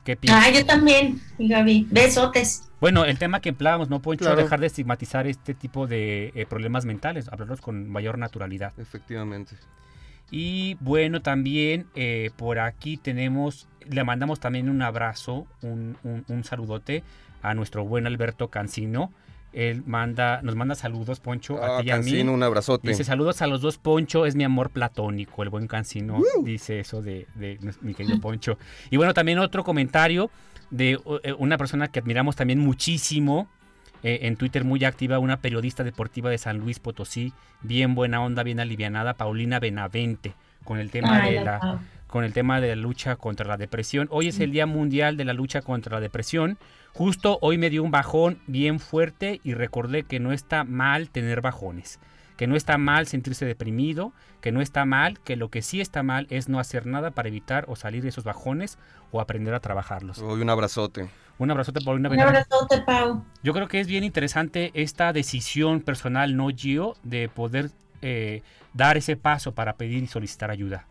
¿Qué 0.05 0.17
piensas? 0.17 0.45
Ah, 0.47 0.51
yo 0.51 0.65
también, 0.65 1.21
Gaby. 1.39 1.87
Besotes. 1.91 2.71
Bueno, 2.81 3.05
el 3.05 3.19
tema 3.19 3.41
que 3.41 3.51
empleábamos, 3.51 3.91
¿no? 3.91 4.01
Claro. 4.01 4.37
Dejar 4.43 4.61
de 4.61 4.69
estigmatizar 4.69 5.27
este 5.27 5.53
tipo 5.53 5.87
de 5.87 6.33
eh, 6.35 6.47
problemas 6.47 6.87
mentales, 6.87 7.29
hablarlos 7.29 7.61
con 7.61 7.91
mayor 7.91 8.17
naturalidad. 8.17 8.73
Efectivamente. 8.79 9.57
Y 10.31 10.77
bueno, 10.81 11.21
también 11.21 11.87
eh, 11.95 12.31
por 12.37 12.59
aquí 12.59 12.97
tenemos, 12.97 13.69
le 13.87 14.03
mandamos 14.03 14.41
también 14.41 14.71
un 14.71 14.81
abrazo, 14.81 15.47
un, 15.61 15.99
un- 16.05 16.25
un 16.29 16.43
saludote 16.43 17.03
a 17.43 17.53
nuestro 17.55 17.85
buen 17.85 18.07
Alberto 18.07 18.49
Cancino. 18.49 19.13
Él 19.57 19.83
manda, 19.87 20.43
nos 20.43 20.55
manda 20.55 20.75
saludos, 20.75 21.19
Poncho, 21.19 21.57
a 21.65 21.79
Ah, 21.79 21.81
ti 21.81 21.87
y 21.89 21.91
a 21.91 21.97
mí. 21.97 22.03
Cancino, 22.11 22.35
un 22.35 22.43
abrazote. 22.43 22.89
Dice 22.89 23.05
saludos 23.05 23.41
a 23.41 23.47
los 23.47 23.63
dos, 23.63 23.79
Poncho, 23.79 24.27
es 24.27 24.37
mi 24.37 24.45
amor 24.45 24.69
platónico, 24.69 25.43
el 25.43 25.49
buen 25.49 25.67
Cancino 25.67 26.21
dice 26.45 26.79
eso 26.81 27.01
de, 27.01 27.27
mi 27.81 27.95
querido 27.95 28.21
Poncho. 28.21 28.59
Y 28.91 28.99
bueno, 28.99 29.15
también 29.15 29.39
otro 29.39 29.65
comentario 29.65 30.31
de 30.71 30.99
eh, 31.23 31.33
una 31.39 31.57
persona 31.57 31.89
que 31.89 32.01
admiramos 32.01 32.37
también 32.37 32.59
muchísimo, 32.59 33.49
eh, 34.03 34.19
en 34.23 34.37
Twitter 34.37 34.63
muy 34.63 34.85
activa, 34.85 35.19
una 35.19 35.39
periodista 35.39 35.85
deportiva 35.85 36.29
de 36.29 36.37
San 36.37 36.59
Luis 36.59 36.79
Potosí, 36.79 37.33
bien 37.63 37.95
buena 37.95 38.21
onda, 38.23 38.43
bien 38.43 38.61
alivianada, 38.61 39.15
Paulina 39.15 39.59
Benavente, 39.59 40.35
con 40.65 40.79
el 40.79 40.91
tema 40.91 41.23
Ay, 41.23 41.35
de 41.35 41.45
la. 41.45 41.81
Con 42.17 42.25
el 42.25 42.33
tema 42.33 42.63
de 42.63 42.69
la 42.69 42.77
lucha 42.77 43.17
contra 43.17 43.47
la 43.47 43.59
depresión. 43.59 44.09
Hoy 44.11 44.29
es 44.29 44.41
el 44.41 44.51
Día 44.51 44.65
Mundial 44.65 45.19
de 45.19 45.27
la 45.27 45.35
Lucha 45.35 45.61
contra 45.61 45.97
la 45.97 46.01
Depresión. 46.01 46.57
Justo 46.95 47.39
hoy 47.43 47.59
me 47.59 47.69
dio 47.69 47.83
un 47.83 47.91
bajón 47.91 48.41
bien 48.47 48.81
fuerte 48.81 49.43
y 49.45 49.53
recordé 49.53 50.05
que 50.05 50.19
no 50.19 50.33
está 50.33 50.65
mal 50.65 51.11
tener 51.11 51.43
bajones, 51.43 52.01
que 52.39 52.47
no 52.47 52.57
está 52.57 52.79
mal 52.79 53.07
sentirse 53.07 53.45
deprimido, 53.45 54.15
que 54.41 54.51
no 54.51 54.63
está 54.63 54.87
mal, 54.87 55.21
que 55.21 55.37
lo 55.37 55.51
que 55.51 55.61
sí 55.61 55.83
está 55.83 56.03
mal 56.03 56.27
es 56.31 56.49
no 56.49 56.59
hacer 56.59 56.87
nada 56.87 57.11
para 57.11 57.29
evitar 57.29 57.67
o 57.69 57.77
salir 57.77 58.03
de 58.03 58.09
esos 58.09 58.25
bajones 58.25 58.79
o 59.13 59.21
aprender 59.21 59.53
a 59.53 59.61
trabajarlos. 59.61 60.19
Hoy 60.21 60.41
un 60.41 60.49
abrazote. 60.49 61.11
Un 61.37 61.51
abrazote 61.51 61.83
por 61.83 61.97
una 61.97 62.09
Un 62.09 62.19
abrazote, 62.19 62.81
Pau. 62.81 63.27
Yo 63.43 63.53
creo 63.53 63.69
que 63.69 63.79
es 63.79 63.89
bien 63.89 64.05
interesante 64.05 64.71
esta 64.73 65.13
decisión 65.13 65.83
personal, 65.83 66.35
no 66.35 66.49
Gio, 66.49 66.97
de 67.03 67.29
poder 67.29 67.73
eh, 68.01 68.43
dar 68.73 68.97
ese 68.97 69.17
paso 69.17 69.53
para 69.53 69.75
pedir 69.75 70.03
y 70.03 70.07
solicitar 70.07 70.51
ayuda. 70.51 70.87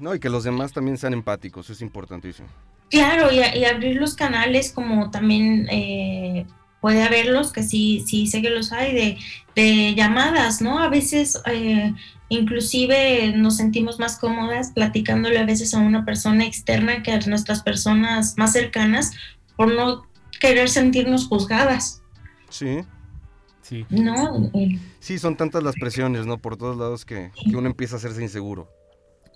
No, 0.00 0.14
y 0.14 0.18
que 0.18 0.28
los 0.30 0.44
demás 0.44 0.72
también 0.72 0.96
sean 0.98 1.12
empáticos, 1.12 1.70
es 1.70 1.80
importantísimo. 1.82 2.48
Claro, 2.90 3.30
y, 3.30 3.38
a- 3.40 3.54
y 3.56 3.64
abrir 3.64 3.96
los 3.96 4.14
canales 4.14 4.72
como 4.72 5.10
también 5.10 5.68
eh, 5.70 6.46
puede 6.80 7.02
haberlos, 7.04 7.52
que 7.52 7.62
sí, 7.62 8.02
sí 8.06 8.26
sé 8.26 8.42
que 8.42 8.50
los 8.50 8.72
hay, 8.72 8.94
de, 8.94 9.18
de 9.54 9.94
llamadas, 9.94 10.60
¿no? 10.62 10.78
A 10.80 10.88
veces 10.88 11.40
eh, 11.46 11.92
inclusive 12.30 13.32
nos 13.36 13.56
sentimos 13.58 13.98
más 13.98 14.18
cómodas 14.18 14.72
platicándole 14.72 15.38
a 15.38 15.44
veces 15.44 15.74
a 15.74 15.78
una 15.78 16.04
persona 16.04 16.44
externa 16.46 17.02
que 17.02 17.12
a 17.12 17.20
nuestras 17.20 17.62
personas 17.62 18.34
más 18.38 18.52
cercanas 18.52 19.12
por 19.56 19.72
no 19.74 20.06
querer 20.40 20.68
sentirnos 20.70 21.28
juzgadas, 21.28 22.02
Sí. 22.48 22.78
Sí. 23.62 23.86
¿no? 23.90 24.50
El- 24.54 24.80
Sí, 24.98 25.18
son 25.20 25.36
tantas 25.36 25.62
las 25.62 25.74
presiones, 25.76 26.26
¿no? 26.26 26.38
Por 26.38 26.56
todos 26.56 26.76
lados 26.76 27.04
que, 27.04 27.30
que 27.48 27.56
uno 27.56 27.68
empieza 27.68 27.94
a 27.96 27.98
hacerse 27.98 28.20
inseguro. 28.22 28.68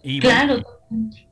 Y 0.05 0.21
bueno, 0.21 0.63
claro, 0.63 0.81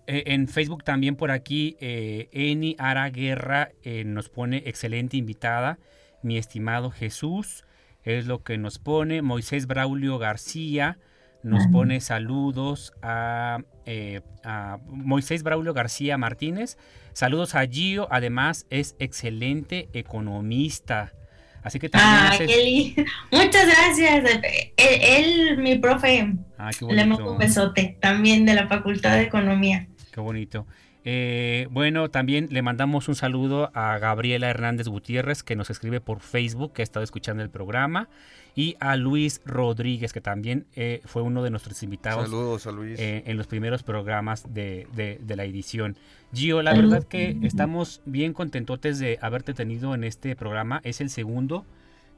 Eh, 0.07 0.25
en 0.27 0.49
Facebook 0.49 0.83
también 0.83 1.15
por 1.15 1.31
aquí, 1.31 1.77
eh, 1.79 2.29
Eni 2.33 2.75
Ara 2.79 3.09
Guerra 3.11 3.71
eh, 3.83 4.03
nos 4.05 4.29
pone 4.31 4.63
excelente 4.67 5.17
invitada, 5.17 5.79
mi 6.23 6.39
estimado 6.39 6.91
Jesús, 6.91 7.65
es 8.03 8.27
lo 8.27 8.43
que 8.43 8.59
nos 8.59 8.79
pone. 8.79 9.23
Moisés 9.23 9.67
Braulio 9.67 10.19
García 10.19 10.99
nos 11.43 11.67
pone 11.67 12.01
saludos 12.01 12.93
a, 13.03 13.59
eh, 13.85 14.21
a, 14.45 14.79
Moisés 14.87 15.43
Braulio 15.43 15.75
García 15.75 16.17
Martínez. 16.17 16.79
Saludos 17.13 17.55
a 17.55 17.67
Gio, 17.67 18.09
además 18.11 18.67
es 18.71 18.97
excelente 18.99 19.89
economista. 19.93 21.13
Así 21.63 21.79
que 21.79 21.89
también. 21.89 22.11
Ah, 22.13 22.37
Kelly. 22.39 22.95
Muchas 23.31 23.67
gracias. 23.67 24.41
Él, 24.77 25.59
mi 25.59 25.79
profe, 25.79 26.35
ah, 26.59 26.71
le 26.89 27.05
mando 27.07 27.33
un 27.33 27.39
besote 27.39 27.97
también 28.01 28.45
de 28.45 28.55
la 28.55 28.67
Facultad 28.67 29.17
de 29.17 29.23
Economía. 29.23 29.87
Qué 30.13 30.21
bonito. 30.21 30.67
Eh, 31.05 31.67
bueno, 31.71 32.11
también 32.11 32.49
le 32.51 32.63
mandamos 32.63 33.09
un 33.09 33.15
saludo 33.15 33.71
a 33.75 33.99
Gabriela 33.99 34.49
Hernández 34.49 34.87
Gutiérrez, 34.87 35.43
que 35.43 35.57
nos 35.57 35.71
escribe 35.71 36.01
por 36.01 36.21
Facebook, 36.21 36.73
que 36.73 36.83
ha 36.83 36.85
estado 36.85 37.03
escuchando 37.03 37.43
el 37.43 37.51
programa, 37.51 38.09
y 38.55 38.77
a 38.81 38.97
Luis 38.97 39.41
Rodríguez, 39.45 40.13
que 40.13 40.21
también 40.21 40.67
eh, 40.75 41.01
fue 41.05 41.23
uno 41.23 41.43
de 41.43 41.51
nuestros 41.51 41.83
invitados. 41.83 42.25
Saludos 42.25 42.67
a 42.67 42.73
Luis. 42.73 42.99
Eh, 42.99 43.23
en 43.27 43.37
los 43.37 43.47
primeros 43.47 43.83
programas 43.83 44.53
de, 44.53 44.87
la 45.27 45.45
edición. 45.45 45.97
Gio, 46.35 46.63
la 46.63 46.75
verdad 46.75 47.05
que 47.05 47.37
estamos 47.43 48.03
bien 48.05 48.33
contentotes 48.33 48.99
de 48.99 49.19
haberte 49.21 49.55
tenido 49.55 49.95
en 49.95 50.05
este 50.05 50.37
programa. 50.37 50.81
Es 50.85 51.01
el 51.01 51.11
segundo 51.11 51.65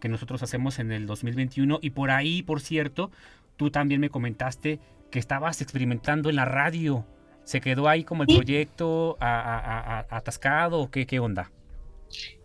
que 0.01 0.09
nosotros 0.09 0.43
hacemos 0.43 0.79
en 0.79 0.93
el 0.93 1.07
2021 1.07 1.79
y 1.81 1.91
por 1.91 2.11
ahí, 2.11 2.43
por 2.43 2.61
cierto, 2.61 3.11
tú 3.57 3.71
también 3.71 4.01
me 4.01 4.11
comentaste 4.11 4.81
que 5.11 5.19
estabas 5.19 5.63
experimentando 5.63 6.29
en 6.31 6.37
la 6.37 6.45
radio 6.45 7.07
¿Se 7.45 7.61
quedó 7.61 7.89
ahí 7.89 8.05
como 8.05 8.23
el 8.23 8.35
proyecto 8.35 9.17
atascado 9.21 10.81
o 10.81 10.91
qué, 10.91 11.07
qué 11.07 11.21
onda? 11.21 11.51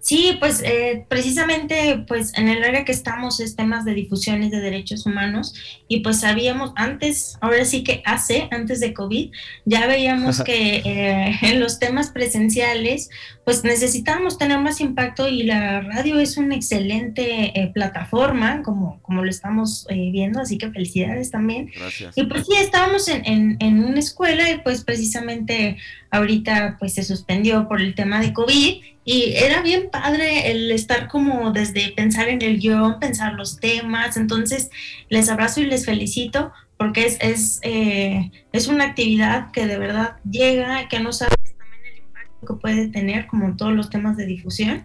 Sí, 0.02 0.38
pues 0.40 0.62
eh, 0.64 1.06
precisamente 1.10 2.06
pues 2.08 2.38
en 2.38 2.48
el 2.48 2.64
área 2.64 2.86
que 2.86 2.92
estamos 2.94 3.42
es 3.42 3.58
temas 3.58 3.84
de 3.84 3.94
difusiones 3.94 4.50
de 4.50 4.62
derechos 4.62 5.06
humanos 5.06 5.54
y 5.90 6.00
pues 6.00 6.22
sabíamos 6.22 6.72
antes, 6.78 7.38
ahora 7.42 7.66
sí 7.66 7.84
que 7.84 8.02
hace, 8.06 8.48
antes 8.52 8.80
de 8.80 8.94
COVID, 8.94 9.32
ya 9.66 9.88
veíamos 9.88 10.42
que 10.42 10.78
eh, 10.78 11.36
en 11.42 11.60
los 11.60 11.80
temas 11.80 12.12
presenciales 12.12 13.10
pues 13.44 13.64
necesitábamos 13.64 14.38
tener 14.38 14.60
más 14.60 14.80
impacto 14.80 15.28
y 15.28 15.44
la 15.44 15.82
radio 15.82 16.20
es 16.20 16.38
una 16.38 16.56
excelente 16.56 17.60
eh, 17.60 17.72
plataforma 17.74 18.62
como, 18.64 19.02
como 19.02 19.24
lo 19.24 19.30
estamos 19.30 19.86
viendo, 19.90 20.40
así 20.40 20.58
que 20.58 20.72
felicidades 20.72 21.32
también. 21.32 21.72
Gracias. 21.76 22.16
Y 22.16 22.24
pues 22.26 22.46
sí, 22.46 22.54
estábamos 22.58 23.08
en, 23.08 23.26
en, 23.26 23.58
en 23.60 23.84
una 23.84 24.00
escuela 24.00 24.50
y 24.50 24.60
pues 24.60 24.84
precisamente 24.84 25.78
ahorita 26.12 26.78
pues 26.80 26.94
se 26.94 27.04
suspendió 27.04 27.68
por 27.68 27.82
el 27.82 27.96
tema 27.96 28.22
de 28.22 28.34
COVID 28.34 28.82
y 29.12 29.34
era 29.36 29.64
bien 29.64 29.89
padre 29.90 30.52
el 30.52 30.72
estar 30.72 31.08
como 31.08 31.52
desde 31.52 31.92
pensar 31.92 32.30
en 32.30 32.42
el 32.42 32.60
guion, 32.60 33.00
pensar 33.00 33.34
los 33.34 33.60
temas. 33.60 34.18
Entonces, 34.18 34.70
les 35.10 35.30
abrazo 35.30 35.62
y 35.62 35.66
les 35.66 35.86
felicito 35.86 36.52
porque 36.78 37.06
es, 37.06 37.18
es, 37.20 37.60
eh, 37.64 38.32
es 38.54 38.68
una 38.68 38.86
actividad 38.86 39.52
que 39.52 39.68
de 39.68 39.78
verdad 39.78 40.16
llega, 40.30 40.88
que 40.88 41.00
no 41.00 41.12
sabes 41.12 41.36
también 41.58 41.94
el 41.94 42.00
impacto 42.00 42.48
que 42.48 42.54
puede 42.62 42.88
tener, 42.88 43.28
como 43.28 43.58
todos 43.58 43.74
los 43.74 43.90
temas 43.90 44.16
de 44.16 44.26
difusión 44.26 44.84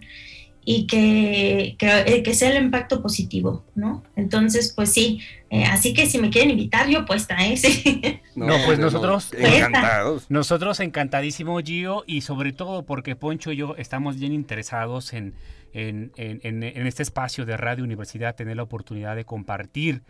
y 0.65 0.87
que, 0.87 1.75
que, 1.77 2.23
que, 2.23 2.33
sea 2.33 2.49
el 2.49 2.63
impacto 2.63 3.01
positivo, 3.01 3.63
¿no? 3.75 4.03
Entonces, 4.15 4.73
pues 4.75 4.91
sí, 4.91 5.21
eh, 5.51 5.63
así 5.65 5.93
que 5.93 6.07
si 6.07 6.17
me 6.17 6.31
quieren 6.31 6.49
invitar, 6.49 6.89
yo 6.89 7.05
puesta, 7.05 7.37
¿eh? 7.39 8.21
No, 8.35 8.55
pues 8.65 8.79
nosotros 8.79 9.31
encantados. 9.37 10.25
Nosotros 10.29 10.79
encantadísimo, 10.79 11.59
Gio, 11.59 12.03
y 12.07 12.21
sobre 12.21 12.51
todo 12.51 12.83
porque 12.83 13.15
Poncho 13.15 13.51
y 13.51 13.57
yo 13.57 13.75
estamos 13.77 14.17
bien 14.17 14.33
interesados 14.33 15.13
en, 15.13 15.35
en, 15.73 16.11
en, 16.17 16.63
en 16.63 16.87
este 16.87 17.03
espacio 17.03 17.45
de 17.45 17.57
Radio 17.57 17.83
Universidad, 17.83 18.35
tener 18.35 18.57
la 18.57 18.63
oportunidad 18.63 19.15
de 19.15 19.23
compartir 19.23 20.01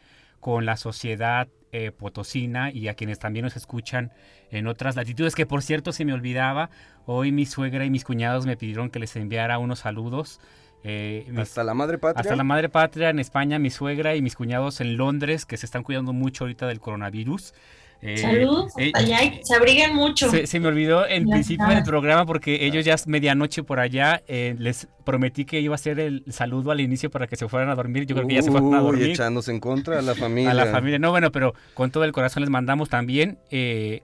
con 0.45 0.63
la 0.63 0.77
sociedad 0.77 1.47
eh, 1.71 1.91
potosina 1.91 2.69
y 2.69 2.87
a 2.87 2.93
quienes 2.93 3.17
también 3.17 3.45
nos 3.45 3.55
escuchan 3.55 4.11
en 4.51 4.67
otras 4.67 4.95
latitudes, 4.95 5.33
que 5.33 5.47
por 5.47 5.63
cierto 5.63 5.91
se 5.91 6.05
me 6.05 6.13
olvidaba, 6.13 6.69
hoy 7.07 7.31
mi 7.31 7.47
suegra 7.47 7.83
y 7.83 7.89
mis 7.89 8.03
cuñados 8.03 8.45
me 8.45 8.55
pidieron 8.55 8.91
que 8.91 8.99
les 8.99 9.15
enviara 9.15 9.57
unos 9.57 9.79
saludos. 9.79 10.39
Eh, 10.83 11.33
hasta 11.35 11.63
la 11.63 11.73
madre 11.73 11.97
patria. 11.97 12.21
Hasta 12.21 12.35
la 12.35 12.43
madre 12.43 12.69
patria 12.69 13.09
en 13.09 13.17
España, 13.17 13.57
mi 13.57 13.71
suegra 13.71 14.15
y 14.15 14.21
mis 14.21 14.35
cuñados 14.35 14.81
en 14.81 14.97
Londres, 14.97 15.47
que 15.47 15.57
se 15.57 15.65
están 15.65 15.81
cuidando 15.81 16.13
mucho 16.13 16.43
ahorita 16.43 16.67
del 16.67 16.79
coronavirus. 16.79 17.55
Eh, 18.01 18.17
Saludos, 18.17 18.73
eh, 18.77 18.91
allá, 18.93 19.19
se 19.41 19.55
abriguen 19.55 19.95
mucho. 19.95 20.29
Se, 20.29 20.59
me 20.59 20.67
olvidó 20.67 21.07
en 21.07 21.27
principio 21.27 21.67
del 21.67 21.83
programa 21.83 22.25
porque 22.25 22.65
ellos 22.65 22.85
ya 22.85 22.93
es 22.93 23.07
medianoche 23.07 23.63
por 23.63 23.79
allá. 23.79 24.21
Eh, 24.27 24.55
les 24.59 24.87
prometí 25.03 25.45
que 25.45 25.59
iba 25.59 25.73
a 25.73 25.75
hacer 25.75 25.99
el 25.99 26.23
saludo 26.29 26.71
al 26.71 26.81
inicio 26.81 27.09
para 27.09 27.27
que 27.27 27.35
se 27.35 27.47
fueran 27.47 27.69
a 27.69 27.75
dormir. 27.75 28.05
Yo 28.05 28.15
creo 28.15 28.27
que 28.27 28.35
ya 28.35 28.41
se 28.41 28.51
fueron 28.51 28.75
a 28.75 28.79
dormir. 28.79 29.09
echándose 29.09 29.51
en 29.51 29.59
contra 29.59 29.99
a 29.99 30.01
la 30.01 30.13
familia. 30.15 30.51
A 30.51 30.53
la 30.53 30.67
familia. 30.67 30.99
No, 30.99 31.11
bueno, 31.11 31.31
pero 31.31 31.53
con 31.73 31.91
todo 31.91 32.03
el 32.03 32.11
corazón 32.11 32.41
les 32.41 32.49
mandamos 32.49 32.89
también. 32.89 33.39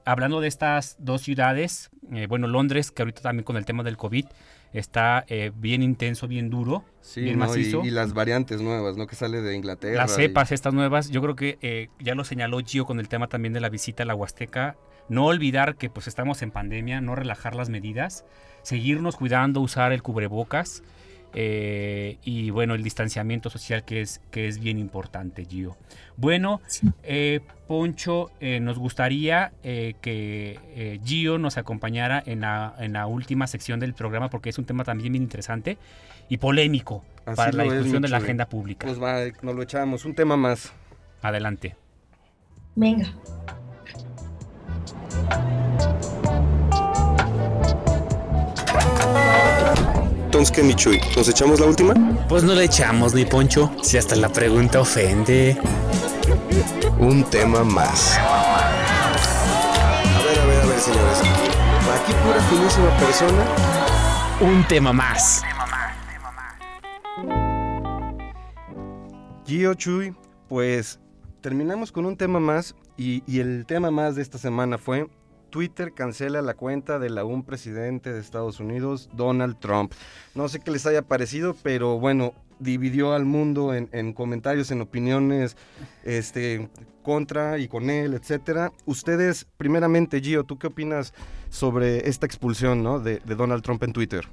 hablando 0.06 0.42
de 0.42 0.48
estas 0.48 0.96
dos 1.00 1.22
ciudades, 1.22 1.92
bueno, 2.28 2.48
Londres, 2.48 2.92
que 2.92 3.04
ahorita 3.04 3.22
también 3.22 3.44
con 3.44 3.58
el 3.58 3.66
tema 3.66 3.84
del 3.84 3.98
COVID 3.98 4.26
está 4.74 5.26
eh, 5.28 5.52
bien 5.56 5.84
intenso, 5.84 6.28
bien 6.28 6.50
duro, 6.50 6.84
bien 7.16 7.38
macizo. 7.38 7.84
Y, 7.84 7.92
las 7.92 8.14
variantes 8.14 8.62
nuevas, 8.62 8.98
¿no? 8.98 9.08
Que 9.08 9.16
sale 9.16 9.42
de 9.42 9.56
Inglaterra. 9.56 9.98
Las 9.98 10.16
cepas 10.16 10.52
estas 10.52 10.74
nuevas, 10.74 11.10
yo 11.10 11.22
creo 11.22 11.36
que 11.36 11.58
eh, 11.62 11.90
ya 12.00 12.16
lo 12.16 12.24
señaló 12.24 12.60
Gio 12.60 12.86
con 12.86 13.00
el 13.00 13.10
tema 13.10 13.28
también 13.28 13.54
de 13.54 13.60
la 13.60 13.70
visita 13.70 14.04
a 14.04 14.06
la 14.06 14.16
Huasteca. 14.16 14.78
No 15.10 15.26
olvidar 15.26 15.76
que 15.76 15.90
pues 15.90 16.08
estamos 16.08 16.42
en 16.42 16.52
pandemia, 16.52 17.02
no 17.02 17.16
relajar 17.16 17.56
las 17.56 17.70
medidas, 17.70 18.24
seguirnos 18.62 19.18
cuidando, 19.18 19.60
usar 19.60 19.92
el 19.92 20.02
cubrebocas. 20.02 20.84
Eh, 21.34 22.18
y 22.24 22.50
bueno, 22.50 22.76
el 22.76 22.84
distanciamiento 22.84 23.50
social 23.50 23.84
que 23.84 24.02
es, 24.02 24.22
que 24.32 24.48
es 24.48 24.60
bien 24.60 24.78
importante, 24.78 25.46
Gio. 25.46 25.78
Bueno, 26.18 26.62
eh, 27.04 27.40
Poncho, 27.68 28.32
eh, 28.40 28.60
nos 28.60 28.78
gustaría 28.78 29.54
que 29.64 31.00
Gio 31.04 31.38
nos 31.38 31.58
acompañara 31.58 32.22
en 32.26 32.42
la, 32.42 32.76
en 32.80 32.94
la, 32.94 33.08
última 33.08 33.48
sección 33.48 33.80
del 33.80 33.94
programa 33.94 34.30
porque 34.30 34.50
es 34.50 34.58
un 34.58 34.66
tema 34.66 34.84
también 34.84 35.14
bien 35.14 35.24
interesante 35.24 35.78
y 36.28 36.38
polémico 36.38 37.04
para 37.36 37.52
la 37.52 37.64
discusión 37.64 38.02
de 38.02 38.10
la 38.10 38.18
agenda 38.18 38.48
pública. 38.48 38.88
Pues 38.88 39.02
va, 39.02 39.22
nos 39.42 39.56
lo 39.56 39.62
echamos, 39.62 40.06
un 40.06 40.16
tema 40.16 40.36
más. 40.38 40.74
Adelante. 41.22 41.76
Venga. 42.76 43.14
Entonces, 50.32 50.56
¿qué, 50.56 50.64
Michuy? 50.64 51.02
¿Nos 51.18 51.28
echamos 51.28 51.60
la 51.60 51.66
última? 51.66 51.94
Pues 52.30 52.42
no 52.46 52.56
la 52.56 52.64
echamos, 52.64 53.14
ni 53.14 53.26
Poncho. 53.26 53.70
Si 53.84 53.98
hasta 53.98 54.16
la 54.16 54.30
pregunta 54.30 54.80
ofende. 54.80 55.58
Un 57.00 57.26
tema 57.26 57.66
más. 57.66 58.18
A 58.18 58.22
ver, 60.24 60.40
a 60.40 60.46
ver, 60.46 60.62
a 60.62 60.66
ver, 60.68 60.80
señores. 60.80 61.20
Aquí 61.20 62.14
pura 62.24 62.42
finísima 62.50 62.98
persona. 62.98 63.46
Un 64.40 64.66
tema 64.70 64.94
más. 64.94 65.42
Gio 69.46 69.74
Chuy, 69.74 70.16
pues 70.48 70.98
terminamos 71.42 71.92
con 71.92 72.06
un 72.06 72.16
tema 72.16 72.40
más 72.40 72.74
y, 72.96 73.22
y 73.28 73.42
el 73.42 73.66
tema 73.66 73.92
más 73.92 74.16
de 74.16 74.22
esta 74.22 74.38
semana 74.38 74.78
fue 74.78 75.10
Twitter 75.52 75.94
cancela 75.94 76.42
la 76.42 76.56
cuenta 76.56 76.98
de 76.98 77.10
la 77.10 77.24
un 77.24 77.44
presidente 77.44 78.12
de 78.12 78.20
Estados 78.20 78.60
Unidos, 78.60 79.10
Donald 79.14 79.60
Trump. 79.60 79.94
No 80.34 80.50
sé 80.50 80.60
qué 80.60 80.72
les 80.72 80.88
haya 80.88 81.04
parecido, 81.04 81.56
pero 81.62 82.00
bueno, 82.00 82.34
dividió 82.60 83.14
al 83.14 83.26
mundo 83.26 83.74
en, 83.74 84.14
comentarios, 84.14 84.72
en 84.72 84.82
opiniones, 84.82 85.58
este, 86.04 86.70
contra 87.04 87.58
y 87.60 87.68
con 87.68 87.90
él, 87.90 88.14
etcétera. 88.14 88.72
Ustedes, 88.86 89.46
primeramente, 89.58 90.22
Gio, 90.22 90.44
¿tú 90.44 90.58
qué 90.58 90.68
opinas 90.68 91.14
sobre 91.50 92.08
esta 92.10 92.26
expulsión 92.26 93.04
de, 93.04 93.20
de 93.20 93.36
Donald 93.36 93.64
Trump 93.64 93.84
en 93.84 93.94
Twitter? 93.94 94.28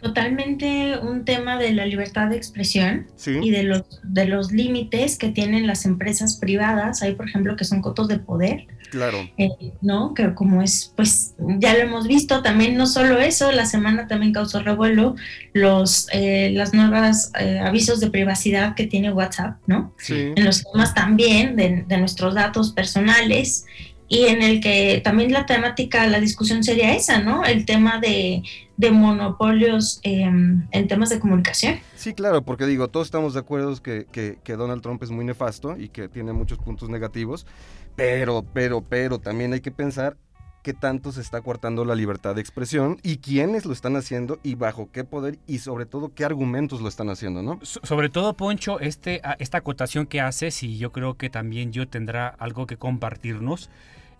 Totalmente 0.00 0.98
un 0.98 1.24
tema 1.24 1.58
de 1.58 1.72
la 1.72 1.84
libertad 1.84 2.28
de 2.28 2.36
expresión 2.36 3.06
y 3.26 3.50
de 3.50 3.64
los, 3.64 3.82
de 4.02 4.26
los 4.26 4.50
límites 4.50 5.18
que 5.18 5.28
tienen 5.28 5.66
las 5.66 5.84
empresas 5.84 6.36
privadas. 6.36 7.02
Hay, 7.02 7.14
por 7.14 7.28
ejemplo, 7.28 7.56
que 7.56 7.64
son 7.64 7.82
cotos 7.82 8.08
de 8.08 8.18
poder. 8.18 8.66
Claro. 8.90 9.18
Eh, 9.38 9.50
¿No? 9.80 10.14
Que 10.14 10.34
como 10.34 10.62
es, 10.62 10.92
pues 10.96 11.34
ya 11.58 11.74
lo 11.74 11.80
hemos 11.80 12.08
visto, 12.08 12.42
también 12.42 12.76
no 12.76 12.86
solo 12.86 13.18
eso, 13.20 13.52
la 13.52 13.64
semana 13.64 14.08
también 14.08 14.32
causó 14.32 14.60
revuelo 14.62 15.14
los 15.52 16.08
eh, 16.12 16.50
las 16.54 16.74
nuevas 16.74 17.30
eh, 17.38 17.60
avisos 17.60 18.00
de 18.00 18.10
privacidad 18.10 18.74
que 18.74 18.86
tiene 18.86 19.12
WhatsApp, 19.12 19.58
¿no? 19.66 19.94
Sí. 19.98 20.32
En 20.34 20.44
los 20.44 20.64
temas 20.64 20.92
también 20.94 21.54
de, 21.54 21.84
de 21.86 21.98
nuestros 21.98 22.34
datos 22.34 22.72
personales 22.72 23.64
y 24.12 24.26
en 24.26 24.42
el 24.42 24.60
que 24.60 25.00
también 25.04 25.32
la 25.32 25.46
temática, 25.46 26.04
la 26.08 26.18
discusión 26.18 26.64
sería 26.64 26.96
esa, 26.96 27.20
¿no? 27.20 27.44
El 27.44 27.64
tema 27.64 28.00
de, 28.00 28.42
monopolios 28.90 30.00
em, 30.02 30.66
en 30.72 30.88
temas 30.88 31.10
de 31.10 31.20
comunicación. 31.20 31.78
Sí, 31.94 32.12
claro, 32.12 32.42
porque 32.42 32.66
digo, 32.66 32.88
todos 32.88 33.06
estamos 33.06 33.34
de 33.34 33.40
acuerdo 33.40 33.72
que, 33.80 34.06
que, 34.10 34.56
Donald 34.56 34.82
Trump 34.82 35.00
es 35.04 35.12
muy 35.12 35.24
nefasto 35.24 35.76
y 35.78 35.90
que 35.90 36.08
tiene 36.08 36.32
muchos 36.32 36.58
puntos 36.58 36.88
negativos, 36.88 37.46
pero, 37.94 38.44
pero, 38.52 38.82
pero 38.82 39.20
también 39.20 39.52
hay 39.52 39.60
que 39.60 39.70
pensar 39.70 40.16
qué 40.64 40.74
tanto 40.74 41.12
se 41.12 41.20
está 41.20 41.40
coartando 41.40 41.84
la 41.84 41.94
libertad 41.94 42.34
de 42.34 42.40
expresión 42.40 42.98
y 43.04 43.18
quiénes 43.18 43.64
lo 43.64 43.72
están 43.72 43.94
haciendo 43.94 44.40
y 44.42 44.56
bajo 44.56 44.90
qué 44.90 45.04
poder 45.04 45.38
y 45.46 45.58
sobre 45.58 45.86
todo 45.86 46.12
qué 46.12 46.24
argumentos 46.24 46.80
lo 46.80 46.88
están 46.88 47.10
haciendo, 47.10 47.42
¿no? 47.42 47.60
So- 47.62 47.80
sobre 47.84 48.08
todo, 48.08 48.36
Poncho, 48.36 48.80
este, 48.80 49.20
a- 49.22 49.36
esta 49.38 49.58
acotación 49.58 50.06
que 50.06 50.20
haces, 50.20 50.64
y 50.64 50.78
yo 50.78 50.90
creo 50.90 51.14
que 51.14 51.30
también 51.30 51.70
yo 51.70 51.86
tendrá 51.86 52.26
algo 52.26 52.66
que 52.66 52.76
compartirnos, 52.76 53.70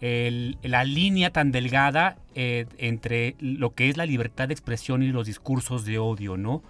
la 0.01 0.85
línea 0.85 1.31
tan 1.31 1.53
delgada 1.53 2.17
eh, 2.35 2.67
entre 2.79 3.35
lo 3.41 3.75
que 3.75 3.89
es 3.91 3.97
la 3.97 4.07
libertad 4.07 4.49
de 4.49 4.55
expresión 4.55 5.03
y 5.03 5.09
los 5.09 5.27
discursos 5.27 5.85
de 5.85 5.99
odio, 5.99 6.37
¿no? 6.37 6.63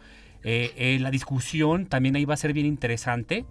Eh, 0.42 0.72
eh, 0.76 0.98
la 1.00 1.10
discusión 1.10 1.86
también 1.86 2.16
ahí 2.16 2.24
va 2.24 2.34
a 2.34 2.38
ser 2.38 2.52
bien 2.52 2.66
interesante. 2.66 3.44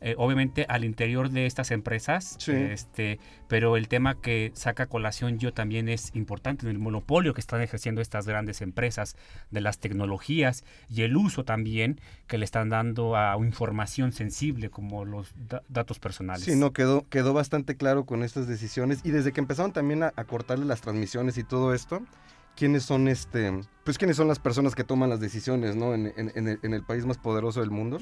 Eh, 0.00 0.14
obviamente 0.18 0.66
al 0.68 0.84
interior 0.84 1.30
de 1.30 1.46
estas 1.46 1.70
empresas, 1.70 2.36
Sí. 2.38 2.52
este, 2.52 3.18
pero 3.48 3.76
el 3.76 3.88
tema 3.88 4.20
que 4.20 4.52
saca 4.54 4.86
colación 4.86 5.38
yo 5.38 5.52
también 5.52 5.88
es 5.88 6.14
importante, 6.14 6.68
el 6.68 6.78
monopolio 6.78 7.32
que 7.34 7.40
están 7.40 7.62
ejerciendo 7.62 8.00
estas 8.00 8.26
grandes 8.26 8.60
empresas 8.60 9.16
de 9.50 9.60
las 9.60 9.78
tecnologías 9.78 10.64
y 10.90 11.02
el 11.02 11.16
uso 11.16 11.44
también 11.44 12.00
que 12.26 12.38
le 12.38 12.44
están 12.44 12.68
dando 12.68 13.16
a 13.16 13.36
información 13.38 14.12
sensible 14.12 14.68
como 14.70 15.04
los 15.04 15.32
da- 15.48 15.62
datos 15.68 15.98
personales. 15.98 16.44
Sí, 16.44 16.56
no, 16.56 16.72
quedó, 16.72 17.06
quedó 17.08 17.32
bastante 17.32 17.76
claro 17.76 18.04
con 18.04 18.22
estas 18.22 18.46
decisiones 18.46 19.00
y 19.04 19.10
desde 19.10 19.32
que 19.32 19.40
empezaron 19.40 19.72
también 19.72 20.02
a, 20.02 20.12
a 20.16 20.24
cortarle 20.24 20.64
las 20.66 20.80
transmisiones 20.80 21.38
y 21.38 21.44
todo 21.44 21.72
esto, 21.74 22.02
quiénes 22.56 22.82
son 22.84 23.06
este, 23.08 23.52
pues 23.84 23.98
quiénes 23.98 24.16
son 24.16 24.28
las 24.28 24.38
personas 24.38 24.74
que 24.74 24.82
toman 24.84 25.10
las 25.10 25.20
decisiones, 25.20 25.76
¿no? 25.76 25.94
En, 25.94 26.12
en- 26.16 26.32
en 26.34 26.48
el, 26.48 26.58
en 26.62 26.74
el 26.74 26.82
país 26.82 27.04
más 27.06 27.18
poderoso 27.18 27.60
del 27.60 27.70
mundo. 27.70 27.98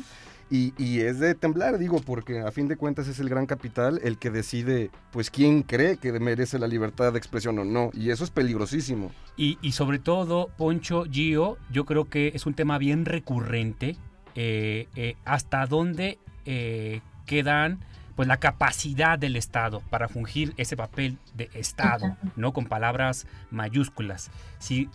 Y, 0.50 0.74
y 0.76 1.00
es 1.00 1.18
de 1.20 1.34
temblar, 1.34 1.78
digo, 1.78 2.00
porque 2.00 2.40
a 2.40 2.52
fin 2.52 2.68
de 2.68 2.76
cuentas 2.76 3.08
es 3.08 3.18
el 3.18 3.28
gran 3.30 3.46
capital 3.46 3.98
el 4.04 4.18
que 4.18 4.30
decide, 4.30 4.90
pues, 5.10 5.30
quién 5.30 5.62
cree 5.62 5.96
que 5.96 6.12
merece 6.20 6.58
la 6.58 6.68
libertad 6.68 7.12
de 7.12 7.18
expresión 7.18 7.58
o 7.58 7.64
no. 7.64 7.90
Y 7.94 8.10
eso 8.10 8.24
es 8.24 8.30
peligrosísimo. 8.30 9.10
Y, 9.36 9.58
y 9.62 9.72
sobre 9.72 9.98
todo, 9.98 10.48
Poncho, 10.58 11.04
Gio, 11.10 11.56
yo 11.72 11.84
creo 11.86 12.04
que 12.04 12.32
es 12.34 12.44
un 12.46 12.54
tema 12.54 12.78
bien 12.78 13.04
recurrente. 13.06 13.96
eh, 14.36 14.88
eh, 14.96 15.16
hasta 15.24 15.64
dónde 15.66 16.18
eh, 16.44 17.00
quedan 17.24 17.78
pues 18.16 18.28
la 18.28 18.36
capacidad 18.38 19.18
del 19.18 19.36
Estado 19.36 19.82
para 19.90 20.08
fungir 20.08 20.54
ese 20.56 20.76
papel 20.76 21.18
de 21.34 21.50
Estado, 21.54 22.16
no 22.36 22.52
con 22.52 22.66
palabras 22.66 23.26
mayúsculas. 23.50 24.30
Si 24.58 24.88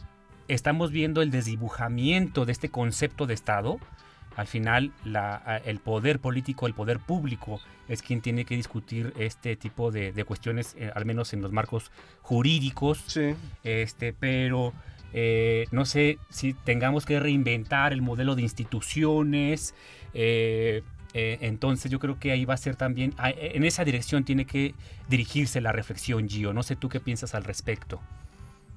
estamos 0.48 0.92
viendo 0.92 1.22
el 1.22 1.30
desdibujamiento 1.32 2.46
de 2.46 2.52
este 2.54 2.70
concepto 2.70 3.28
de 3.28 3.34
Estado, 3.34 3.80
al 4.36 4.48
final 4.48 4.94
la- 5.04 5.62
el 5.66 5.80
poder 5.80 6.20
político, 6.20 6.66
el 6.66 6.74
poder 6.74 7.00
público 7.00 7.60
es 7.90 8.02
quien 8.02 8.22
tiene 8.22 8.46
que 8.46 8.56
discutir 8.56 9.14
este 9.18 9.56
tipo 9.58 9.92
de, 9.92 10.14
de 10.14 10.24
cuestiones, 10.24 10.76
eh, 10.80 10.92
al 10.96 11.04
menos 11.06 11.34
en 11.34 11.42
los 11.42 11.52
marcos 11.52 11.92
jurídicos. 12.22 13.04
Sí. 13.08 13.36
Este, 13.64 14.14
pero 14.14 14.72
eh, 15.12 15.66
no 15.72 15.86
sé 15.86 16.20
si 16.30 16.54
tengamos 16.54 17.06
que 17.06 17.20
reinventar 17.20 17.92
el 17.92 18.02
modelo 18.02 18.36
de 18.36 18.44
instituciones. 18.44 19.74
eh, 20.14 20.84
eh, 21.14 21.38
entonces 21.42 21.90
yo 21.92 22.00
creo 22.00 22.20
que 22.20 22.32
ahí 22.32 22.46
va 22.46 22.54
a 22.54 22.58
ser 22.58 22.76
también, 22.76 23.14
a- 23.18 23.32
en 23.32 23.64
esa 23.64 23.84
dirección 23.84 24.24
tiene 24.24 24.46
que 24.46 24.74
dirigirse 25.10 25.62
la 25.62 25.72
reflexión, 25.72 26.28
Gio. 26.30 26.54
No 26.54 26.64
sé 26.64 26.76
tú 26.76 26.90
qué 26.90 27.00
piensas 27.00 27.34
al 27.36 27.44
respecto. 27.44 28.00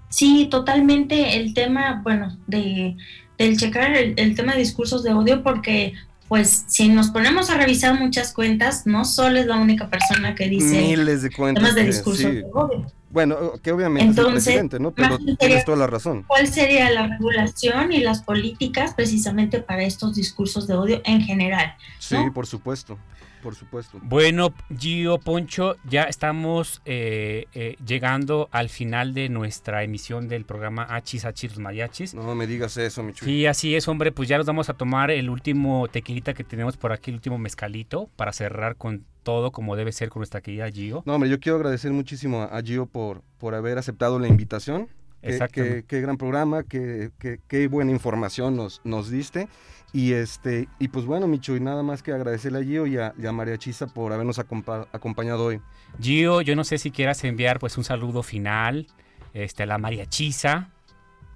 Sí, 0.08 0.48
totalmente 0.50 1.36
el 1.36 1.54
tema, 1.54 2.00
bueno, 2.02 2.36
de, 2.46 2.96
del 3.38 3.56
checar 3.56 3.94
el, 3.96 4.14
el 4.18 4.34
tema 4.34 4.52
de 4.52 4.58
discursos 4.58 5.02
de 5.02 5.12
odio, 5.14 5.42
porque 5.42 5.94
pues 6.28 6.64
si 6.66 6.88
nos 6.88 7.10
ponemos 7.10 7.50
a 7.50 7.56
revisar 7.58 7.98
muchas 7.98 8.32
cuentas, 8.32 8.86
no 8.86 9.04
solo 9.04 9.38
es 9.38 9.46
la 9.46 9.56
única 9.58 9.88
persona 9.90 10.34
que 10.34 10.48
dice 10.48 10.80
Miles 10.80 11.22
de 11.22 11.30
cuentas. 11.30 11.62
temas 11.62 11.74
de 11.74 11.84
discursos 11.84 12.24
sí. 12.30 12.36
de 12.36 12.44
odio. 12.52 12.86
Bueno, 13.12 13.52
que 13.62 13.72
obviamente 13.72 14.10
es 14.10 14.16
el 14.16 14.24
Entonces, 14.24 14.44
presidente, 14.44 14.80
¿no? 14.80 14.90
Pero 14.92 15.18
tienes 15.38 15.66
toda 15.66 15.76
la 15.76 15.86
razón. 15.86 16.24
¿Cuál 16.26 16.48
sería 16.48 16.90
la 16.90 17.06
regulación 17.06 17.92
y 17.92 18.00
las 18.00 18.22
políticas 18.22 18.94
precisamente 18.94 19.60
para 19.60 19.82
estos 19.82 20.14
discursos 20.14 20.66
de 20.66 20.74
odio 20.74 21.02
en 21.04 21.20
general? 21.20 21.76
Sí, 21.98 22.14
¿no? 22.14 22.32
por 22.32 22.46
supuesto, 22.46 22.98
por 23.42 23.54
supuesto. 23.54 23.98
Bueno, 24.02 24.54
Gio, 24.78 25.18
Poncho, 25.18 25.76
ya 25.84 26.04
estamos 26.04 26.80
eh, 26.86 27.46
eh, 27.52 27.76
llegando 27.84 28.48
al 28.52 28.68
final 28.70 29.12
de 29.12 29.28
nuestra 29.28 29.82
emisión 29.82 30.28
del 30.28 30.44
programa 30.44 30.84
Hachis, 30.84 31.24
Hachis, 31.24 31.50
los 31.50 31.58
Mariachis. 31.58 32.14
No 32.14 32.34
me 32.34 32.46
digas 32.46 32.76
eso, 32.76 33.02
mi 33.02 33.12
chuy. 33.12 33.26
Sí, 33.28 33.46
así 33.46 33.74
es, 33.74 33.88
hombre, 33.88 34.12
pues 34.12 34.28
ya 34.28 34.38
nos 34.38 34.46
vamos 34.46 34.70
a 34.70 34.74
tomar 34.74 35.10
el 35.10 35.28
último 35.28 35.88
tequilita 35.88 36.32
que 36.32 36.44
tenemos 36.44 36.76
por 36.76 36.92
aquí, 36.92 37.10
el 37.10 37.16
último 37.16 37.36
mezcalito, 37.36 38.08
para 38.16 38.32
cerrar 38.32 38.76
con 38.76 39.04
todo 39.22 39.50
como 39.50 39.76
debe 39.76 39.92
ser 39.92 40.08
con 40.08 40.20
nuestra 40.20 40.40
querida 40.40 40.70
Gio. 40.70 41.02
No, 41.04 41.14
hombre, 41.14 41.28
yo 41.28 41.38
quiero 41.40 41.56
agradecer 41.56 41.92
muchísimo 41.92 42.42
a 42.42 42.62
Gio 42.62 42.86
por, 42.86 43.22
por 43.38 43.54
haber 43.54 43.76
aceptado 43.78 44.18
la 44.18 44.28
invitación. 44.28 44.88
Qué, 45.22 45.38
qué- 45.52 45.84
qué 45.86 46.00
gran 46.00 46.16
programa, 46.16 46.64
qué, 46.64 47.10
qué- 47.20 47.38
qué 47.46 47.68
buena 47.68 47.92
información 47.92 48.56
nos, 48.56 48.80
nos 48.82 49.08
diste. 49.08 49.46
Y 49.94 50.12
este 50.14 50.68
y 50.78 50.88
pues 50.88 51.04
bueno, 51.04 51.26
Micho, 51.28 51.54
y 51.54 51.60
nada 51.60 51.82
más 51.82 52.02
que 52.02 52.12
agradecerle 52.12 52.60
a 52.60 52.64
Gio 52.64 52.86
y 52.86 52.96
a, 52.98 53.12
y 53.18 53.26
a 53.26 53.32
María 53.32 53.58
Chisa 53.58 53.86
por 53.86 54.12
habernos 54.12 54.38
acompa- 54.38 54.86
acompañado 54.92 55.44
hoy. 55.44 55.60
Gio, 56.00 56.40
yo 56.40 56.56
no 56.56 56.64
sé 56.64 56.78
si 56.78 56.90
quieras 56.90 57.22
enviar 57.24 57.58
pues 57.58 57.76
un 57.76 57.84
saludo 57.84 58.22
final 58.22 58.86
este, 59.34 59.64
a 59.64 59.66
la 59.66 59.78
María 59.78 60.06
Chisa, 60.06 60.68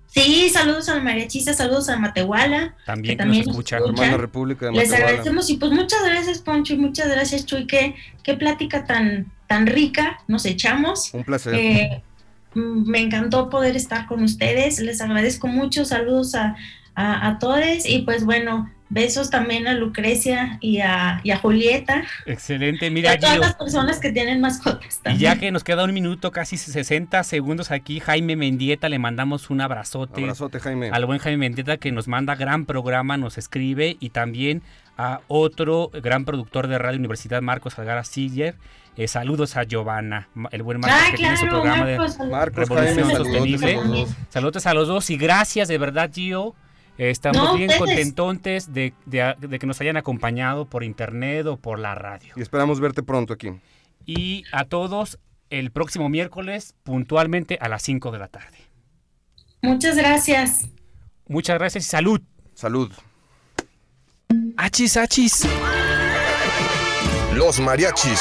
Sí, 0.09 0.48
saludos 0.50 0.88
a 0.88 0.94
la 0.94 1.02
mariachisa, 1.02 1.52
saludos 1.52 1.88
a 1.88 1.98
Matehuala. 1.98 2.74
también 2.86 3.18
Que 3.18 3.22
que, 3.22 3.24
nos 3.26 3.36
también 3.36 3.44
nos 3.44 3.48
escucha. 3.57 3.76
escucha. 3.78 4.02
Hermana 4.04 4.16
República 4.22 4.66
de 4.66 4.72
Les 4.72 4.92
agradecemos 4.92 5.50
y 5.50 5.57
pues 5.57 5.72
muchas 5.72 6.02
gracias 6.04 6.38
Poncho 6.38 6.74
y 6.74 6.76
muchas 6.78 7.09
gracias 7.09 7.44
Chuy, 7.44 7.66
qué, 7.66 7.96
qué 8.22 8.34
plática 8.34 8.84
tan, 8.86 9.30
tan 9.48 9.66
rica 9.66 10.18
nos 10.28 10.46
echamos. 10.46 11.12
Un 11.12 11.24
placer. 11.24 11.54
Eh, 11.54 12.02
me 12.54 13.00
encantó 13.00 13.50
poder 13.50 13.76
estar 13.76 14.07
con 14.07 14.22
ustedes, 14.22 14.78
les 14.78 15.00
agradezco 15.00 15.48
mucho, 15.48 15.84
saludos 15.84 16.34
a, 16.36 16.57
a, 16.97 17.28
a 17.28 17.38
todos 17.38 17.86
y 17.86 18.01
pues 18.03 18.24
bueno, 18.24 18.68
besos 18.88 19.30
también 19.30 19.66
a 19.68 19.74
Lucrecia 19.74 20.59
y 20.61 20.78
a, 20.80 21.20
y 21.24 21.30
a 21.32 21.38
Julieta 21.38 22.05
Excelente, 22.24 22.86
y 22.86 22.90
mira 22.90 23.12
a 23.12 23.18
todas 23.18 23.32
Gio. 23.34 23.42
las 23.42 23.55
personas 23.57 23.99
que 23.99 24.12
tienen 24.12 24.40
mascotas 24.40 25.01
Y 25.12 25.18
ya 25.18 25.36
que 25.38 25.51
nos 25.51 25.64
queda 25.64 25.82
un 25.84 25.92
minuto, 25.92 26.30
casi 26.30 26.57
60 26.57 27.22
segundos 27.24 27.70
aquí, 27.70 28.01
Jaime 28.01 28.36
Mendieta, 28.36 28.88
le 28.88 28.99
mandamos 28.99 29.51
un 29.51 29.61
abrazote. 29.61 30.22
Abrazote, 30.22 30.61
Jaime. 30.61 30.90
Al 30.90 31.05
buen 31.05 31.18
Jaime 31.18 31.38
Mendieta 31.38 31.76
que 31.78 31.92
nos 31.92 32.09
manda 32.09 32.34
gran 32.36 32.64
programa, 32.64 33.16
nos 33.16 33.38
escribe 33.38 33.97
y 34.01 34.11
también 34.11 34.62
a 34.97 35.20
otro 35.28 35.90
gran 36.03 36.24
productor 36.24 36.68
de 36.68 36.78
Radio 36.78 36.99
Universidad, 36.99 37.42
Marcos 37.42 37.74
Salgara 37.74 38.05
Siller. 38.05 38.55
Eh, 38.97 39.09
saludos 39.09 39.59
a 39.59 39.64
Giovanna, 39.64 40.28
el 40.53 40.62
buen 40.62 40.80
Marcos 40.80 40.99
Ah, 41.03 41.11
que 41.11 41.16
tiene 41.18 41.36
su 41.36 41.47
programa 41.49 41.84
de 41.84 41.99
Marcos, 41.99 42.55
Revolución 42.55 43.11
Jaime, 43.11 43.14
Sostenible. 43.16 43.59
saludos 43.59 43.74
a 43.84 43.90
los 43.90 43.90
dos. 44.09 44.16
Saludos 44.30 44.66
a 44.66 44.74
los 44.74 44.88
dos 44.88 45.11
y 45.11 45.16
gracias 45.18 45.68
de 45.68 45.76
verdad, 45.76 46.11
Gio. 46.14 46.55
Eh, 46.99 47.11
estamos 47.11 47.42
No, 47.42 47.55
bien 47.57 47.70
contentontes 47.78 48.72
de, 48.72 48.94
de- 49.05 49.34
de 49.38 49.59
que 49.59 49.66
nos 49.66 49.80
hayan 49.80 49.97
acompañado 49.97 50.64
por 50.64 50.82
internet 50.84 51.47
o 51.47 51.57
por 51.57 51.78
la 51.78 51.94
radio. 51.94 52.32
Y 52.36 52.40
esperamos 52.42 52.80
verte 52.80 53.03
pronto 53.03 53.34
aquí. 53.34 53.51
Y 54.07 54.44
a 54.53 54.64
todos 54.64 55.18
el 55.51 55.70
próximo 55.70 56.09
miércoles 56.09 56.74
puntualmente 56.82 57.59
a 57.61 57.68
las 57.68 57.82
5 57.82 58.11
de 58.12 58.18
la 58.18 58.28
tarde. 58.28 58.57
Muchas 59.62 59.97
gracias. 59.97 60.68
Muchas 61.28 61.59
gracias 61.59 61.84
y 61.84 61.88
salud. 61.88 62.20
Salud. 62.55 62.90
Achis, 64.57 64.97
achis. 64.97 65.47
Los 67.34 67.61
mariachis. 67.61 68.20